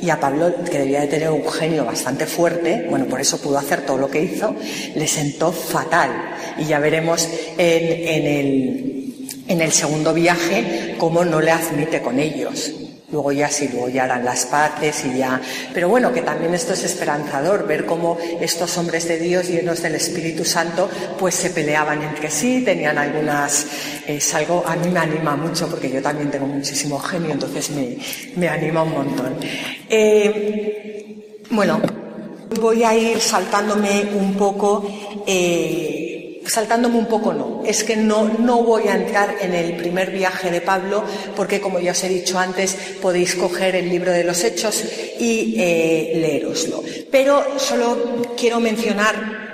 y 0.00 0.10
a 0.10 0.20
Pablo, 0.20 0.54
que 0.70 0.78
debía 0.78 1.00
de 1.00 1.08
tener 1.08 1.30
un 1.30 1.48
genio 1.50 1.84
bastante 1.84 2.26
fuerte, 2.26 2.86
bueno, 2.88 3.06
por 3.06 3.20
eso 3.20 3.38
pudo 3.38 3.58
hacer 3.58 3.84
todo 3.84 3.98
lo 3.98 4.10
que 4.10 4.22
hizo, 4.22 4.54
le 4.94 5.06
sentó 5.06 5.52
fatal. 5.52 6.10
Y 6.58 6.64
ya 6.64 6.78
veremos 6.78 7.28
en, 7.56 8.26
el, 8.26 9.14
en 9.46 9.60
el 9.60 9.72
segundo 9.72 10.14
viaje 10.14 10.94
cómo 10.98 11.24
no 11.24 11.40
le 11.40 11.50
admite 11.50 12.00
con 12.00 12.18
ellos. 12.18 12.72
Luego 13.10 13.32
ya 13.32 13.48
sí, 13.48 13.68
luego 13.72 13.88
ya 13.88 14.04
harán 14.04 14.24
las 14.24 14.44
paces 14.44 15.04
y 15.06 15.18
ya. 15.18 15.40
Pero 15.72 15.88
bueno, 15.88 16.12
que 16.12 16.20
también 16.20 16.52
esto 16.52 16.74
es 16.74 16.84
esperanzador, 16.84 17.66
ver 17.66 17.86
cómo 17.86 18.18
estos 18.38 18.76
hombres 18.76 19.08
de 19.08 19.18
Dios 19.18 19.48
llenos 19.48 19.80
del 19.80 19.94
Espíritu 19.94 20.44
Santo, 20.44 20.90
pues 21.18 21.34
se 21.34 21.48
peleaban 21.50 22.02
entre 22.02 22.30
sí, 22.30 22.62
tenían 22.62 22.98
algunas. 22.98 23.66
Es 24.06 24.34
algo, 24.34 24.62
a 24.66 24.76
mí 24.76 24.90
me 24.90 25.00
anima 25.00 25.36
mucho 25.36 25.68
porque 25.68 25.90
yo 25.90 26.02
también 26.02 26.30
tengo 26.30 26.46
muchísimo 26.46 26.98
genio, 26.98 27.32
entonces 27.32 27.70
me, 27.70 27.96
me 28.36 28.48
anima 28.48 28.82
un 28.82 28.92
montón. 28.92 29.36
Eh, 29.88 31.44
bueno, 31.50 31.80
voy 32.60 32.84
a 32.84 32.94
ir 32.94 33.20
saltándome 33.20 34.10
un 34.14 34.34
poco. 34.34 34.86
Eh, 35.26 36.07
saltándome 36.48 36.96
un 36.96 37.06
poco 37.06 37.32
no, 37.32 37.62
es 37.64 37.84
que 37.84 37.96
no, 37.96 38.24
no 38.38 38.62
voy 38.62 38.88
a 38.88 38.96
entrar 38.96 39.36
en 39.40 39.54
el 39.54 39.76
primer 39.76 40.10
viaje 40.10 40.50
de 40.50 40.60
Pablo 40.60 41.04
porque 41.36 41.60
como 41.60 41.78
ya 41.78 41.92
os 41.92 42.04
he 42.04 42.08
dicho 42.08 42.38
antes 42.38 42.76
podéis 43.00 43.34
coger 43.34 43.76
el 43.76 43.88
libro 43.88 44.12
de 44.12 44.24
los 44.24 44.42
hechos 44.44 44.84
y 45.18 45.54
eh, 45.58 46.12
leeroslo. 46.16 46.82
Pero 47.10 47.58
solo 47.58 48.34
quiero 48.36 48.60
mencionar 48.60 49.48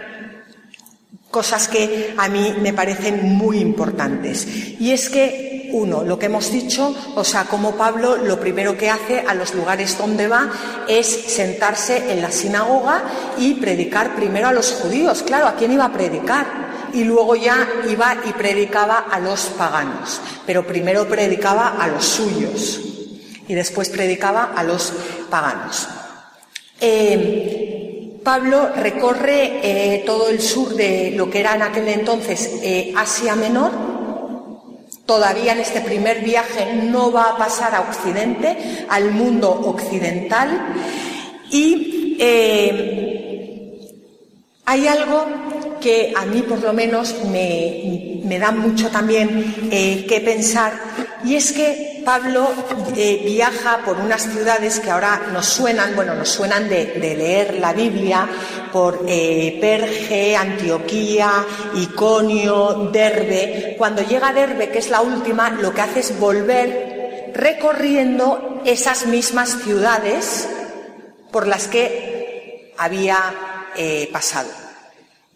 cosas 1.34 1.66
que 1.66 2.14
a 2.16 2.28
mí 2.28 2.54
me 2.62 2.72
parecen 2.72 3.24
muy 3.24 3.58
importantes. 3.58 4.46
Y 4.78 4.92
es 4.92 5.10
que, 5.10 5.68
uno, 5.72 6.04
lo 6.04 6.16
que 6.16 6.26
hemos 6.26 6.52
dicho, 6.52 6.94
o 7.16 7.24
sea, 7.24 7.46
como 7.46 7.74
Pablo 7.74 8.16
lo 8.16 8.38
primero 8.38 8.78
que 8.78 8.88
hace 8.88 9.18
a 9.26 9.34
los 9.34 9.52
lugares 9.52 9.98
donde 9.98 10.28
va 10.28 10.48
es 10.86 11.08
sentarse 11.08 12.12
en 12.12 12.22
la 12.22 12.30
sinagoga 12.30 13.02
y 13.36 13.54
predicar 13.54 14.14
primero 14.14 14.46
a 14.46 14.52
los 14.52 14.70
judíos. 14.74 15.24
Claro, 15.24 15.48
¿a 15.48 15.56
quién 15.56 15.72
iba 15.72 15.86
a 15.86 15.92
predicar? 15.92 16.73
Y 16.94 17.04
luego 17.04 17.34
ya 17.34 17.68
iba 17.88 18.16
y 18.24 18.32
predicaba 18.32 19.06
a 19.10 19.18
los 19.18 19.46
paganos, 19.46 20.20
pero 20.46 20.66
primero 20.66 21.06
predicaba 21.06 21.76
a 21.78 21.88
los 21.88 22.04
suyos 22.04 22.80
y 23.48 23.54
después 23.54 23.90
predicaba 23.90 24.52
a 24.56 24.62
los 24.62 24.92
paganos. 25.28 25.88
Eh, 26.80 28.20
Pablo 28.22 28.70
recorre 28.74 29.60
eh, 29.62 30.02
todo 30.06 30.28
el 30.28 30.40
sur 30.40 30.74
de 30.74 31.12
lo 31.14 31.28
que 31.28 31.40
era 31.40 31.54
en 31.56 31.62
aquel 31.62 31.88
entonces 31.88 32.60
eh, 32.62 32.94
Asia 32.96 33.34
Menor. 33.36 33.72
Todavía 35.04 35.52
en 35.52 35.60
este 35.60 35.82
primer 35.82 36.24
viaje 36.24 36.74
no 36.74 37.12
va 37.12 37.30
a 37.30 37.36
pasar 37.36 37.74
a 37.74 37.82
Occidente, 37.82 38.86
al 38.88 39.10
mundo 39.10 39.50
occidental. 39.50 40.74
Y 41.50 42.16
hay 44.66 44.88
algo 44.88 45.26
que 45.80 46.12
a 46.16 46.24
mí 46.24 46.42
por 46.42 46.62
lo 46.62 46.72
menos 46.72 47.14
me, 47.30 48.38
da 48.38 48.50
mucho 48.50 48.90
también 48.90 49.68
eh, 49.70 50.06
que 50.08 50.20
pensar 50.20 50.72
y 51.24 51.36
es 51.36 51.52
que 51.52 52.02
Pablo 52.04 52.48
eh, 52.96 53.22
viaja 53.24 53.78
por 53.84 53.98
unas 53.98 54.22
ciudades 54.22 54.78
que 54.80 54.90
ahora 54.90 55.22
nos 55.32 55.46
suenan, 55.46 55.96
bueno, 55.96 56.14
nos 56.14 56.28
suenan 56.28 56.68
de, 56.68 56.92
leer 56.96 57.54
la 57.58 57.72
Biblia, 57.72 58.28
por 58.70 59.06
eh, 59.08 59.56
Perge, 59.58 60.36
Antioquía, 60.36 61.30
Iconio, 61.76 62.90
Derbe. 62.92 63.74
Cuando 63.78 64.02
llega 64.02 64.28
a 64.28 64.32
Derbe, 64.34 64.68
que 64.68 64.80
es 64.80 64.90
la 64.90 65.00
última, 65.00 65.48
lo 65.48 65.72
que 65.72 65.80
hace 65.80 66.00
es 66.00 66.18
volver 66.18 67.32
recorriendo 67.32 68.60
esas 68.66 69.06
mismas 69.06 69.62
ciudades 69.62 70.46
por 71.32 71.46
las 71.46 71.68
que 71.68 72.74
había 72.76 73.53
pasado 74.12 74.50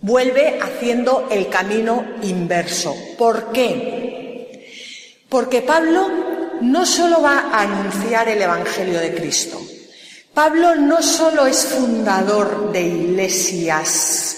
vuelve 0.01 0.61
haciendo 0.61 1.28
el 1.30 1.49
camino 1.49 2.05
inverso. 2.22 2.95
¿Por 3.16 3.53
qué? 3.53 5.24
Porque 5.28 5.62
Pablo 5.62 6.09
no 6.61 6.86
solo 6.86 7.22
va 7.22 7.51
a 7.53 7.62
anunciar 7.62 8.28
el 8.28 8.41
Evangelio 8.41 9.01
de 9.01 9.14
Cristo, 9.14 9.61
Pablo 10.32 10.76
no 10.76 11.03
solo 11.03 11.47
es 11.47 11.64
fundador 11.66 12.70
de 12.72 12.80
iglesias 12.82 14.36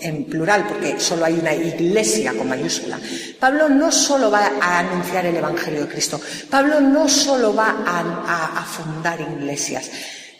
en 0.00 0.24
plural, 0.24 0.66
porque 0.66 0.98
solo 0.98 1.24
hay 1.24 1.34
una 1.34 1.54
iglesia 1.54 2.34
con 2.36 2.48
mayúscula. 2.48 2.98
Pablo 3.38 3.68
no 3.68 3.92
solo 3.92 4.28
va 4.28 4.50
a 4.60 4.80
anunciar 4.80 5.26
el 5.26 5.36
Evangelio 5.36 5.82
de 5.82 5.88
Cristo, 5.88 6.20
Pablo 6.50 6.80
no 6.80 7.08
solo 7.08 7.54
va 7.54 7.76
a 7.86 8.64
fundar 8.64 9.20
iglesias, 9.20 9.88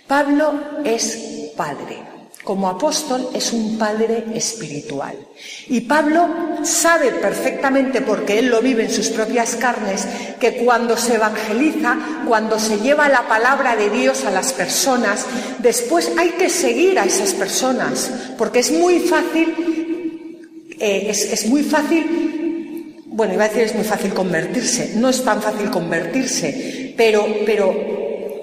Pablo 0.09 0.83
es 0.85 1.53
padre 1.57 2.20
como 2.45 2.69
apóstol 2.69 3.29
es 3.35 3.53
un 3.53 3.77
padre 3.77 4.25
espiritual. 4.35 5.15
Y 5.69 5.83
Pablo 5.83 6.27
sabe 6.63 7.13
perfectamente, 7.13 8.01
porque 8.01 8.39
él 8.39 8.47
lo 8.47 8.63
vive 8.63 8.85
en 8.85 8.91
sus 8.91 9.09
propias 9.09 9.57
carnes, 9.57 10.07
que 10.39 10.65
cuando 10.65 10.97
se 10.97 11.17
evangeliza, 11.17 11.99
cuando 12.27 12.59
se 12.59 12.79
lleva 12.79 13.09
la 13.09 13.29
palabra 13.29 13.77
de 13.77 13.91
Dios 13.91 14.25
a 14.25 14.31
las 14.31 14.53
personas, 14.53 15.27
después 15.59 16.11
hay 16.17 16.31
que 16.31 16.49
seguir 16.49 16.99
a 16.99 17.05
esas 17.05 17.35
personas, 17.35 18.11
porque 18.39 18.61
es 18.61 18.73
muy 18.73 19.01
fácil, 19.01 20.49
eh, 20.79 21.09
es, 21.11 21.47
muy 21.47 21.63
fácil, 21.63 22.97
bueno, 23.07 23.35
iba 23.35 23.45
a 23.45 23.49
decir 23.49 23.65
es 23.65 23.75
muy 23.75 23.85
fácil 23.85 24.15
convertirse, 24.15 24.95
no 24.97 25.11
es 25.11 25.23
tan 25.23 25.43
fácil 25.43 25.71
convertirse, 25.71 26.95
pero, 26.97 27.27
pero 27.45 28.00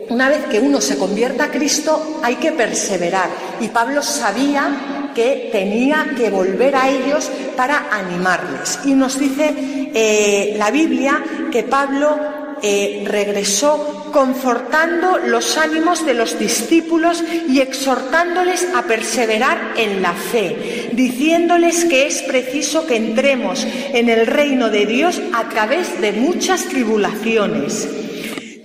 una 0.10 0.30
vez 0.30 0.46
que 0.46 0.60
uno 0.60 0.82
se 0.82 0.98
convierta 0.98 1.46
a 1.46 1.52
Cristo, 1.52 2.20
hay 2.24 2.36
que 2.36 2.52
perseverar. 2.52 3.30
Y 3.60 3.68
Pablo 3.68 4.02
sabía 4.02 5.12
que 5.14 5.50
tenía 5.52 6.14
que 6.16 6.30
volver 6.30 6.76
a 6.76 6.90
ellos 6.90 7.30
para 7.56 7.88
animarles. 7.92 8.80
Y 8.86 8.94
nos 8.94 9.20
dice 9.20 9.54
eh, 9.94 10.56
la 10.58 10.72
Biblia 10.72 11.24
que 11.52 11.64
Pablo 11.64 12.18
eh, 12.62 13.04
regresó 13.08 14.10
confortando 14.12 15.18
los 15.18 15.58
ánimos 15.58 16.06
de 16.06 16.14
los 16.14 16.40
discípulos 16.40 17.24
y 17.50 17.60
exhortándoles 17.60 18.68
a 18.76 18.84
perseverar 18.84 19.74
en 19.76 20.02
la 20.02 20.14
fe, 20.14 20.90
diciéndoles 20.94 21.86
que 21.86 22.08
es 22.08 22.22
preciso 22.24 22.88
que 22.88 22.96
entremos 22.96 23.68
en 23.94 24.10
el 24.10 24.26
reino 24.26 24.70
de 24.70 24.86
Dios 24.86 25.22
a 25.34 25.50
través 25.50 26.00
de 26.02 26.14
muchas 26.14 26.66
tribulaciones 26.66 27.88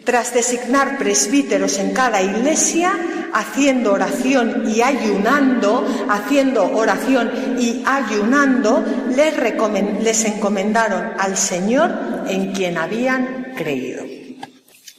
tras 0.05 0.35
designar 0.35 0.99
presbíteros 0.99 1.79
en 1.79 1.93
cada 1.93 2.23
iglesia, 2.23 2.93
haciendo 3.33 3.93
oración 3.93 4.65
y 4.69 4.83
ayunando, 4.83 5.87
haciendo 6.09 6.71
oración 6.73 7.57
y 7.59 7.83
ayunando, 7.87 8.85
les, 9.15 9.35
les 10.03 10.25
encomendaron 10.25 11.13
al 11.19 11.37
Señor 11.37 11.91
en 12.29 12.53
quien 12.53 12.79
habían 12.79 13.53
creído. 13.57 14.12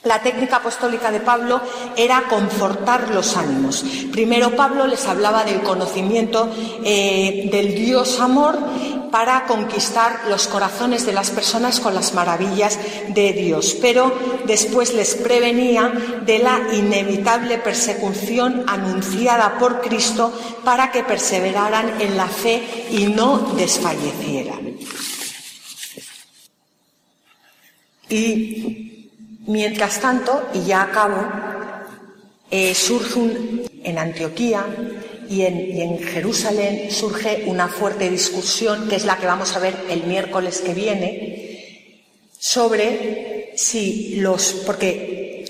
La 0.03 0.21
técnica 0.21 0.57
apostólica 0.57 1.11
de 1.11 1.21
Pablo 1.21 1.61
era 1.95 2.23
confortar 2.29 3.09
los 3.09 3.37
ánimos. 3.37 3.85
Primero 4.11 4.53
Pablo 4.53 4.85
les 4.85 5.05
hablaba 5.05 5.45
del 5.45 5.61
conocimiento 5.61 6.51
eh, 6.83 7.47
del 7.49 7.73
Dios 7.73 8.19
amor 8.19 8.59
para 9.11 9.45
conquistar 9.45 10.21
los 10.27 10.47
corazones 10.47 11.05
de 11.05 11.13
las 11.13 11.29
personas 11.29 11.79
con 11.79 11.93
las 11.93 12.13
maravillas 12.13 12.77
de 13.09 13.31
Dios, 13.31 13.77
pero 13.79 14.11
después 14.45 14.93
les 14.93 15.15
prevenía 15.15 15.93
de 16.25 16.39
la 16.39 16.73
inevitable 16.73 17.59
persecución 17.59 18.65
anunciada 18.67 19.57
por 19.57 19.81
Cristo 19.81 20.33
para 20.65 20.91
que 20.91 21.03
perseveraran 21.03 22.01
en 22.01 22.17
la 22.17 22.27
fe 22.27 22.87
y 22.89 23.05
no 23.05 23.53
desfallecieran. 23.55 24.75
Y 28.09 28.92
Mientras 29.45 29.99
tanto, 29.99 30.49
y 30.53 30.63
ya 30.63 30.83
acabo, 30.83 31.17
eh, 32.49 32.73
surge 32.73 33.65
en 33.83 33.97
Antioquía 33.97 34.65
y 35.27 35.41
en, 35.41 35.99
Jerusalén 35.99 36.91
surge 36.91 37.43
una 37.47 37.67
fuerte 37.67 38.09
discusión, 38.09 38.87
que 38.87 38.95
es 38.95 39.05
la 39.05 39.17
que 39.17 39.25
vamos 39.25 39.55
a 39.55 39.59
ver 39.59 39.75
el 39.89 40.03
miércoles 40.03 40.61
que 40.61 40.73
viene, 40.73 41.89
sobre 42.39 43.53
si 43.57 44.15
los, 44.17 44.63
porque 44.65 45.45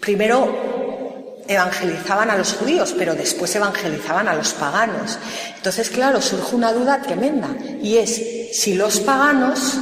primero 0.00 1.44
evangelizaban 1.46 2.30
a 2.30 2.36
los 2.36 2.54
judíos, 2.54 2.94
pero 2.98 3.14
después 3.14 3.54
evangelizaban 3.54 4.26
a 4.26 4.34
los 4.34 4.54
paganos. 4.54 5.18
Entonces, 5.56 5.90
claro, 5.90 6.20
surge 6.20 6.56
una 6.56 6.72
duda 6.72 7.02
tremenda 7.02 7.54
y 7.80 7.98
es 7.98 8.56
si 8.60 8.74
los 8.74 8.98
paganos 9.00 9.74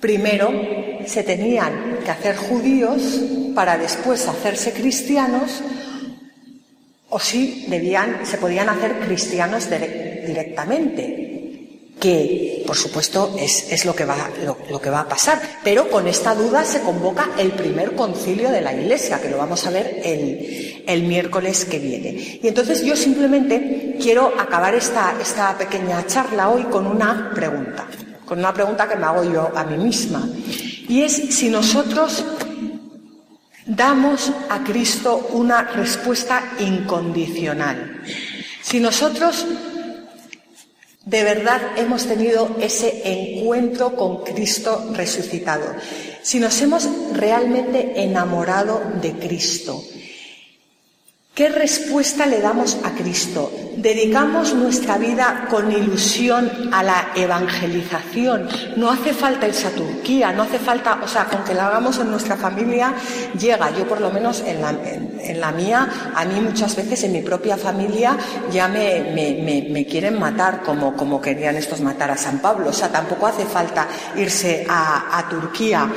primero 0.00 0.50
se 1.06 1.22
tenían 1.22 2.00
que 2.04 2.10
hacer 2.10 2.36
judíos 2.36 3.20
para 3.54 3.78
después 3.78 4.26
hacerse 4.26 4.72
cristianos 4.72 5.62
o 7.14 7.20
si 7.20 7.66
debían, 7.68 8.26
se 8.26 8.38
podían 8.38 8.68
hacer 8.68 8.98
cristianos 8.98 9.70
directamente, 9.70 11.92
que 12.00 12.64
por 12.66 12.76
supuesto 12.76 13.36
es, 13.38 13.84
lo, 13.84 13.94
que 13.94 14.04
va, 14.04 14.16
lo, 14.44 14.80
que 14.80 14.90
va 14.90 15.00
a 15.00 15.08
pasar. 15.08 15.40
Pero 15.62 15.88
con 15.88 16.08
esta 16.08 16.34
duda 16.34 16.64
se 16.64 16.80
convoca 16.80 17.30
el 17.38 17.52
primer 17.52 17.94
concilio 17.94 18.50
de 18.50 18.60
la 18.60 18.74
Iglesia, 18.74 19.20
que 19.20 19.30
lo 19.30 19.38
vamos 19.38 19.64
a 19.64 19.70
ver 19.70 20.00
el, 20.02 20.82
el 20.86 21.02
miércoles 21.04 21.64
que 21.64 21.78
viene. 21.78 22.40
Y 22.42 22.48
entonces 22.48 22.84
yo 22.84 22.96
simplemente 22.96 23.96
quiero 24.00 24.32
acabar 24.36 24.74
esta, 24.74 25.14
esta 25.20 25.56
pequeña 25.56 26.04
charla 26.08 26.48
hoy 26.48 26.64
con 26.64 26.84
una 26.84 27.30
pregunta, 27.32 27.86
con 28.24 28.40
una 28.40 28.52
pregunta 28.52 28.88
que 28.88 28.96
me 28.96 29.04
hago 29.04 29.22
yo 29.22 29.52
a 29.54 29.62
mí 29.62 29.76
misma. 29.76 30.28
Y 30.88 31.02
es 31.02 31.12
si 31.34 31.48
nosotros 31.48 32.24
damos 33.66 34.30
a 34.50 34.62
Cristo 34.64 35.28
una 35.32 35.62
respuesta 35.62 36.54
incondicional. 36.58 38.02
Si 38.62 38.80
nosotros 38.80 39.46
de 41.04 41.22
verdad 41.22 41.60
hemos 41.76 42.06
tenido 42.06 42.56
ese 42.60 43.02
encuentro 43.04 43.94
con 43.94 44.24
Cristo 44.24 44.90
resucitado, 44.94 45.74
si 46.22 46.40
nos 46.40 46.60
hemos 46.62 46.88
realmente 47.12 48.02
enamorado 48.02 48.82
de 49.00 49.12
Cristo, 49.12 49.84
¿Qué 51.34 51.48
respuesta 51.48 52.26
le 52.26 52.40
damos 52.40 52.78
a 52.84 52.92
Cristo? 52.92 53.50
¿Dedicamos 53.76 54.54
nuestra 54.54 54.98
vida 54.98 55.48
con 55.50 55.72
ilusión 55.72 56.48
a 56.72 56.84
la 56.84 57.08
evangelización? 57.16 58.48
No 58.76 58.88
hace 58.88 59.12
falta 59.12 59.48
irse 59.48 59.66
a 59.66 59.74
Turquía, 59.74 60.32
no 60.32 60.44
hace 60.44 60.60
falta, 60.60 61.00
o 61.02 61.08
sea, 61.08 61.24
con 61.24 61.40
la 61.56 61.66
hagamos 61.66 61.98
en 61.98 62.12
nuestra 62.12 62.36
familia, 62.36 62.94
llega. 63.36 63.72
Yo 63.76 63.88
por 63.88 64.00
lo 64.00 64.12
menos 64.12 64.44
en 64.46 64.60
la, 65.40 65.50
mía, 65.50 66.12
a 66.14 66.24
mí 66.24 66.40
muchas 66.40 66.76
veces 66.76 67.02
en 67.02 67.10
mi 67.10 67.22
propia 67.22 67.56
familia 67.56 68.16
ya 68.52 68.68
me, 68.68 69.86
quieren 69.90 70.20
matar 70.20 70.62
como, 70.62 70.96
como 70.96 71.20
querían 71.20 71.56
estos 71.56 71.80
matar 71.80 72.12
a 72.12 72.16
San 72.16 72.38
Pablo. 72.38 72.68
O 72.68 72.72
sea, 72.72 72.90
tampoco 72.90 73.26
hace 73.26 73.44
falta 73.44 73.88
irse 74.14 74.64
a, 74.68 75.18
a 75.18 75.28
Turquía. 75.28 75.90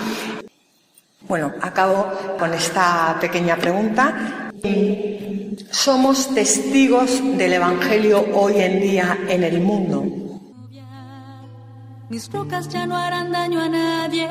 Bueno, 1.27 1.53
acabo 1.61 2.11
con 2.39 2.55
esta 2.55 3.15
pequeña 3.21 3.55
pregunta. 3.55 4.47
Somos 5.71 6.33
testigos 6.35 7.21
del 7.37 7.53
Evangelio 7.53 8.23
hoy 8.33 8.55
en 8.57 8.79
día 8.79 9.17
en 9.27 9.43
el 9.43 9.59
mundo. 9.59 10.05
Mis 12.09 12.31
rocas 12.31 12.69
ya 12.69 12.85
no 12.85 12.95
harán 12.95 13.31
daño 13.31 13.61
a 13.61 13.67
nadie, 13.67 14.29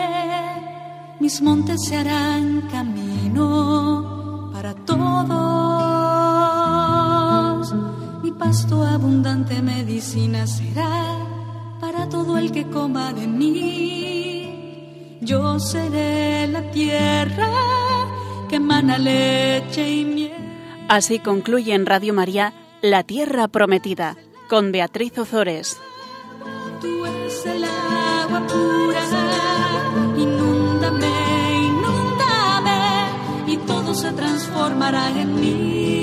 mis 1.20 1.42
montes 1.42 1.84
se 1.84 1.96
harán 1.96 2.62
camino 2.70 4.50
para 4.52 4.72
todos. 4.74 4.96
Mi 8.22 8.30
pasto 8.32 8.84
abundante 8.84 9.60
medicina 9.60 10.46
será 10.46 11.18
para 11.80 12.08
todo 12.08 12.38
el 12.38 12.52
que 12.52 12.68
coma 12.68 13.12
de 13.12 13.26
mí. 13.26 15.18
Yo 15.20 15.58
seré 15.58 16.46
la 16.46 16.70
tierra 16.70 17.50
que 18.48 18.56
emana 18.56 18.96
leche 18.96 19.90
y 19.90 20.04
miel. 20.04 20.45
Así 20.88 21.18
concluye 21.18 21.74
en 21.74 21.84
Radio 21.84 22.14
María 22.14 22.52
La 22.80 23.02
Tierra 23.02 23.48
Prometida 23.48 24.16
con 24.48 24.70
Beatriz 24.70 25.18
Ozores. 25.18 25.76
Tú 26.80 27.04
eres 27.04 27.44
el 27.44 27.64
agua 27.64 28.46
pura, 28.46 29.02
inúndame, 30.16 31.10
inúndame, 31.66 33.08
y 33.48 33.56
todo 33.66 33.94
se 33.94 34.12
transformará 34.12 35.10
en 35.10 35.34
mí. 35.40 36.02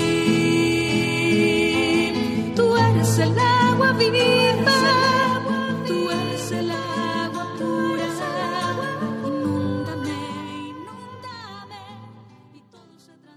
Tú 2.54 2.76
eres 2.76 3.18
el 3.18 3.38
agua 3.38 3.92
viva. 3.92 4.53